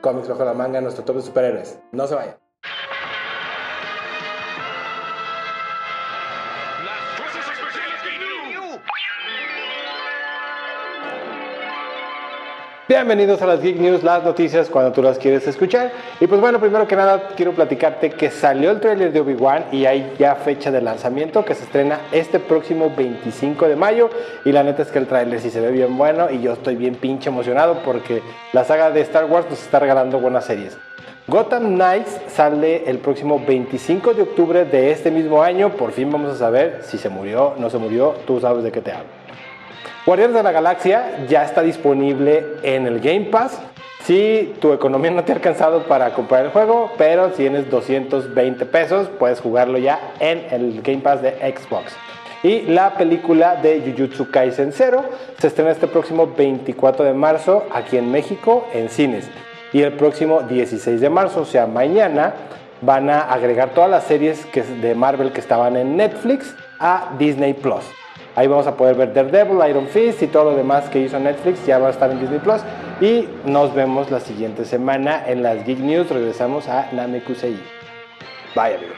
Comics 0.00 0.28
Bajo 0.28 0.44
la 0.44 0.54
Manga, 0.54 0.80
nuestro 0.80 1.04
top 1.04 1.16
de 1.16 1.22
superhéroes. 1.22 1.80
No 1.90 2.06
se 2.06 2.14
vayan. 2.14 2.36
Bienvenidos 12.86 13.40
a 13.40 13.46
las 13.46 13.62
Geek 13.62 13.78
News, 13.78 14.02
las 14.02 14.22
noticias 14.24 14.68
cuando 14.68 14.92
tú 14.92 15.00
las 15.00 15.16
quieres 15.16 15.48
escuchar. 15.48 15.90
Y 16.20 16.26
pues 16.26 16.38
bueno, 16.38 16.60
primero 16.60 16.86
que 16.86 16.94
nada 16.94 17.28
quiero 17.34 17.52
platicarte 17.52 18.10
que 18.10 18.30
salió 18.30 18.70
el 18.70 18.78
tráiler 18.78 19.10
de 19.10 19.20
Obi-Wan 19.20 19.64
y 19.72 19.86
hay 19.86 20.12
ya 20.18 20.34
fecha 20.34 20.70
de 20.70 20.82
lanzamiento 20.82 21.46
que 21.46 21.54
se 21.54 21.64
estrena 21.64 22.00
este 22.12 22.40
próximo 22.40 22.92
25 22.94 23.68
de 23.68 23.76
mayo. 23.76 24.10
Y 24.44 24.52
la 24.52 24.62
neta 24.62 24.82
es 24.82 24.90
que 24.90 24.98
el 24.98 25.06
tráiler 25.06 25.40
sí 25.40 25.48
se 25.48 25.62
ve 25.62 25.70
bien 25.70 25.96
bueno 25.96 26.30
y 26.30 26.42
yo 26.42 26.52
estoy 26.52 26.76
bien 26.76 26.96
pinche 26.96 27.30
emocionado 27.30 27.78
porque 27.86 28.22
la 28.52 28.64
saga 28.64 28.90
de 28.90 29.00
Star 29.00 29.24
Wars 29.24 29.46
nos 29.48 29.62
está 29.62 29.78
regalando 29.78 30.20
buenas 30.20 30.44
series. 30.44 30.76
Gotham 31.26 31.76
Knights 31.76 32.20
sale 32.28 32.84
el 32.84 32.98
próximo 32.98 33.42
25 33.46 34.12
de 34.12 34.20
octubre 34.20 34.66
de 34.66 34.90
este 34.90 35.10
mismo 35.10 35.42
año. 35.42 35.70
Por 35.70 35.92
fin 35.92 36.12
vamos 36.12 36.32
a 36.32 36.36
saber 36.36 36.80
si 36.82 36.98
se 36.98 37.08
murió, 37.08 37.54
no 37.56 37.70
se 37.70 37.78
murió, 37.78 38.14
tú 38.26 38.40
sabes 38.40 38.62
de 38.62 38.70
qué 38.70 38.82
te 38.82 38.92
hablo. 38.92 39.23
Guardianes 40.06 40.36
de 40.36 40.42
la 40.42 40.52
Galaxia 40.52 41.24
ya 41.28 41.44
está 41.44 41.62
disponible 41.62 42.44
en 42.62 42.86
el 42.86 43.00
Game 43.00 43.26
Pass. 43.30 43.58
Si 44.02 44.54
tu 44.60 44.74
economía 44.74 45.10
no 45.10 45.24
te 45.24 45.32
ha 45.32 45.34
alcanzado 45.34 45.84
para 45.84 46.12
comprar 46.12 46.44
el 46.44 46.50
juego, 46.50 46.92
pero 46.98 47.30
si 47.30 47.36
tienes 47.36 47.70
220 47.70 48.66
pesos, 48.66 49.08
puedes 49.18 49.40
jugarlo 49.40 49.78
ya 49.78 50.12
en 50.20 50.44
el 50.50 50.82
Game 50.82 51.00
Pass 51.00 51.22
de 51.22 51.30
Xbox. 51.30 51.94
Y 52.42 52.62
la 52.66 52.92
película 52.98 53.56
de 53.56 53.80
Jujutsu 53.80 54.30
Kaisen 54.30 54.72
0 54.72 55.06
se 55.38 55.46
estrena 55.46 55.70
este 55.70 55.86
próximo 55.86 56.34
24 56.36 57.06
de 57.06 57.14
marzo 57.14 57.64
aquí 57.72 57.96
en 57.96 58.12
México 58.12 58.68
en 58.74 58.90
cines. 58.90 59.30
Y 59.72 59.80
el 59.80 59.94
próximo 59.94 60.42
16 60.42 61.00
de 61.00 61.08
marzo, 61.08 61.40
o 61.40 61.46
sea, 61.46 61.66
mañana, 61.66 62.34
van 62.82 63.08
a 63.08 63.22
agregar 63.22 63.70
todas 63.70 63.88
las 63.88 64.04
series 64.04 64.46
de 64.52 64.94
Marvel 64.94 65.32
que 65.32 65.40
estaban 65.40 65.78
en 65.78 65.96
Netflix 65.96 66.54
a 66.78 67.14
Disney 67.18 67.54
Plus. 67.54 67.86
Ahí 68.36 68.48
vamos 68.48 68.66
a 68.66 68.76
poder 68.76 68.96
ver 68.96 69.12
Daredevil, 69.12 69.58
Iron 69.68 69.86
Fist 69.86 70.22
y 70.22 70.26
todo 70.26 70.44
lo 70.44 70.56
demás 70.56 70.88
que 70.88 70.98
hizo 70.98 71.18
Netflix. 71.20 71.64
Ya 71.66 71.78
va 71.78 71.88
a 71.88 71.90
estar 71.90 72.10
en 72.10 72.20
Disney 72.20 72.40
Plus. 72.40 72.62
Y 73.00 73.28
nos 73.44 73.72
vemos 73.74 74.10
la 74.10 74.18
siguiente 74.18 74.64
semana 74.64 75.22
en 75.26 75.42
las 75.42 75.64
Geek 75.64 75.78
News. 75.78 76.08
Regresamos 76.10 76.68
a 76.68 76.88
Namekusei. 76.92 77.60
Bye, 78.56 78.74
amigos. 78.74 78.96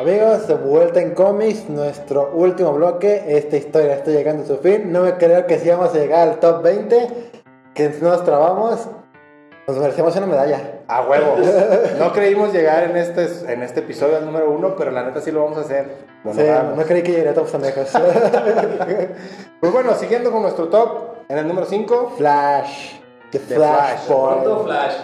Amigos, 0.00 0.48
de 0.48 0.54
vuelta 0.54 1.00
en 1.00 1.14
cómics, 1.14 1.68
nuestro 1.68 2.32
último 2.34 2.72
bloque. 2.72 3.24
Esta 3.26 3.56
historia 3.56 3.94
está 3.94 4.10
llegando 4.10 4.42
a 4.42 4.46
su 4.46 4.58
fin. 4.58 4.92
No 4.92 5.02
me 5.02 5.14
creo 5.14 5.46
que 5.46 5.58
si 5.58 5.68
vamos 5.70 5.94
a 5.94 5.98
llegar 5.98 6.28
al 6.28 6.40
top 6.40 6.62
20, 6.62 7.08
que 7.74 7.88
nos 8.00 8.24
trabamos, 8.24 8.88
nos 9.66 9.76
merecemos 9.78 10.16
una 10.16 10.26
medalla. 10.26 10.73
A 10.86 11.02
huevos. 11.02 11.40
No 11.98 12.12
creímos 12.12 12.52
llegar 12.52 12.84
en 12.84 12.96
este, 12.96 13.52
en 13.52 13.62
este 13.62 13.80
episodio 13.80 14.16
al 14.16 14.26
número 14.26 14.50
uno, 14.50 14.74
pero 14.76 14.90
la 14.90 15.04
neta 15.04 15.20
sí 15.20 15.30
lo 15.30 15.42
vamos 15.44 15.58
a 15.58 15.60
hacer. 15.62 15.96
Lo 16.24 16.34
Sí, 16.34 16.42
no 16.76 16.82
creí 16.84 17.02
que 17.02 17.12
llegaría 17.12 17.32
a 17.32 17.34
top 17.34 17.48
Samejos. 17.48 17.90
Pues 19.60 19.72
bueno, 19.72 19.94
siguiendo 19.94 20.30
con 20.30 20.42
nuestro 20.42 20.68
top, 20.68 21.14
en 21.28 21.38
el 21.38 21.48
número 21.48 21.66
5, 21.66 22.14
Flash. 22.18 22.96
The 23.30 23.38
The 23.38 23.54
Flash, 23.54 24.00
Flash. 24.06 24.64
Flash. 24.64 24.94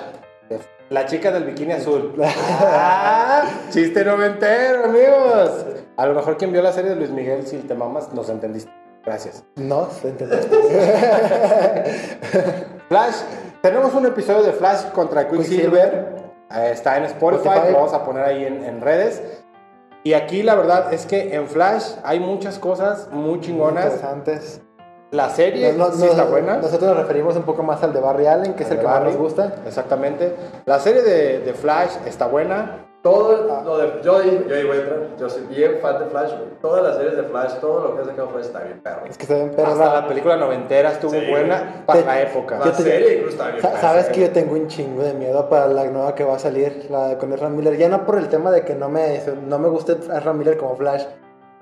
la 0.91 1.07
chica 1.07 1.31
del 1.33 1.45
bikini 1.45 1.73
azul. 1.73 2.15
Ah, 2.63 3.45
chiste 3.71 4.05
noventero, 4.05 4.85
amigos. 4.85 5.65
A 5.97 6.07
lo 6.07 6.15
mejor 6.15 6.37
quien 6.37 6.53
vio 6.53 6.63
la 6.63 6.73
serie 6.73 6.91
de 6.91 6.97
Luis 6.97 7.11
Miguel, 7.11 7.47
si 7.47 7.59
te 7.59 7.75
mamas, 7.75 8.13
nos 8.13 8.29
entendiste. 8.29 8.71
Gracias. 9.05 9.45
No, 9.57 9.89
se 9.91 10.09
entendiste. 10.09 10.49
Flash, 12.89 13.15
tenemos 13.63 13.95
un 13.95 14.07
episodio 14.07 14.43
de 14.43 14.53
Flash 14.53 14.87
contra 14.93 15.29
Quicksilver. 15.29 16.17
Eh, 16.53 16.71
está 16.73 16.97
en 16.99 17.05
Spotify, 17.05 17.49
Spotify. 17.49 17.73
lo 17.73 17.79
vamos 17.79 17.95
a 17.95 18.05
poner 18.05 18.25
ahí 18.25 18.45
en, 18.45 18.65
en 18.65 18.81
redes. 18.81 19.23
Y 20.03 20.15
aquí 20.15 20.43
la 20.43 20.55
verdad 20.55 20.93
es 20.93 21.07
que 21.07 21.35
en 21.35 21.47
Flash 21.47 21.93
hay 22.05 22.21
muchas 22.21 22.59
cosas 22.59 23.09
muy 23.13 23.41
chingonas. 23.41 23.85
Interesantes. 23.85 24.63
La 25.11 25.29
serie 25.29 25.73
No, 25.73 25.89
no, 25.89 25.95
sí 25.95 26.07
está 26.07 26.25
buena. 26.25 26.57
Nosotros 26.57 26.83
nos 26.91 26.97
referimos 26.97 27.37
un 27.37 27.43
poco 27.43 27.63
más 27.63 27.83
al 27.83 27.93
de 27.93 28.01
Barry 28.01 28.27
Allen, 28.27 28.55
que 28.55 28.63
es 28.63 28.71
Al 28.71 28.77
el 28.77 28.79
de 28.79 28.83
que 28.85 28.89
más 28.89 29.01
Barry. 29.01 29.11
nos 29.13 29.21
gusta. 29.21 29.55
Exactamente. 29.67 30.35
La 30.67 30.79
serie 30.79 31.03
de, 31.03 31.41
de 31.41 31.53
Flash 31.53 31.91
está 32.07 32.27
buena. 32.27 32.87
Todo 33.03 33.63
lo 33.65 33.79
de. 33.79 34.03
Yo, 34.03 34.23
yo 34.23 34.55
ahí 34.55 34.65
voy 34.67 34.77
a 34.77 34.81
entrar. 34.81 34.99
Yo 35.19 35.31
soy 35.31 35.43
bien 35.45 35.79
fan 35.81 35.99
de 36.01 36.05
Flash, 36.07 36.33
güey. 36.33 36.51
Todas 36.61 36.83
las 36.83 36.97
series 36.97 37.17
de 37.17 37.23
Flash, 37.23 37.55
todo 37.59 37.83
lo 37.83 37.95
que 37.97 38.03
ha 38.03 38.05
sacado 38.05 38.29
Flash 38.29 38.45
está 38.45 38.61
bien 38.61 38.81
perro. 38.81 39.07
Es 39.09 39.17
que 39.17 39.25
se 39.25 39.35
ven 39.35 39.51
perros. 39.53 39.73
Hasta 39.81 40.01
la 40.03 40.07
película 40.07 40.37
noventera 40.37 40.93
estuvo 40.93 41.13
Sí, 41.13 41.27
buena 41.31 41.83
para 41.87 42.01
Te- 42.01 42.07
la 42.07 42.21
época. 42.21 42.59
La 42.59 42.73
te- 42.73 42.83
serie 42.83 43.15
incluso 43.15 43.31
está 43.43 43.51
bien 43.53 43.63
Sabes 43.81 44.09
que 44.11 44.21
yo 44.21 44.31
tengo 44.31 44.53
un 44.53 44.67
chingo 44.69 45.03
de 45.03 45.15
miedo 45.15 45.49
para 45.49 45.67
la 45.69 45.85
nueva 45.87 46.15
que 46.15 46.25
va 46.25 46.37
a 46.37 46.39
salir, 46.39 46.87
la 46.91 47.09
de 47.09 47.17
con 47.17 47.33
Ezra 47.33 47.49
Miller. 47.49 47.79
Ya 47.79 47.89
no 47.89 48.05
por 48.05 48.19
el 48.19 48.29
tema 48.29 48.51
de 48.51 48.65
que 48.67 48.75
no 48.75 48.91
me, 48.91 49.23
no 49.47 49.59
me 49.59 49.69
guste 49.71 49.93
Ezra 49.93 50.35
Miller 50.35 50.59
como 50.59 50.77
Flash, 50.77 51.05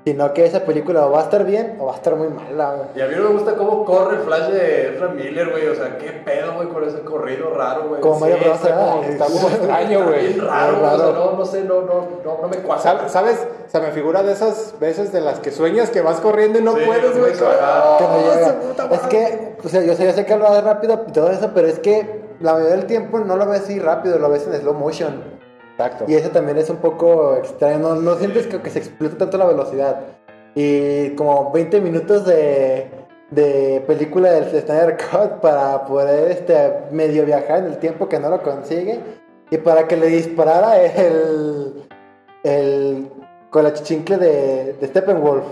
sino 0.09 0.33
que 0.33 0.47
esa 0.47 0.61
película 0.65 1.07
o 1.07 1.11
va 1.13 1.21
a 1.21 1.23
estar 1.25 1.45
bien 1.45 1.77
o 1.79 1.87
va 1.87 1.93
a 1.93 1.97
estar 1.97 2.17
muy 2.17 2.29
mala. 2.29 2.75
güey. 2.75 2.89
Y 2.97 3.01
a 3.03 3.07
mí 3.09 3.15
no 3.17 3.25
me 3.29 3.35
gusta 3.35 3.55
cómo 3.57 3.85
corre 3.85 4.17
el 4.17 4.23
Flash 4.23 4.49
de 4.53 4.95
Ezra 4.95 5.09
Miller, 5.09 5.51
güey. 5.51 5.67
O 5.69 5.75
sea, 5.75 5.99
qué 5.99 6.11
pedo, 6.25 6.55
güey, 6.55 6.69
con 6.69 6.83
ese 6.89 7.01
corrido 7.01 7.51
raro, 7.55 7.89
güey. 7.89 8.01
Como 8.01 8.15
Sí, 8.15 8.21
Mario 8.23 8.37
Bros. 8.39 8.55
está 8.57 9.25
como- 9.27 9.49
extraño, 9.49 10.05
güey. 10.09 10.33
raro, 10.39 10.79
güey, 10.79 10.87
o 10.93 10.97
sea, 10.97 11.07
raro. 11.07 11.13
no, 11.13 11.33
no 11.39 11.45
sé, 11.45 11.65
no, 11.65 11.83
no, 11.83 12.09
no, 12.25 12.39
no 12.43 12.49
me 12.49 12.57
cuadra. 12.59 12.83
¿Sabes? 12.83 13.13
¿Sabes? 13.13 13.47
Se 13.69 13.81
me 13.81 13.91
figura 13.93 14.23
de 14.23 14.33
esas 14.33 14.75
veces 14.81 15.13
de 15.13 15.21
las 15.21 15.41
que 15.41 15.51
sueñas 15.51 15.91
que 15.91 16.01
vas 16.01 16.21
corriendo 16.21 16.59
y 16.59 16.63
no 16.63 16.73
Sí, 16.75 16.81
puedes, 16.87 17.19
güey. 17.19 17.33
no 17.35 17.47
¡Oh, 17.47 18.95
Es 18.95 19.01
que, 19.09 19.57
o 19.63 19.69
sea, 19.69 19.83
yo 19.83 19.95
sé, 19.95 20.07
yo 20.07 20.13
sé 20.13 20.25
que 20.25 20.37
lo 20.37 20.47
hace 20.49 20.63
rápido 20.63 21.05
y 21.07 21.13
todo 21.13 21.31
eso, 21.31 21.51
pero 21.55 21.69
es 21.69 21.79
que 21.79 22.23
la 22.41 22.55
mayoría 22.55 22.77
del 22.77 22.87
tiempo 22.87 23.19
no 23.19 23.37
lo 23.37 23.47
ves 23.47 23.61
así 23.63 23.79
rápido, 23.79 24.19
lo 24.19 24.31
ves 24.31 24.47
en 24.47 24.55
slow 24.61 24.75
motion. 24.75 25.38
Y 26.09 26.15
eso 26.15 26.31
también 26.31 26.59
es 26.59 26.69
un 26.71 26.79
poco 26.79 27.37
extraño, 27.37 27.79
no, 27.79 27.95
no 27.95 28.17
sientes 28.17 28.47
que, 28.47 28.61
que 28.61 28.71
se 28.71 28.81
explota 28.81 29.19
tanto 29.19 29.39
la 29.39 29.47
velocidad. 29.47 30.01
Y 30.55 31.11
como 31.11 31.53
20 31.53 31.81
minutos 31.81 32.27
de, 32.27 32.91
de 33.31 33.85
película 33.87 34.33
del 34.33 34.45
Snyder 34.45 34.97
Cut 34.97 35.41
para 35.41 35.85
poder 35.87 36.33
este, 36.33 36.73
medio 36.91 37.25
viajar 37.25 37.61
en 37.61 37.67
el 37.67 37.79
tiempo 37.79 38.09
que 38.09 38.19
no 38.19 38.29
lo 38.29 38.43
consigue. 38.43 39.01
Y 39.51 39.59
para 39.59 39.87
que 39.87 39.97
le 39.97 40.09
disparara 40.09 40.83
el, 40.83 41.85
el 42.43 43.09
con 43.51 43.65
la 43.65 43.73
chichincle 43.73 44.17
de, 44.19 44.73
de 44.75 44.87
Steppenwolf. 44.89 45.45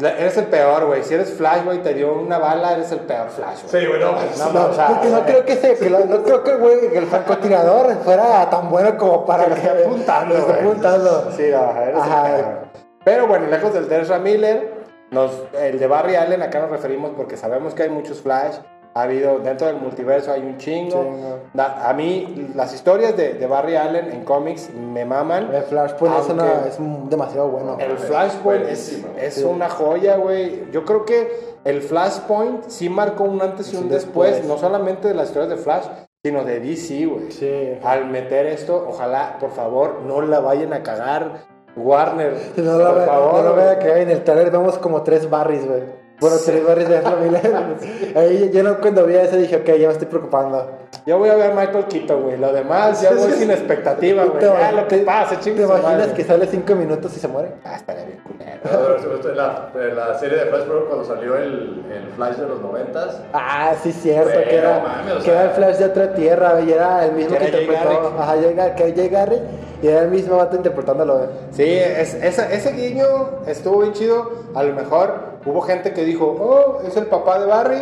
Eres 0.00 0.36
el 0.36 0.46
peor, 0.46 0.86
güey. 0.86 1.02
Si 1.04 1.14
eres 1.14 1.30
Flash, 1.32 1.64
güey, 1.64 1.78
te 1.82 1.94
dio 1.94 2.12
una 2.14 2.38
bala, 2.38 2.72
eres 2.72 2.90
el 2.90 3.00
peor 3.00 3.28
Flash, 3.28 3.62
güey. 3.70 3.82
Sí, 3.82 3.88
güey, 3.88 4.00
no, 4.00 4.12
No, 4.12 4.52
No, 4.52 4.66
o 4.70 4.74
sea, 4.74 4.88
porque 4.88 5.08
no 5.10 5.24
creo 5.24 5.44
que, 5.44 5.56
se, 5.56 5.76
que 5.76 5.90
lo- 5.90 6.04
no 6.06 6.22
creo 6.24 6.42
que, 6.42 6.54
güey, 6.56 6.90
que 6.90 6.98
el 6.98 7.06
francotirador 7.06 7.94
fuera 8.04 8.50
tan 8.50 8.68
bueno 8.68 8.96
como 8.98 9.24
para 9.24 9.46
Que 9.46 9.52
esté 9.54 9.70
apuntando, 9.84 10.36
esté 10.36 10.52
apuntando. 10.54 11.30
Sí, 11.36 11.44
no, 11.52 11.80
eres 11.80 11.96
Ajá. 12.00 12.36
el 12.36 12.44
peor. 12.44 12.58
Pero 13.04 13.26
bueno, 13.28 13.46
lejos 13.46 13.72
del 13.74 13.88
de 13.88 14.00
Ezra 14.00 14.18
Miller, 14.18 14.74
nos, 15.12 15.30
el 15.60 15.78
de 15.78 15.86
Barry 15.86 16.16
Allen, 16.16 16.42
acá 16.42 16.58
nos 16.60 16.70
referimos 16.70 17.12
porque 17.16 17.36
sabemos 17.36 17.74
que 17.74 17.84
hay 17.84 17.88
muchos 17.90 18.20
Flash. 18.22 18.56
Ha 18.94 19.02
habido, 19.04 19.38
dentro 19.38 19.66
del 19.68 19.76
multiverso 19.76 20.32
hay 20.32 20.42
un 20.42 20.58
chingo. 20.58 21.02
Chingo. 21.02 21.38
Da- 21.54 21.88
a 21.88 21.94
mí, 21.94 22.50
las 22.54 22.74
historias 22.74 23.16
de, 23.16 23.34
de 23.34 23.46
Barry 23.46 23.76
Allen 23.76 24.12
en 24.12 24.22
cómics 24.24 24.68
me 24.74 25.04
maman. 25.06 25.48
El 25.54 25.62
Flashpoint 25.62 26.14
es, 26.20 26.28
una- 26.28 26.66
es 26.68 26.78
un- 26.78 27.08
demasiado 27.08 27.48
bueno. 27.48 27.76
El 27.80 27.96
Flashpoint 27.96 28.66
es, 28.68 29.02
es 29.18 29.34
Sí. 29.34 29.44
una 29.44 29.70
joya, 29.70 30.16
güey. 30.16 30.70
Yo 30.72 30.84
creo 30.84 31.06
que 31.06 31.56
el 31.64 31.80
Flashpoint 31.80 32.64
sí 32.68 32.90
marcó 32.90 33.24
un 33.24 33.40
antes 33.40 33.72
y 33.72 33.76
un 33.76 33.84
Sí, 33.84 33.88
después, 33.88 34.32
después. 34.32 34.48
no 34.48 34.58
solamente 34.58 35.08
de 35.08 35.14
las 35.14 35.28
historias 35.28 35.48
de 35.50 35.56
Flash, 35.56 35.86
sino 36.22 36.44
de 36.44 36.60
DC, 36.60 37.06
güey. 37.06 37.30
Sí. 37.32 37.78
Al 37.82 38.06
meter 38.10 38.44
esto, 38.46 38.86
ojalá, 38.88 39.38
por 39.40 39.50
favor, 39.52 40.00
no 40.06 40.20
la 40.20 40.40
vayan 40.40 40.72
a 40.74 40.82
cagar. 40.82 41.50
Warner, 41.74 42.34
No 42.58 42.78
por 42.78 43.06
favor. 43.06 43.34
no 43.36 43.42
lo 43.42 43.52
güey. 43.54 43.64
vea 43.64 43.78
que 43.78 44.02
en 44.02 44.10
el 44.10 44.22
trailer 44.22 44.50
vemos 44.50 44.76
como 44.78 45.02
tres 45.02 45.30
barris, 45.30 45.66
güey. 45.66 45.80
Bueno, 46.22 46.36
tres 46.44 46.66
barris 46.66 46.88
de 46.88 47.02
Miller. 47.22 47.52
Ahí 48.16 48.50
yo 48.54 48.62
no, 48.62 48.78
cuando 48.78 49.04
vi 49.04 49.16
eso 49.16 49.36
dije, 49.36 49.56
ok, 49.56 49.66
ya 49.66 49.88
me 49.88 49.92
estoy 49.92 50.06
preocupando. 50.08 50.78
Yo 51.04 51.18
voy 51.18 51.28
a 51.30 51.34
ver 51.34 51.52
Michael 51.54 51.86
Keaton, 51.86 52.22
güey. 52.22 52.36
Lo 52.38 52.52
demás 52.52 53.02
ya 53.02 53.10
voy 53.16 53.32
sin 53.32 53.50
expectativa, 53.50 54.24
güey. 54.24 54.38
Te- 54.38 54.46
Ya 54.46 54.72
lo 54.72 54.88
que 54.88 54.98
te- 54.98 55.04
pase, 55.04 55.36
¿Te 55.36 55.50
imaginas 55.50 55.82
madre. 55.82 56.12
que 56.14 56.24
sale 56.24 56.46
cinco 56.46 56.74
minutos 56.74 57.14
y 57.16 57.20
se 57.20 57.28
muere? 57.28 57.50
Ah, 57.64 57.76
estaría 57.76 58.04
bien 58.04 58.18
culero. 58.20 58.60
No, 58.64 59.18
pero 59.20 59.30
en 59.30 59.36
la, 59.36 59.68
en 59.74 59.96
la 59.96 60.18
serie 60.18 60.38
de 60.38 60.46
Flash, 60.46 60.62
cuando 60.88 61.04
salió 61.04 61.36
el, 61.36 61.84
el 61.92 62.08
Flash 62.14 62.36
de 62.36 62.46
los 62.46 62.60
noventas. 62.60 63.20
Ah, 63.32 63.72
sí, 63.82 63.90
cierto, 63.92 64.30
Güey, 64.32 64.44
que 64.48 64.56
era, 64.56 64.78
mames, 64.80 65.14
que 65.16 65.22
sea- 65.22 65.32
era 65.42 65.42
el 65.50 65.50
Flash 65.56 65.76
de 65.78 65.84
otra 65.86 66.14
tierra, 66.14 66.60
y 66.60 66.72
era 66.72 67.04
el 67.06 67.12
mismo 67.12 67.36
Que 67.36 67.50
que, 67.50 67.62
interpretó. 67.62 68.14
Ajá, 68.18 68.36
llega, 68.36 68.74
que 68.76 68.92
Jay 68.94 69.08
Garrick, 69.08 69.40
y 69.82 69.88
era 69.88 70.02
el 70.02 70.08
mismo 70.10 70.36
vato 70.36 70.56
interpretándolo, 70.56 71.16
güey. 71.18 71.28
Sí, 71.50 71.64
es- 71.64 72.14
esa- 72.14 72.50
ese 72.50 72.72
guiño 72.72 73.04
estuvo 73.46 73.80
bien 73.80 73.92
chido. 73.92 74.30
A 74.54 74.62
lo 74.62 74.72
mejor 74.74 75.12
hubo 75.44 75.60
gente 75.60 75.92
que 75.92 76.04
dijo, 76.04 76.24
oh, 76.40 76.80
es 76.86 76.96
el 76.96 77.06
papá 77.06 77.38
de 77.40 77.46
Barry, 77.46 77.80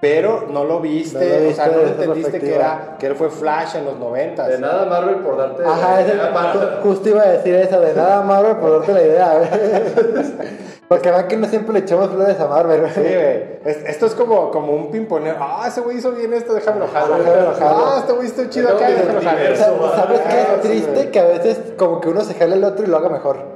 pero 0.00 0.46
no 0.50 0.64
lo 0.64 0.80
viste, 0.80 1.18
No 1.18 1.44
lo 1.44 1.50
o 1.50 1.54
sea, 1.54 1.66
no 1.68 1.80
entendiste 1.80 2.38
que, 2.38 2.54
era, 2.54 2.96
que 2.98 3.06
él 3.06 3.14
fue 3.16 3.30
Flash 3.30 3.76
en 3.76 3.86
los 3.86 3.98
noventas. 3.98 4.48
De 4.48 4.58
nada 4.58 4.84
Marvel 4.86 5.16
por 5.16 5.36
darte. 5.36 5.64
Ajá, 5.64 6.00
ese- 6.02 6.16
ya 6.16 6.32
para- 6.32 6.52
ju- 6.54 6.82
justo 6.82 7.08
iba 7.08 7.22
a 7.22 7.28
decir 7.30 7.54
eso, 7.54 7.80
de 7.80 7.94
nada 7.94 8.22
Marvel 8.22 8.56
por 8.56 8.70
darte 8.78 8.92
la 8.92 9.02
idea. 9.02 9.50
Porque 10.96 11.10
vean 11.10 11.28
que 11.28 11.36
no 11.36 11.46
siempre 11.48 11.72
le 11.74 11.78
echamos 11.80 12.10
flores 12.10 12.38
a 12.40 12.46
Marvel, 12.46 12.80
güey. 12.80 12.92
Sí, 12.92 13.00
güey. 13.00 13.58
Es- 13.64 13.84
esto 13.86 14.06
es 14.06 14.14
como, 14.14 14.50
como 14.50 14.72
un 14.72 14.90
pimponeo. 14.90 15.36
Ah, 15.40 15.64
ese 15.68 15.80
güey 15.80 15.98
hizo 15.98 16.12
bien 16.12 16.32
esto, 16.32 16.54
déjamelo 16.54 16.86
jalar. 16.88 17.22
Jalar. 17.22 17.54
Ah, 17.60 17.96
este 17.98 18.12
güey 18.12 18.26
está 18.26 18.48
chido 18.48 18.68
acá, 18.70 18.88
déjamelo 18.88 19.20
jalar. 19.20 19.56
¿Sabes 19.56 20.20
qué 20.20 20.28
Ah, 20.34 20.54
es 20.56 20.60
triste? 20.62 21.10
Que 21.10 21.20
a 21.20 21.24
veces 21.26 21.60
como 21.76 22.00
que 22.00 22.08
uno 22.08 22.20
se 22.22 22.34
jala 22.34 22.54
el 22.54 22.64
otro 22.64 22.84
y 22.84 22.88
lo 22.88 22.96
haga 22.96 23.08
mejor. 23.08 23.54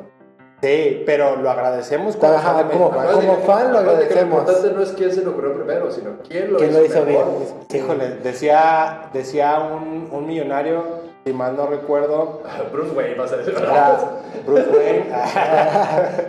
Sí, 0.61 1.05
pero 1.07 1.37
lo 1.37 1.49
agradecemos 1.51 2.17
cuando 2.17 2.39
Ajá, 2.39 2.55
sale 2.55 2.71
como- 2.73 2.91
como 2.91 3.37
fan 3.47 3.73
lo 3.73 3.79
agradecemos. 3.79 4.45
Lo 4.45 4.51
importante 4.51 4.73
no 4.77 4.83
es 4.83 4.91
quién 4.91 5.13
se 5.13 5.23
lo 5.23 5.31
ocurrió 5.31 5.55
primero, 5.55 5.89
sino 5.93 6.17
quién 6.29 6.53
lo 6.53 6.59
¿Quién 6.59 6.71
hizo, 6.71 6.81
lo 6.81 6.85
hizo 6.87 7.05
bien? 7.05 7.19
mejor. 7.21 7.37
Híjole, 7.73 8.09
decía, 8.25 9.03
decía 9.13 9.61
un, 9.61 10.09
un 10.11 10.27
millonario, 10.27 10.83
si 11.29 11.35
mal 11.35 11.57
no 11.57 11.67
recuerdo, 11.67 12.43
Bruce 12.73 12.95
Wayne, 12.97 13.15
vas 13.17 13.33
a 13.33 13.37
decir. 13.37 13.55
era 13.61 13.99
Bruce 14.47 14.69
Wayne. 14.71 15.07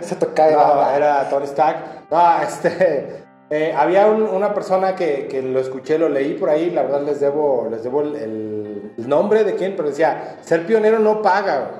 Se 0.00 0.14
toca 0.16 0.50
no, 0.50 0.90
era 0.96 1.28
Tony 1.28 1.44
Stark. 1.46 1.76
No, 2.10 2.42
este. 2.42 3.24
eh, 3.50 3.74
había 3.76 4.06
un- 4.08 4.22
una 4.22 4.52
persona 4.54 4.94
que, 4.94 5.26
que 5.28 5.42
lo 5.42 5.58
escuché, 5.60 5.98
lo 5.98 6.08
leí 6.08 6.34
por 6.34 6.50
ahí, 6.50 6.70
la 6.70 6.82
verdad 6.82 7.02
les 7.02 7.20
debo, 7.20 7.66
les 7.70 7.82
debo 7.82 8.02
el, 8.02 8.14
el- 8.16 8.92
el 8.98 9.08
nombre 9.08 9.44
de 9.44 9.54
quién, 9.54 9.74
pero 9.76 9.88
decía, 9.88 10.36
ser 10.42 10.66
pionero 10.66 10.98
no 10.98 11.22
paga. 11.22 11.70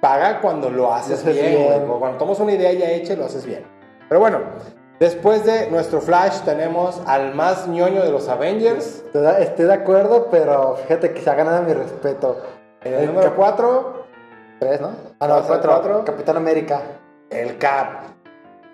Paga 0.00 0.40
cuando 0.40 0.70
lo 0.70 0.92
haces 0.94 1.24
Lo 1.24 1.30
haces 1.32 1.42
bien, 1.50 1.90
o 1.90 1.98
cuando 1.98 2.18
tomas 2.18 2.38
una 2.40 2.52
idea 2.52 2.72
ya 2.72 2.90
hecha 2.90 3.12
y 3.14 3.16
lo 3.16 3.24
haces 3.26 3.44
bien. 3.44 3.64
Pero 4.08 4.20
bueno, 4.20 4.38
después 5.00 5.44
de 5.44 5.70
nuestro 5.70 6.00
Flash 6.00 6.40
tenemos 6.40 7.00
al 7.06 7.34
más 7.34 7.66
ñoño 7.68 8.02
de 8.02 8.10
los 8.10 8.28
Avengers, 8.28 9.02
Estoy 9.06 9.22
de- 9.22 9.42
Estoy 9.42 9.66
de 9.66 9.74
acuerdo, 9.74 10.28
pero 10.30 10.76
fíjate 10.82 11.12
que 11.12 11.20
se 11.22 11.30
ha 11.30 11.34
ganado 11.34 11.62
mi 11.62 11.72
respeto. 11.72 12.36
en 12.82 12.94
el 12.94 13.06
número 13.06 13.34
4, 13.34 14.04
Tres, 14.60 14.80
¿no? 14.80 14.90
Ah, 15.20 15.28
no, 15.28 15.42
cuatro. 15.46 15.70
cuatro. 15.70 16.04
Capitán 16.04 16.36
América. 16.36 16.80
el 17.30 17.58
Cap. 17.58 17.86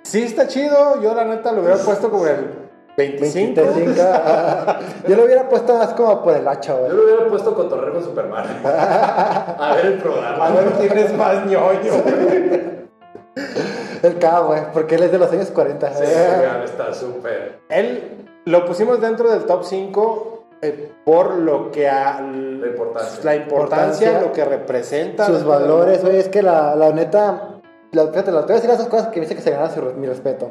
Sí 0.02 0.22
está 0.22 0.46
chido, 0.46 1.00
yo 1.02 1.14
la 1.14 1.24
neta 1.24 1.52
lo 1.52 1.60
hubiera 1.62 1.76
puesto 1.78 2.10
como 2.10 2.26
el 2.26 2.50
25. 2.96 3.60
25. 3.60 4.02
Yo 5.08 5.16
lo 5.16 5.24
hubiera 5.24 5.48
puesto 5.48 5.76
más 5.76 5.88
como 5.94 6.22
por 6.22 6.36
el 6.36 6.46
hacha, 6.46 6.74
Yo 6.74 6.78
güey. 6.78 6.92
lo 6.92 7.02
hubiera 7.04 7.26
puesto 7.28 7.52
con 7.54 7.68
Superman. 8.04 8.44
a 8.64 9.72
ver 9.76 9.86
el 9.86 9.98
programa. 9.98 10.46
A 10.46 10.50
ver 10.52 10.66
quién 10.78 10.98
es 10.98 11.12
más 11.16 11.44
ñoño. 11.44 11.92
El 14.04 14.18
K, 14.18 14.40
güey, 14.40 14.60
porque 14.72 14.94
él 14.96 15.02
es 15.04 15.12
de 15.12 15.18
los 15.18 15.30
años 15.32 15.50
40. 15.50 15.94
Sí, 15.94 16.02
weón, 16.04 16.62
está 16.62 16.92
súper. 16.94 17.58
Él 17.68 18.26
lo 18.44 18.64
pusimos 18.66 19.00
dentro 19.00 19.30
del 19.30 19.44
top 19.44 19.64
5 19.64 20.44
eh, 20.62 20.92
por 21.04 21.34
lo 21.36 21.70
que 21.70 21.88
a, 21.88 22.20
La 22.20 22.66
importancia. 22.68 23.20
la 23.24 23.36
importancia, 23.36 24.08
Importancia. 24.08 24.20
lo 24.20 24.32
que 24.32 24.44
representa. 24.44 25.26
Sus 25.26 25.44
valores, 25.44 26.02
güey, 26.02 26.16
es 26.18 26.28
que 26.28 26.42
la, 26.42 26.74
la 26.76 26.90
neta. 26.92 27.50
La, 27.92 28.06
fíjate, 28.08 28.30
la- 28.32 28.40
te 28.40 28.46
voy 28.46 28.52
a 28.52 28.56
decir 28.56 28.70
esas 28.70 28.88
cosas 28.88 29.08
que 29.08 29.20
me 29.20 29.26
dice 29.26 29.36
que 29.36 29.42
se 29.42 29.50
gana 29.50 29.70
su- 29.70 29.80
mi 29.96 30.06
respeto. 30.06 30.50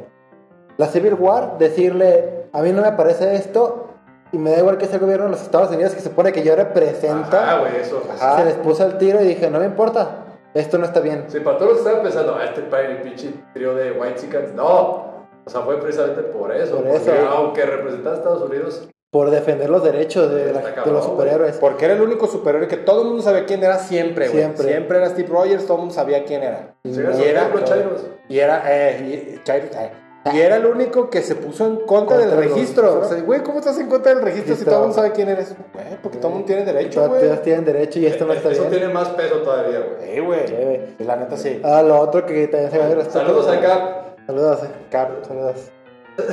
La 0.77 0.87
Civil 0.87 1.13
War, 1.15 1.57
decirle, 1.59 2.47
a 2.51 2.61
mí 2.61 2.71
no 2.71 2.81
me 2.81 2.91
parece 2.93 3.35
esto, 3.35 3.89
y 4.31 4.37
me 4.37 4.51
da 4.51 4.59
igual 4.59 4.77
que 4.77 4.85
sea 4.85 4.95
el 4.95 5.01
gobierno 5.01 5.25
de 5.25 5.31
los 5.31 5.41
Estados 5.41 5.69
Unidos 5.69 5.93
que 5.93 5.99
se 5.99 6.09
supone 6.09 6.31
que 6.31 6.41
yo 6.43 6.55
represento. 6.55 7.37
Ah, 7.37 7.57
güey, 7.59 7.75
eso. 7.81 8.01
Ajá. 8.15 8.37
Se 8.37 8.45
les 8.45 8.55
puso 8.55 8.83
al 8.83 8.97
tiro 8.97 9.21
y 9.21 9.25
dije, 9.27 9.49
no 9.51 9.59
me 9.59 9.65
importa, 9.65 10.22
esto 10.53 10.77
no 10.77 10.85
está 10.85 10.99
bien. 10.99 11.25
Sí, 11.27 11.39
para 11.39 11.57
todos 11.57 11.71
los 11.71 11.81
que 11.81 11.87
estaban 11.87 12.03
pensando, 12.03 12.35
ah, 12.35 12.45
este 12.45 12.61
pa- 12.61 12.81
el 12.81 13.01
pinche 13.01 13.33
trío 13.53 13.73
de 13.75 13.91
White 13.91 14.15
Chickens. 14.21 14.53
No. 14.53 15.13
O 15.45 15.49
sea, 15.49 15.61
fue 15.61 15.79
precisamente 15.79 16.21
por 16.23 16.53
eso. 16.55 16.75
Por 16.77 16.85
porque 16.85 16.97
eso. 17.11 17.13
aunque 17.29 17.65
representaba 17.65 18.15
a 18.15 18.17
Estados 18.19 18.41
Unidos, 18.49 18.87
Por 19.11 19.29
defender 19.29 19.69
los 19.69 19.83
derechos 19.83 20.31
de, 20.33 20.51
la- 20.53 20.85
los 20.87 21.05
superhéroes. 21.05 21.57
Porque 21.57 21.85
era 21.85 21.93
el 21.93 22.01
único 22.01 22.25
superhéroe 22.25 22.67
que 22.67 22.77
todo 22.77 23.01
el 23.03 23.07
mundo 23.09 23.21
sabía 23.21 23.45
quién 23.45 23.63
era 23.63 23.77
siempre, 23.77 24.27
güey. 24.27 24.39
Siempre. 24.39 24.65
Siempre. 24.65 24.97
era 24.97 25.09
Steve 25.09 25.27
Rogers, 25.29 25.65
todo 25.65 25.75
el 25.75 25.79
mundo 25.81 25.93
sabía 25.93 26.23
quién 26.25 26.41
era. 26.43 26.75
Mm, 26.83 26.89
Y 27.19 27.23
era- 27.23 27.63
chairos. 27.63 28.07
Y 28.27 28.39
era, 28.39 28.63
eh, 28.65 29.35
y, 29.39 29.43
Chairo, 29.43 29.67
eh, 29.67 29.91
y 30.31 30.39
era 30.39 30.55
el 30.55 30.65
único 30.65 31.09
que 31.09 31.21
se 31.21 31.35
puso 31.35 31.65
en 31.65 31.75
contra, 31.85 32.17
Contra 32.17 32.35
del 32.37 32.49
registro. 32.49 33.01
O 33.01 33.03
sea, 33.03 33.21
güey, 33.21 33.43
¿cómo 33.43 33.59
estás 33.59 33.77
en 33.79 33.87
contra 33.89 34.13
del 34.13 34.23
registro 34.23 34.55
si 34.55 34.63
todo 34.63 34.75
el 34.75 34.81
mundo 34.81 34.95
sabe 34.95 35.11
quién 35.11 35.27
eres? 35.27 35.53
Güey, 35.73 35.85
porque 36.01 36.17
todo 36.17 36.27
el 36.29 36.33
mundo 36.35 36.47
tiene 36.47 36.63
derecho, 36.63 37.07
güey. 37.09 37.21
todos 37.21 37.41
tienen 37.41 37.65
derecho 37.65 37.99
y 37.99 38.05
esto 38.05 38.25
no 38.25 38.33
está 38.33 38.51
Eso 38.51 38.61
bien. 38.61 38.71
tiene 38.79 38.93
más 38.93 39.09
peso 39.09 39.35
todavía, 39.37 39.79
güey. 39.79 40.13
Sí, 40.15 40.19
güey. 40.21 40.47
Sí, 40.47 40.53
güey. 40.53 40.81
Y 40.99 41.03
La 41.03 41.15
neta 41.17 41.35
sí. 41.35 41.59
Ah, 41.63 41.81
lo 41.81 41.99
otro 41.99 42.25
que 42.25 42.47
también 42.47 42.71
se 42.71 42.79
mi 42.79 42.93
respeto. 42.93 43.19
Saludos 43.19 43.47
acá. 43.49 44.05
Saludos, 44.25 44.63
eh. 44.63 44.67
Cap. 44.89 45.09
Saludos. 45.27 45.71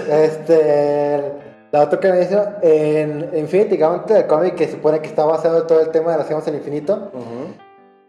Este. 0.09 1.33
La 1.73 1.83
otra 1.85 2.01
que 2.01 2.13
me 2.13 2.23
hizo 2.23 2.45
en 2.63 3.31
Infinity 3.33 3.77
Gauntlet, 3.77 4.19
el 4.23 4.27
cómic 4.27 4.57
que 4.57 4.69
supone 4.69 5.01
que 5.01 5.09
está 5.09 5.25
basado 5.25 5.59
en 5.61 5.67
todo 5.69 5.81
el 5.81 5.91
tema 5.91 6.13
de 6.13 6.19
las 6.19 6.27
gemas 6.29 6.45
del 6.45 6.57
infinito. 6.57 7.13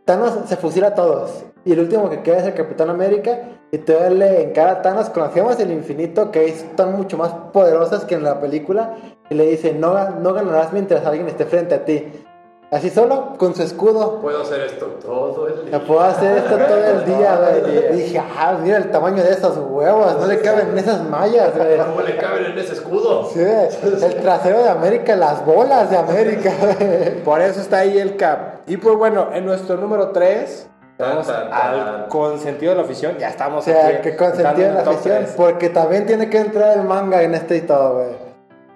Thanos 0.06 0.34
se 0.48 0.58
fusila 0.58 0.88
a 0.88 0.96
todos. 0.96 1.44
Y 1.64 1.74
el 1.74 1.80
último 1.82 2.10
que 2.10 2.22
queda 2.24 2.38
es 2.38 2.46
el 2.46 2.54
Capitán 2.56 2.90
América. 2.90 3.40
Y 3.72 3.78
todavía 3.78 4.09
le 4.09 4.41
encara 4.43 4.72
a 4.72 4.82
Thanos 4.82 5.09
con 5.09 5.24
las 5.24 5.34
gemas 5.34 5.57
del 5.57 5.72
infinito 5.72 6.30
que 6.30 6.45
están 6.45 6.93
mucho 6.93 7.17
más 7.17 7.32
poderosas 7.53 8.03
que 8.03 8.15
en 8.15 8.24
la 8.24 8.41
película. 8.41 8.97
Y 9.30 9.36
le 9.36 9.47
dice: 9.47 9.74
No, 9.74 10.09
no 10.09 10.34
ganarás 10.34 10.74
mientras 10.74 11.05
alguien 11.05 11.28
esté 11.28 11.45
frente 11.45 11.76
a 11.76 11.86
ti. 11.86 12.26
Así 12.72 12.89
solo, 12.89 13.34
con 13.38 13.53
su 13.53 13.63
escudo. 13.63 14.22
Puedo 14.22 14.43
hacer 14.43 14.61
esto 14.61 14.86
todo 15.01 15.45
el 15.45 15.65
día. 15.65 15.86
Puedo 15.86 15.99
hacer 15.99 16.38
esto 16.38 16.57
todo 16.57 16.86
el 16.86 17.05
día, 17.17 17.36
güey. 17.36 17.93
Y 17.93 18.03
dije, 18.03 18.17
ah, 18.19 18.57
mira 18.63 18.78
el 18.78 18.89
tamaño 18.89 19.22
de 19.22 19.32
esos 19.32 19.57
huevos, 19.57 20.17
no 20.17 20.26
le 20.26 20.39
caben 20.39 20.69
en 20.69 20.78
esas 20.78 21.03
mallas, 21.03 21.53
güey. 21.53 21.78
¿Cómo 21.86 22.01
le 22.01 22.15
caben 22.15 22.45
en 22.45 22.57
ese 22.57 22.72
escudo? 22.74 23.26
Sí, 23.26 23.41
el 23.41 24.15
trasero 24.22 24.63
de 24.63 24.69
América, 24.69 25.17
las 25.17 25.45
bolas 25.45 25.89
de 25.89 25.97
América, 25.97 26.53
güey. 26.61 27.22
Por 27.24 27.41
eso 27.41 27.59
está 27.59 27.80
ahí 27.80 27.97
el 27.97 28.15
cap. 28.15 28.61
Y 28.67 28.78
pues 28.78 28.95
bueno, 28.95 29.32
en 29.34 29.45
nuestro 29.45 29.76
número 29.76 30.11
3, 30.11 30.69
tan, 30.98 31.18
al 31.52 32.08
consentido 32.08 32.72
de 32.74 32.78
la 32.78 32.84
afición. 32.84 33.18
Ya 33.18 33.28
O 33.28 33.32
estamos 33.32 33.64
sea, 33.66 33.88
aquí, 33.88 33.98
que 34.02 34.16
consentido 34.16 34.68
en 34.70 34.76
la 34.76 34.82
afición, 34.82 35.18
3. 35.20 35.34
porque 35.36 35.70
también 35.70 36.06
tiene 36.06 36.30
que 36.30 36.39
entrar 36.39 36.78
el 36.78 36.84
manga 36.84 37.22
en 37.24 37.34
este 37.36 37.58
y 37.58 37.62
todo, 37.62 37.96
güey. 37.96 38.32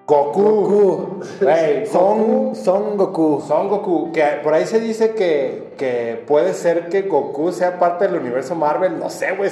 Goku. 0.08 0.42
Goku. 0.42 1.20
Güey, 1.42 1.86
Son, 1.88 2.18
Goku. 2.20 2.56
son 2.56 2.98
Goku. 2.98 3.44
Son 3.48 3.70
Goku, 3.70 4.12
que 4.12 4.24
por 4.44 4.54
ahí 4.54 4.66
se 4.66 4.80
dice 4.80 5.16
que, 5.16 5.65
que 5.78 6.24
puede 6.28 6.54
ser 6.54 6.90
que 6.90 7.04
Goku 7.04 7.52
sea 7.52 7.80
parte 7.80 8.08
del 8.08 8.16
universo 8.20 8.56
Marvel. 8.56 9.00
No 9.00 9.10
sé, 9.10 9.32
güey. 9.36 9.52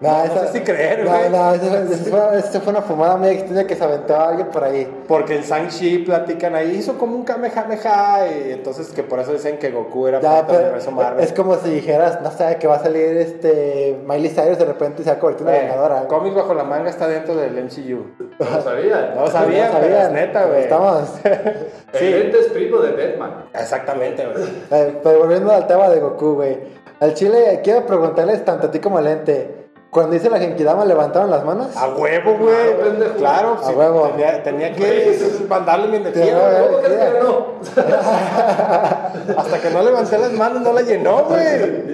No, 0.00 0.10
no 0.10 0.24
esa- 0.24 0.46
sé 0.48 0.58
si 0.58 0.60
creer, 0.60 1.04
no, 1.04 1.10
güey. 1.10 1.30
No, 1.30 1.54
eso, 1.54 1.76
eso 1.94 2.04
fue, 2.10 2.38
eso 2.38 2.60
fue 2.60 2.70
una 2.72 2.82
fumada 2.82 3.16
muy 3.16 3.28
extraña 3.28 3.66
que 3.66 3.74
se 3.76 3.84
aventó 3.84 4.14
a 4.16 4.28
alguien 4.28 4.48
por 4.48 4.64
ahí. 4.64 4.86
Porque 5.08 5.36
en 5.36 5.42
Shang-Chi 5.42 5.98
platican 5.98 6.54
ahí, 6.54 6.76
hizo 6.76 6.98
como 6.98 7.16
un 7.16 7.24
Kamehameha. 7.24 8.26
Y 8.28 8.52
entonces 8.52 8.88
que 8.92 9.02
por 9.02 9.18
eso 9.20 9.32
dicen 9.32 9.58
que 9.58 9.70
Goku 9.70 10.06
era 10.08 10.20
Ya, 10.20 10.28
parte 10.30 10.52
del 10.52 10.56
pero 10.56 10.64
universo 10.66 10.90
Marvel. 10.92 11.24
es 11.24 11.32
como 11.32 11.56
si 11.56 11.70
dijeras, 11.70 12.20
no 12.22 12.30
sé, 12.30 12.56
que 12.58 12.66
va 12.66 12.76
a 12.76 12.82
salir 12.82 13.16
este 13.16 13.98
Miley 14.06 14.30
Cyrus 14.30 14.58
de 14.58 14.64
repente 14.64 15.02
y 15.02 15.04
se 15.04 15.10
va 15.10 15.16
a 15.16 15.20
convertir 15.20 15.46
en 15.46 15.52
una 15.52 15.58
Güey, 15.58 15.68
vengadora. 15.70 16.08
Cómics 16.08 16.34
bajo 16.36 16.54
la 16.54 16.64
manga 16.64 16.90
está 16.90 17.06
dentro 17.08 17.34
del 17.36 17.56
MCU. 17.56 18.04
No 18.38 18.50
lo 18.56 18.62
sabía. 18.62 19.12
No 19.14 19.20
lo 19.22 19.30
sabía, 19.30 19.66
No 19.68 19.78
pero 19.80 19.86
es 19.86 20.02
sabían, 20.02 20.12
neta, 20.14 20.40
pero 20.40 20.48
güey. 20.48 20.62
Estamos. 20.62 21.08
Sí. 21.92 22.06
El 22.06 22.22
ente 22.22 22.38
es 22.40 22.46
primo 22.48 22.78
de 22.78 22.92
Batman. 22.92 23.44
Exactamente, 23.54 24.26
güey. 24.26 24.44
Eh, 24.70 25.00
pero 25.02 25.18
volviendo 25.20 25.52
al 25.52 25.66
tema 25.66 25.88
de 25.88 26.00
Goku, 26.00 26.34
güey. 26.34 26.58
Al 27.00 27.14
chile, 27.14 27.60
quiero 27.62 27.84
preguntarles 27.86 28.44
tanto 28.44 28.68
a 28.68 28.70
ti 28.70 28.78
como 28.78 28.98
al 28.98 29.06
ente. 29.06 29.58
Cuando 29.90 30.12
dice 30.14 30.30
la 30.30 30.38
Genkidama, 30.38 30.86
¿levantaron 30.86 31.30
las 31.30 31.44
manos? 31.44 31.76
A 31.76 31.88
huevo, 31.90 32.38
güey. 32.38 32.54
Claro, 32.54 32.78
pendejo. 32.82 33.14
Claro, 33.16 33.58
A 33.62 33.66
sí, 33.66 33.74
huevo. 33.74 34.08
Tenía, 34.08 34.42
tenía 34.42 34.72
que 34.72 34.78
Güey. 34.80 35.48
mandarle 35.50 35.88
mi 35.88 35.96
energía. 35.96 36.64
¿Cómo 36.66 36.78
crees 36.78 37.00
que 37.12 37.18
no? 37.20 37.46
Hasta 39.36 39.60
que 39.60 39.70
no 39.70 39.82
levanté 39.82 40.16
las 40.18 40.32
manos, 40.32 40.62
no 40.62 40.72
la 40.72 40.80
llenó, 40.80 41.24
güey. 41.24 41.44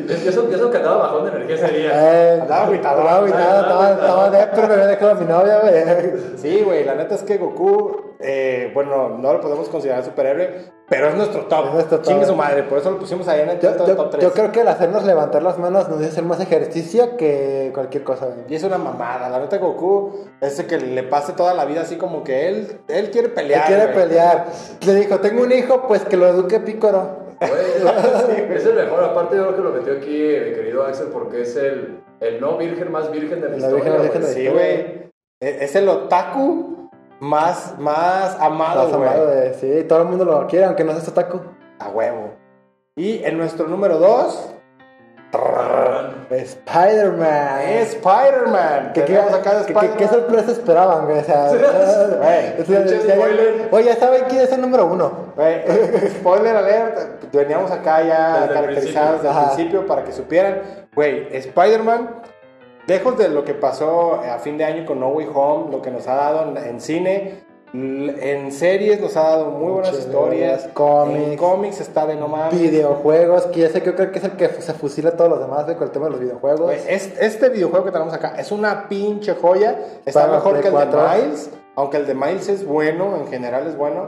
Es 0.08 0.20
que 0.22 0.28
eso, 0.28 0.48
eso 0.48 0.70
que 0.70 0.76
andaba 0.76 0.98
bajón 0.98 1.24
de 1.24 1.30
energía 1.30 1.54
ese 1.56 1.68
día. 1.76 1.90
Eh, 1.92 2.38
Andaba 2.42 2.64
agüitado. 2.66 3.00
Andaba 3.00 3.16
agüitado, 3.18 3.60
estaba, 3.62 3.90
estaba 3.92 4.30
de, 4.30 4.46
pero 4.54 4.68
me 4.68 4.74
había 4.74 4.86
dejado 4.86 5.10
a 5.10 5.14
mi 5.14 5.24
novia, 5.26 5.58
güey. 5.60 6.12
Sí, 6.36 6.62
güey, 6.64 6.84
la 6.84 6.94
neta 6.94 7.14
es 7.16 7.22
que 7.24 7.36
Goku, 7.38 8.07
eh, 8.20 8.70
bueno, 8.74 9.10
no 9.10 9.32
lo 9.32 9.40
podemos 9.40 9.68
considerar 9.68 10.04
superhéroe, 10.04 10.72
pero 10.88 11.08
es 11.08 11.14
nuestro 11.14 11.42
top. 11.46 11.66
Es 11.68 11.74
nuestro 11.74 11.98
top. 11.98 12.06
Chingue 12.08 12.26
su 12.26 12.34
madre, 12.34 12.62
por 12.64 12.78
eso 12.78 12.90
lo 12.90 12.98
pusimos 12.98 13.28
ahí 13.28 13.40
en 13.42 13.50
el 13.50 13.60
Yo, 13.60 13.72
top, 13.74 13.86
yo- 13.88 13.96
top 13.96 14.10
3. 14.10 14.22
yo 14.24 14.32
creo 14.32 14.52
que 14.52 14.60
el 14.62 14.68
hacernos 14.68 15.04
levantar 15.04 15.42
las 15.42 15.58
manos 15.58 15.88
nos 15.88 15.98
hace 16.00 16.08
hacer 16.08 16.24
más 16.24 16.40
ejercicio 16.40 17.16
que 17.16 17.70
cualquier 17.74 18.04
cosa. 18.04 18.28
Y 18.48 18.54
es 18.54 18.64
una 18.64 18.78
mamada, 18.78 19.28
la 19.28 19.38
neta 19.38 19.58
Goku, 19.58 20.26
ese 20.40 20.66
que 20.66 20.78
le 20.78 21.02
pase 21.04 21.32
toda 21.34 21.54
la 21.54 21.64
vida 21.64 21.82
así 21.82 21.96
como 21.96 22.24
que 22.24 22.48
él, 22.48 22.80
él 22.88 23.10
quiere 23.10 23.28
Él 23.28 23.34
pelear. 23.34 23.66
quiere 23.66 23.84
güey. 23.92 23.94
pelear. 23.94 24.46
Le 24.86 24.94
dijo, 24.94 25.18
tengo 25.20 25.42
un 25.42 25.52
hijo, 25.52 25.82
pues 25.86 26.04
que 26.04 26.16
lo 26.16 26.26
eduque 26.26 26.58
Pícoro. 26.60 27.28
Güey, 27.40 28.50
es 28.56 28.64
el 28.66 28.74
mejor. 28.74 29.04
Aparte, 29.04 29.36
yo 29.36 29.44
creo 29.44 29.56
que 29.56 29.62
lo 29.62 29.70
metió 29.70 29.92
aquí 29.94 30.10
mi 30.10 30.54
querido 30.54 30.84
Axel 30.84 31.06
porque 31.12 31.42
es 31.42 31.54
el, 31.56 32.00
el 32.20 32.40
no 32.40 32.56
virgen 32.56 32.90
más 32.90 33.12
virgen 33.12 33.40
de 33.40 33.48
la, 33.48 33.56
La 33.56 33.56
historia. 33.58 33.84
virgen 33.84 33.92
más 33.92 34.02
virgen 34.02 34.22
de- 34.22 34.28
Sí, 34.34 34.48
güey. 34.48 35.08
E- 35.40 35.58
Es 35.64 35.76
el 35.76 35.88
otaku 35.88 36.87
más, 37.20 37.74
más 37.78 38.36
amado, 38.40 38.88
güey. 38.98 39.54
Sí, 39.54 39.84
todo 39.88 40.02
el 40.02 40.08
mundo 40.08 40.24
lo 40.24 40.46
quiere, 40.46 40.66
aunque 40.66 40.84
no 40.84 40.92
seas 40.92 41.08
otaku. 41.08 41.40
A 41.78 41.88
huevo. 41.88 42.30
Y 42.96 43.22
en 43.24 43.38
nuestro 43.38 43.66
número 43.68 43.98
2, 43.98 44.54
Spider-Man. 46.30 47.60
Spider-Man. 47.60 48.92
¿Qué, 48.94 49.00
de 49.02 49.06
qué- 49.06 49.14
qué- 49.14 49.42
qué 49.42 49.58
Spider-Man. 50.04 50.08
sorpresa 50.08 50.50
esperaban, 50.52 51.04
güey? 51.06 51.18
O 51.18 51.24
sea. 51.24 51.50
Oye, 53.70 53.84
ya 53.84 53.96
saben 53.96 54.24
quién 54.28 54.42
es 54.42 54.52
el 54.52 54.60
número 54.60 54.86
uno. 54.86 55.12
Spoiler 56.18 56.56
alert, 56.56 57.24
veníamos 57.32 57.70
acá 57.70 58.02
ya 58.02 58.40
Desde 58.40 58.54
caracterizados 58.54 59.22
desde 59.22 59.28
el 59.28 59.34
principio. 59.34 59.54
principio 59.54 59.86
para 59.86 60.04
que 60.04 60.12
supieran. 60.12 60.62
Güey, 60.94 61.28
Spider-Man, 61.36 62.22
lejos 62.88 63.16
de 63.18 63.28
lo 63.28 63.44
que 63.44 63.54
pasó 63.54 64.14
a 64.14 64.38
fin 64.38 64.58
de 64.58 64.64
año 64.64 64.84
con 64.86 64.98
No 64.98 65.08
Way 65.10 65.28
Home, 65.32 65.70
lo 65.70 65.80
que 65.82 65.90
nos 65.92 66.08
ha 66.08 66.14
dado 66.14 66.48
en, 66.48 66.56
en 66.56 66.80
cine, 66.80 67.44
en 67.74 68.50
series 68.50 68.98
nos 68.98 69.14
ha 69.18 69.24
dado 69.24 69.50
muy 69.50 69.72
buenas 69.72 69.92
historias. 69.98 70.68
cómics. 70.72 71.20
En 71.28 71.36
cómics 71.36 71.80
está 71.82 72.06
de 72.06 72.16
no 72.16 72.26
mames. 72.26 72.58
Videojuegos, 72.58 73.44
que 73.46 73.60
ya 73.60 73.68
sé 73.68 73.80
que 73.82 73.90
yo 73.90 73.94
creo 73.94 74.10
que 74.10 74.18
es 74.18 74.24
el 74.24 74.32
que 74.32 74.48
se 74.48 74.72
fusila 74.72 75.10
a 75.10 75.16
todos 75.16 75.28
los 75.28 75.38
demás, 75.40 75.64
con 75.66 75.82
el 75.82 75.90
tema 75.90 76.06
de 76.06 76.12
los 76.12 76.20
videojuegos. 76.20 76.72
Es- 76.88 77.12
este 77.20 77.50
videojuego 77.50 77.84
que 77.84 77.92
tenemos 77.92 78.14
acá 78.14 78.34
es 78.38 78.50
una 78.50 78.88
pinche 78.88 79.34
joya. 79.34 79.78
Está 80.06 80.22
Para 80.22 80.32
mejor 80.32 80.60
que 80.62 80.68
el 80.68 80.72
4. 80.72 81.02
de 81.02 81.18
Miles, 81.22 81.50
aunque 81.76 81.96
el 81.98 82.06
de 82.06 82.14
Miles 82.14 82.48
es 82.48 82.66
bueno, 82.66 83.16
en 83.16 83.26
general 83.28 83.66
es 83.66 83.76
bueno. 83.76 84.06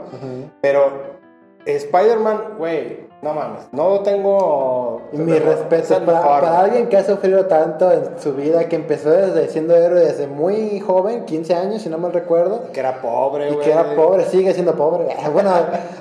Pero 0.59 1.21
Spider-Man, 1.65 2.55
güey, 2.57 3.11
no 3.21 3.33
mames, 3.33 3.67
no 3.71 3.99
tengo... 3.99 5.01
Y 5.13 5.17
respetos 5.17 5.91
el 5.91 6.03
para, 6.03 6.19
mejor, 6.21 6.39
para 6.41 6.51
güey. 6.53 6.63
alguien 6.63 6.89
que 6.89 6.97
ha 6.97 7.03
sufrido 7.03 7.45
tanto 7.45 7.91
en 7.91 8.17
su 8.19 8.33
vida, 8.33 8.67
que 8.67 8.75
empezó 8.75 9.11
desde 9.11 9.47
siendo 9.49 9.75
héroe 9.75 9.99
desde 10.01 10.25
muy 10.27 10.79
joven, 10.79 11.25
15 11.25 11.53
años, 11.53 11.81
si 11.83 11.89
no 11.89 11.97
mal 11.99 12.13
recuerdo. 12.13 12.71
Que 12.73 12.79
era 12.79 12.99
pobre, 13.01 13.49
Y 13.49 13.53
güey. 13.53 13.65
que 13.65 13.71
era 13.71 13.95
pobre, 13.95 14.23
sigue 14.25 14.53
siendo 14.53 14.75
pobre. 14.75 15.07
Bueno, 15.31 15.51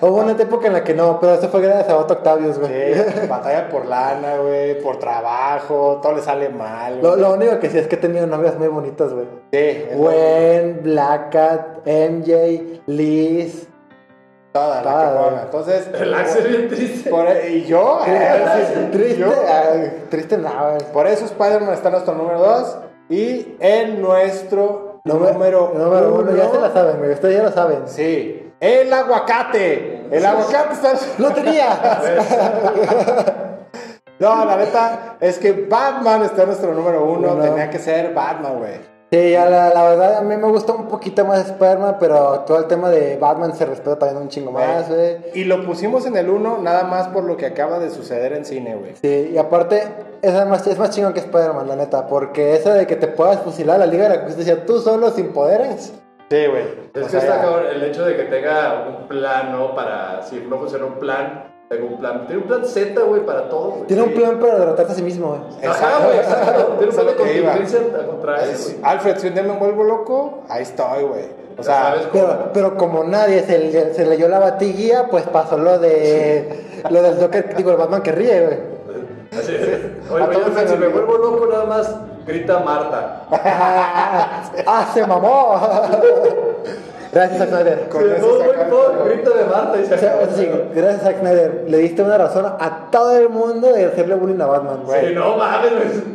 hubo 0.00 0.16
una 0.16 0.32
época 0.32 0.68
en 0.68 0.72
la 0.72 0.82
que 0.84 0.94
no, 0.94 1.18
pero 1.20 1.34
eso 1.34 1.48
fue 1.48 1.60
gracias 1.60 1.90
a 1.90 1.98
Otto 1.98 2.14
Octavius, 2.14 2.58
güey. 2.58 2.94
Sí, 2.94 3.00
batalla 3.28 3.68
por 3.68 3.84
lana, 3.86 4.38
güey, 4.38 4.80
por 4.82 4.98
trabajo, 4.98 5.98
todo 6.02 6.14
le 6.14 6.22
sale 6.22 6.48
mal. 6.48 7.00
Lo, 7.02 7.16
lo 7.16 7.34
único 7.34 7.58
que 7.60 7.68
sí 7.68 7.78
es 7.78 7.86
que 7.86 7.96
he 7.96 7.98
tenido 7.98 8.26
novias 8.26 8.58
muy 8.58 8.68
bonitas, 8.68 9.12
güey. 9.12 9.26
Sí, 9.52 9.84
Gwen, 9.94 10.80
Black 10.82 11.30
Cat, 11.32 11.86
MJ, 11.86 12.80
Liz. 12.86 13.66
Toda 14.52 14.82
la 14.82 14.82
toda, 14.82 15.12
que 15.12 15.18
ponga. 15.30 15.42
Entonces, 15.42 15.90
El 16.00 16.14
Axel 16.14 16.46
bien 16.48 16.68
triste. 16.68 17.10
por- 17.10 17.26
y 17.50 17.64
yo, 17.66 18.00
triste, 18.92 19.16
yo- 19.18 19.32
ay, 19.48 20.04
triste 20.10 20.38
no, 20.38 20.50
güey. 20.50 20.92
Por 20.92 21.06
eso 21.06 21.24
Spider-Man 21.26 21.74
está 21.74 21.88
en 21.88 21.92
nuestro 21.92 22.14
número 22.14 22.38
2 22.40 22.76
y 23.10 23.56
en 23.60 24.00
nuestro 24.02 25.00
número, 25.04 25.72
número 25.74 26.14
uno, 26.14 26.36
ya 26.36 26.50
se 26.50 26.60
la 26.60 26.70
saben, 26.72 26.98
güey. 26.98 27.12
Ustedes 27.12 27.36
ya 27.36 27.42
lo 27.42 27.52
saben. 27.52 27.82
Sí, 27.86 28.52
el 28.60 28.92
aguacate. 28.92 30.06
El 30.10 30.24
aguacate 30.26 30.74
está. 30.74 30.92
¡Lo 31.18 31.30
tenía! 31.32 31.78
No, 34.18 34.44
la 34.44 34.56
neta 34.56 35.16
es 35.20 35.38
que 35.38 35.52
Batman 35.52 36.22
está 36.24 36.42
en 36.42 36.48
nuestro 36.48 36.74
número 36.74 37.04
uno. 37.04 37.32
Uno. 37.32 37.42
Tenía 37.42 37.70
que 37.70 37.78
ser 37.78 38.12
Batman, 38.12 38.58
güey. 38.58 38.99
Sí, 39.12 39.32
ya 39.32 39.50
la, 39.50 39.70
la 39.74 39.82
verdad 39.88 40.18
a 40.18 40.20
mí 40.20 40.36
me 40.36 40.46
gusta 40.48 40.72
un 40.72 40.86
poquito 40.86 41.24
más 41.24 41.40
Spider-Man, 41.40 41.96
pero 41.98 42.40
todo 42.46 42.58
el 42.58 42.66
tema 42.66 42.90
de 42.90 43.16
Batman 43.16 43.56
se 43.56 43.66
respeta 43.66 43.98
también 43.98 44.22
un 44.22 44.28
chingo 44.28 44.52
más, 44.52 44.88
güey. 44.88 45.16
Y 45.34 45.44
lo 45.44 45.66
pusimos 45.66 46.06
en 46.06 46.16
el 46.16 46.30
uno 46.30 46.58
nada 46.58 46.84
más 46.84 47.08
por 47.08 47.24
lo 47.24 47.36
que 47.36 47.46
acaba 47.46 47.80
de 47.80 47.90
suceder 47.90 48.32
en 48.34 48.44
cine, 48.44 48.76
güey. 48.76 48.94
Sí, 49.02 49.32
y 49.34 49.36
aparte 49.36 49.82
es 50.22 50.46
más, 50.46 50.64
es 50.66 50.78
más 50.78 50.90
chingón 50.90 51.12
que 51.12 51.18
Spider-Man, 51.20 51.66
la 51.66 51.74
neta, 51.74 52.06
porque 52.06 52.54
eso 52.54 52.72
de 52.72 52.86
que 52.86 52.94
te 52.94 53.08
puedas 53.08 53.40
fusilar 53.40 53.76
a 53.76 53.78
la 53.80 53.86
Liga 53.86 54.08
de 54.08 54.16
la 54.16 54.22
Justicia 54.22 54.64
tú 54.64 54.78
solo 54.78 55.10
sin 55.10 55.32
poderes. 55.32 55.92
Sí, 56.30 56.46
güey. 56.46 56.62
Es 56.94 57.02
O 57.02 57.06
que 57.06 57.10
sea, 57.10 57.18
está 57.18 57.40
cabrón 57.40 57.66
el 57.74 57.82
hecho 57.82 58.04
de 58.04 58.16
que 58.16 58.22
tenga 58.24 58.86
un 58.88 59.08
plan, 59.08 59.50
¿no? 59.50 59.74
Para, 59.74 60.22
si 60.22 60.36
no 60.36 60.56
funciona 60.58 60.86
un 60.86 61.00
plan, 61.00 61.49
tenga 61.70 61.84
un 61.84 61.98
plan. 61.98 62.26
Tiene 62.26 62.42
un 62.42 62.48
plan 62.48 62.64
Z, 62.66 63.00
güey, 63.02 63.24
para 63.24 63.48
todo. 63.48 63.84
Tiene 63.86 64.02
un 64.02 64.12
plan 64.12 64.40
para 64.40 64.58
derrotarse 64.58 64.90
a 64.92 64.94
sí 64.96 65.02
mismo, 65.02 65.28
güey. 65.28 65.70
Ajá, 65.70 66.04
güey, 66.04 66.18
exacto. 66.18 66.64
Tiene 66.78 66.88
un 66.88 66.94
plan 66.96 67.06
de 67.06 67.12
lo 67.14 67.22
que 67.22 67.36
iba. 67.38 67.52
contingencia 67.52 68.00
a 68.00 68.06
contraer, 68.06 68.48
Es- 68.50 68.64
güey. 68.64 68.76
Alfred, 68.82 69.16
si 69.18 69.26
un 69.28 69.34
día 69.34 69.42
me 69.44 69.52
vuelvo 69.56 69.84
loco, 69.84 70.40
ahí 70.48 70.62
estoy, 70.62 71.04
güey. 71.04 71.24
O 71.56 71.62
sea. 71.62 71.94
Pero, 72.12 72.50
pero 72.52 72.76
como 72.76 73.04
nadie 73.04 73.42
se, 73.44 73.58
le- 73.58 73.94
se 73.94 74.04
leyó 74.04 74.26
la 74.28 74.40
batiguía, 74.40 75.06
pues 75.08 75.24
pasó 75.28 75.58
lo 75.58 75.78
de 75.78 76.64
lo 76.90 77.02
del 77.02 77.20
Joker, 77.20 77.54
digo, 77.54 77.70
el 77.70 77.76
Batman 77.76 78.02
que 78.02 78.12
ríe, 78.12 78.44
güey. 78.46 78.58
Es. 79.32 80.10
Oye, 80.10 80.24
A 80.24 80.68
si 80.68 80.76
me 80.76 80.88
vuelvo 80.88 81.16
loco, 81.18 81.46
nada 81.50 81.64
más 81.64 81.94
grita 82.26 82.58
Marta. 82.60 83.26
¡Ah, 84.66 84.90
se 84.92 85.06
mamó! 85.06 85.60
Gracias, 87.12 87.38
Zack 87.38 87.48
Snyder. 87.48 87.88
Con 87.88 88.02
no, 88.08 89.04
grita 89.04 89.30
de 89.30 89.44
Marta 89.44 89.80
y 89.80 89.84
se 89.86 89.94
O 89.94 89.98
sea, 89.98 90.14
acabó. 90.14 90.32
sí, 90.36 90.48
gracias, 90.74 91.02
Zack 91.02 91.18
Snyder. 91.20 91.64
Le 91.66 91.78
diste 91.78 92.02
una 92.02 92.18
razón 92.18 92.46
a 92.46 92.88
todo 92.90 93.16
el 93.18 93.28
mundo 93.28 93.72
de 93.72 93.86
hacerle 93.86 94.14
bullying 94.14 94.40
a 94.40 94.46
Batman, 94.46 94.82
güey. 94.84 95.08
Sí, 95.08 95.14
no 95.14 95.36
mames, 95.36 95.72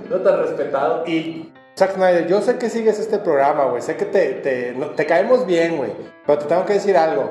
no 0.09 0.17
tan 0.17 0.39
respetado. 0.39 1.05
Y 1.05 1.51
Zack 1.77 1.95
Snyder, 1.95 2.27
yo 2.27 2.41
sé 2.41 2.57
que 2.57 2.69
sigues 2.69 2.99
este 2.99 3.17
programa, 3.17 3.65
güey. 3.65 3.81
Sé 3.81 3.97
que 3.97 4.05
te, 4.05 4.73
te 4.95 5.05
caemos 5.05 5.45
bien, 5.45 5.77
güey. 5.77 5.91
Pero 6.25 6.39
te 6.39 6.45
tengo 6.45 6.65
que 6.65 6.73
decir 6.73 6.95
algo. 6.97 7.29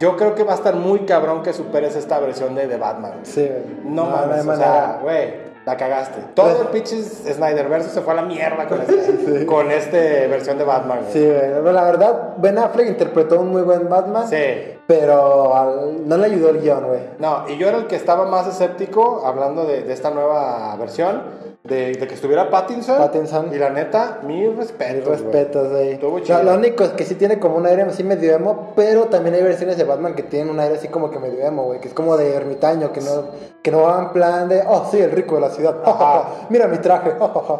Yo 0.00 0.16
creo 0.16 0.34
que 0.34 0.44
va 0.44 0.52
a 0.52 0.56
estar 0.56 0.74
muy 0.76 1.00
cabrón 1.00 1.42
que 1.42 1.52
superes 1.52 1.96
esta 1.96 2.18
versión 2.20 2.54
de, 2.54 2.66
de 2.68 2.76
Batman. 2.76 3.12
Sí, 3.24 3.46
güey. 3.48 3.80
No, 3.94 4.04
hay 4.04 4.26
mames, 4.28 4.40
o 4.42 4.44
manera. 4.44 4.72
sea, 4.72 4.98
güey, 5.02 5.48
la 5.66 5.76
cagaste. 5.76 6.20
Todo 6.34 6.62
el 6.62 6.68
pinches 6.68 7.24
Snyderverse 7.26 7.90
se 7.90 8.00
fue 8.00 8.12
a 8.12 8.16
la 8.16 8.22
mierda 8.22 8.66
con 8.68 8.78
con 9.46 9.70
este 9.72 10.26
versión 10.28 10.56
de 10.56 10.64
Batman, 10.64 11.00
güey. 11.00 11.12
Sí, 11.12 11.26
güey. 11.26 11.74
La 11.74 11.82
verdad, 11.84 12.34
Ben 12.36 12.58
Affleck 12.58 12.88
interpretó 12.88 13.40
un 13.40 13.50
muy 13.50 13.62
buen 13.62 13.88
Batman. 13.88 14.28
Sí. 14.28 14.74
Pero 14.86 15.54
al- 15.56 16.08
no 16.08 16.16
le 16.16 16.26
ayudó 16.26 16.50
el 16.50 16.60
guion, 16.62 16.86
güey. 16.86 17.00
No, 17.18 17.44
y 17.48 17.58
yo 17.58 17.68
era 17.68 17.76
el 17.78 17.86
que 17.88 17.96
estaba 17.96 18.24
más 18.24 18.46
escéptico 18.46 19.22
hablando 19.26 19.66
de, 19.66 19.82
de 19.82 19.92
esta 19.92 20.10
nueva 20.10 20.74
versión, 20.76 21.22
de, 21.68 21.92
de 21.92 22.06
que 22.08 22.14
estuviera 22.14 22.48
Pattinson. 22.50 22.98
Pattinson. 22.98 23.54
Y 23.54 23.58
la 23.58 23.70
neta, 23.70 24.18
mi 24.22 24.46
Mis 24.48 24.56
respeto. 24.56 25.10
respetos, 25.10 25.70
güey. 25.70 25.92
Estuvo 25.92 26.18
Lo, 26.42 26.54
único 26.54 26.84
es 26.84 26.90
que 26.90 27.04
sí 27.04 27.14
tiene 27.14 27.38
como 27.38 27.56
un 27.56 27.66
aire 27.66 27.82
así 27.82 28.02
medio 28.04 28.32
emo, 28.32 28.72
pero 28.74 29.04
también 29.04 29.34
hay 29.34 29.42
versiones 29.42 29.76
de 29.76 29.84
Batman 29.84 30.14
que 30.14 30.22
tienen 30.22 30.50
un 30.50 30.58
aire 30.60 30.76
así 30.76 30.88
como 30.88 31.10
que 31.10 31.18
medio 31.18 31.40
emo, 31.44 31.64
güey. 31.64 31.80
Que 31.80 31.88
es 31.88 31.94
como 31.94 32.16
de 32.16 32.34
ermitaño, 32.34 32.92
que 32.92 33.00
no, 33.00 33.26
que 33.62 33.70
no 33.70 33.82
va 33.82 33.98
en 34.00 34.08
plan 34.12 34.48
de, 34.48 34.62
oh, 34.66 34.86
sí, 34.90 34.98
el 35.00 35.10
rico 35.10 35.34
de 35.36 35.40
la 35.42 35.50
ciudad. 35.50 35.76
Mira 36.48 36.66
mi 36.66 36.78
traje. 36.78 37.10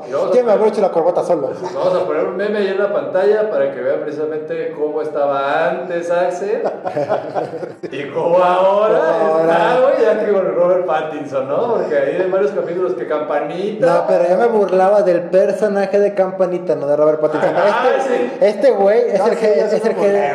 Y 0.08 0.12
vamos 0.12 0.28
a 0.28 0.30
¿Quién 0.32 0.46
me 0.46 0.52
poner- 0.52 0.58
abrocha 0.62 0.80
la 0.80 0.90
corbata 0.90 1.22
solo? 1.24 1.50
Vamos 1.74 1.94
a 1.94 2.06
poner 2.06 2.24
un 2.24 2.36
meme 2.36 2.58
ahí 2.58 2.68
en 2.68 2.78
la 2.78 2.92
pantalla 2.92 3.50
para 3.50 3.74
que 3.74 3.80
vean 3.80 4.00
precisamente 4.00 4.72
cómo 4.78 5.02
estaba 5.02 5.68
antes 5.70 6.10
Axel 6.10 6.62
y 7.90 8.08
cómo 8.10 8.38
ahora 8.38 8.98
Ahora. 9.28 9.52
está, 9.52 9.80
güey, 9.80 10.02
ya 10.02 10.24
que 10.26 10.32
con 10.32 10.54
Robert 10.54 10.86
Pattinson, 10.86 11.48
¿no? 11.48 11.74
Porque 11.74 11.96
ahí 11.96 12.16
hay 12.22 12.30
varios 12.30 12.50
capítulos 12.52 12.94
que 12.94 13.06
Campanita. 13.06 13.86
No, 13.86 13.97
pero 14.06 14.28
yo 14.28 14.36
me 14.36 14.46
burlaba 14.46 15.02
del 15.02 15.22
personaje 15.22 15.98
de 15.98 16.14
Campanita, 16.14 16.74
no 16.74 16.86
de 16.86 16.96
Robert 16.96 17.20
Pattinson. 17.20 17.54
Ah, 17.56 17.88
Este, 17.98 18.08
sí. 18.16 18.30
este 18.40 18.70
güey 18.70 19.00
es 19.08 19.18
No, 19.18 19.26
el 19.26 19.36
sí, 19.36 19.46
es 19.46 19.70
sí 19.70 19.76
el 19.76 19.76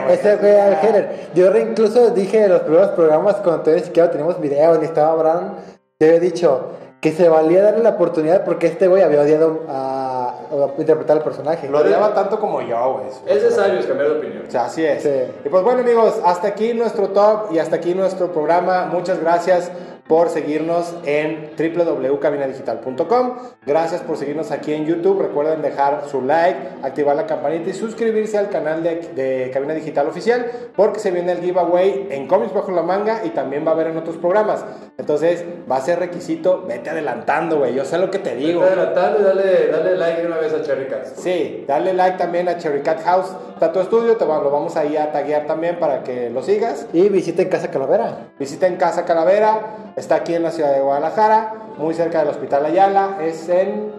es 0.10 0.26
el 0.26 0.38
güey 0.40 0.60
al 0.60 0.74
Heller. 0.82 1.10
Yo 1.36 1.50
re- 1.52 1.62
incluso 1.62 2.10
dije 2.10 2.44
en 2.46 2.52
los 2.52 2.62
primeros 2.62 2.90
programas 2.90 3.36
cuando 3.36 3.62
todavía 3.62 3.82
ni 3.82 3.88
siquiera 3.88 4.10
teníamos 4.12 4.40
video 4.42 4.78
ni 4.78 4.86
estaba 4.86 5.12
Abraham, 5.12 5.54
yo 6.00 6.08
había 6.08 6.20
dicho 6.20 6.62
que 7.00 7.12
se 7.12 7.28
valía 7.28 7.62
darle 7.62 7.84
la 7.84 7.90
oportunidad 7.92 8.46
porque 8.46 8.68
este 8.68 8.88
güey 8.88 9.04
había 9.04 9.20
odiado 9.22 9.64
a, 9.68 10.36
a 10.52 10.80
interpretar 10.80 11.18
el 11.18 11.24
personaje. 11.24 11.68
Lo 11.68 11.80
odiaba 11.80 12.14
tanto 12.14 12.40
como 12.40 12.62
yo, 12.62 12.94
güey. 12.94 13.06
Es 13.38 13.54
sabios 13.54 13.86
cambiar 13.86 14.10
de 14.12 14.18
opinión. 14.20 14.44
O 14.48 14.52
sea, 14.52 14.66
así 14.66 14.86
es. 14.86 15.04
Sí. 15.04 15.10
Y 15.44 15.50
pues 15.50 15.64
bueno, 15.64 15.82
amigos, 15.82 16.22
hasta 16.24 16.48
aquí 16.48 16.74
nuestro 16.74 17.10
top 17.10 17.52
y 17.52 17.60
hasta 17.60 17.76
aquí 17.76 17.94
nuestro 17.94 18.32
programa. 18.32 18.86
Muchas 18.86 19.20
gracias 19.20 19.70
por 20.08 20.30
seguirnos 20.30 20.94
en 21.06 21.52
www.cabinadigital.com. 21.58 23.38
Gracias 23.66 24.02
por 24.02 24.18
seguirnos 24.18 24.52
aquí 24.52 24.74
en 24.74 24.86
YouTube. 24.86 25.22
Recuerden 25.22 25.62
dejar 25.62 26.04
su 26.10 26.22
like, 26.22 26.58
activar 26.84 27.16
la 27.16 27.26
campanita 27.26 27.70
y 27.70 27.74
suscribirse 27.74 28.38
al 28.38 28.50
canal 28.50 28.84
de, 28.84 28.96
de 29.16 29.52
Cabina 29.54 29.74
Digital 29.74 30.08
Oficial 30.08 30.46
porque 30.76 31.00
se 31.00 31.12
viene 31.12 31.32
el 31.32 31.40
giveaway 31.40 32.08
en 32.12 32.28
Comics 32.28 32.54
Bajo 32.54 32.72
la 32.72 32.82
Manga 32.82 33.22
y 33.24 33.30
también 33.30 33.66
va 33.66 33.72
a 33.72 33.74
haber 33.76 33.88
en 33.88 33.98
otros 33.98 34.18
programas. 34.18 34.66
Entonces, 34.98 35.44
va 35.72 35.78
a 35.78 35.82
ser 35.82 36.00
requisito. 36.00 36.64
Vete 36.68 36.90
adelantando, 36.90 37.58
güey. 37.60 37.74
Yo 37.74 37.86
sé 37.86 37.98
lo 37.98 38.12
que 38.12 38.20
te 38.20 38.36
digo. 38.36 38.62
Vete 38.62 38.74
adelantando 38.74 39.20
y 39.20 39.24
dale, 39.24 39.68
dale 39.68 39.98
like 39.98 40.22
de 40.22 40.28
una 40.28 40.38
vez 40.38 40.54
a 40.54 40.62
Cherry 40.62 40.88
Cats. 40.88 41.14
Sí, 41.18 41.64
dale 41.68 41.94
like 41.94 42.18
también 42.18 42.48
a 42.50 42.58
Cherry 42.58 42.82
Cat 42.82 43.02
House 43.04 43.32
Tattoo 43.60 43.84
Studio, 43.84 44.18
te 44.18 44.26
va- 44.26 44.42
lo 44.42 44.52
vamos 44.52 44.76
ahí 44.76 44.98
a 44.98 45.12
taguear 45.12 45.46
también 45.46 45.80
para 45.80 46.04
que 46.04 46.30
lo 46.30 46.42
sigas. 46.44 46.88
Y 46.92 47.08
visiten 47.10 47.48
Casa 47.50 47.70
Calavera. 47.72 48.28
Visiten 48.38 48.76
Casa 48.76 49.06
Calavera, 49.06 49.93
está 49.96 50.16
aquí 50.16 50.36
en 50.36 50.44
la 50.44 50.52
ciudad 50.52 50.74
de 50.74 50.82
Guadalajara, 50.82 51.54
muy 51.78 51.94
cerca 51.94 52.20
del 52.20 52.30
Hospital 52.30 52.66
Ayala, 52.66 53.18
es 53.22 53.48
en 53.50 53.92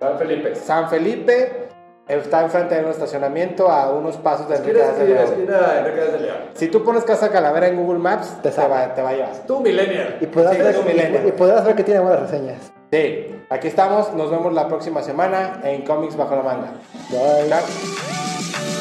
San 0.00 0.18
Felipe. 0.18 0.54
San 0.54 0.88
Felipe, 0.88 1.68
está 2.06 2.42
enfrente 2.42 2.74
de 2.76 2.84
un 2.84 2.90
estacionamiento 2.90 3.70
a 3.70 3.90
unos 3.92 4.16
pasos 4.16 4.48
de 4.48 4.56
Enrique 4.56 4.80
Esquina, 4.80 4.96
de 4.96 5.78
Enrique 5.80 6.00
Díaz 6.00 6.12
de 6.12 6.20
León. 6.20 6.36
Si 6.54 6.68
tú 6.68 6.84
pones 6.84 7.04
Casa 7.04 7.30
Calavera 7.30 7.66
en 7.68 7.76
Google 7.76 7.98
Maps, 7.98 8.40
Te 8.42 8.50
te, 8.50 8.66
va, 8.68 8.94
te 8.94 9.02
va 9.02 9.10
a 9.10 9.12
llevar. 9.12 9.32
Tú, 9.46 9.60
Millennial. 9.60 10.16
Y 10.20 10.26
podrás, 10.26 10.54
Sí, 10.54 10.58
ver, 10.62 10.70
es 10.70 10.78
un 10.78 10.86
millennial. 10.86 11.26
y 11.28 11.32
podrás 11.32 11.64
ver 11.64 11.74
que 11.74 11.84
tiene 11.84 12.00
buenas 12.00 12.20
reseñas. 12.20 12.72
Sí, 12.90 13.34
aquí 13.50 13.68
estamos, 13.68 14.14
nos 14.14 14.30
vemos 14.30 14.52
la 14.54 14.66
próxima 14.66 15.02
semana 15.02 15.60
en 15.64 15.82
Comics 15.84 16.16
Bajo 16.16 16.36
la 16.36 16.42
Manga. 16.42 16.68
Bye. 17.10 17.48
Chao. 17.50 18.77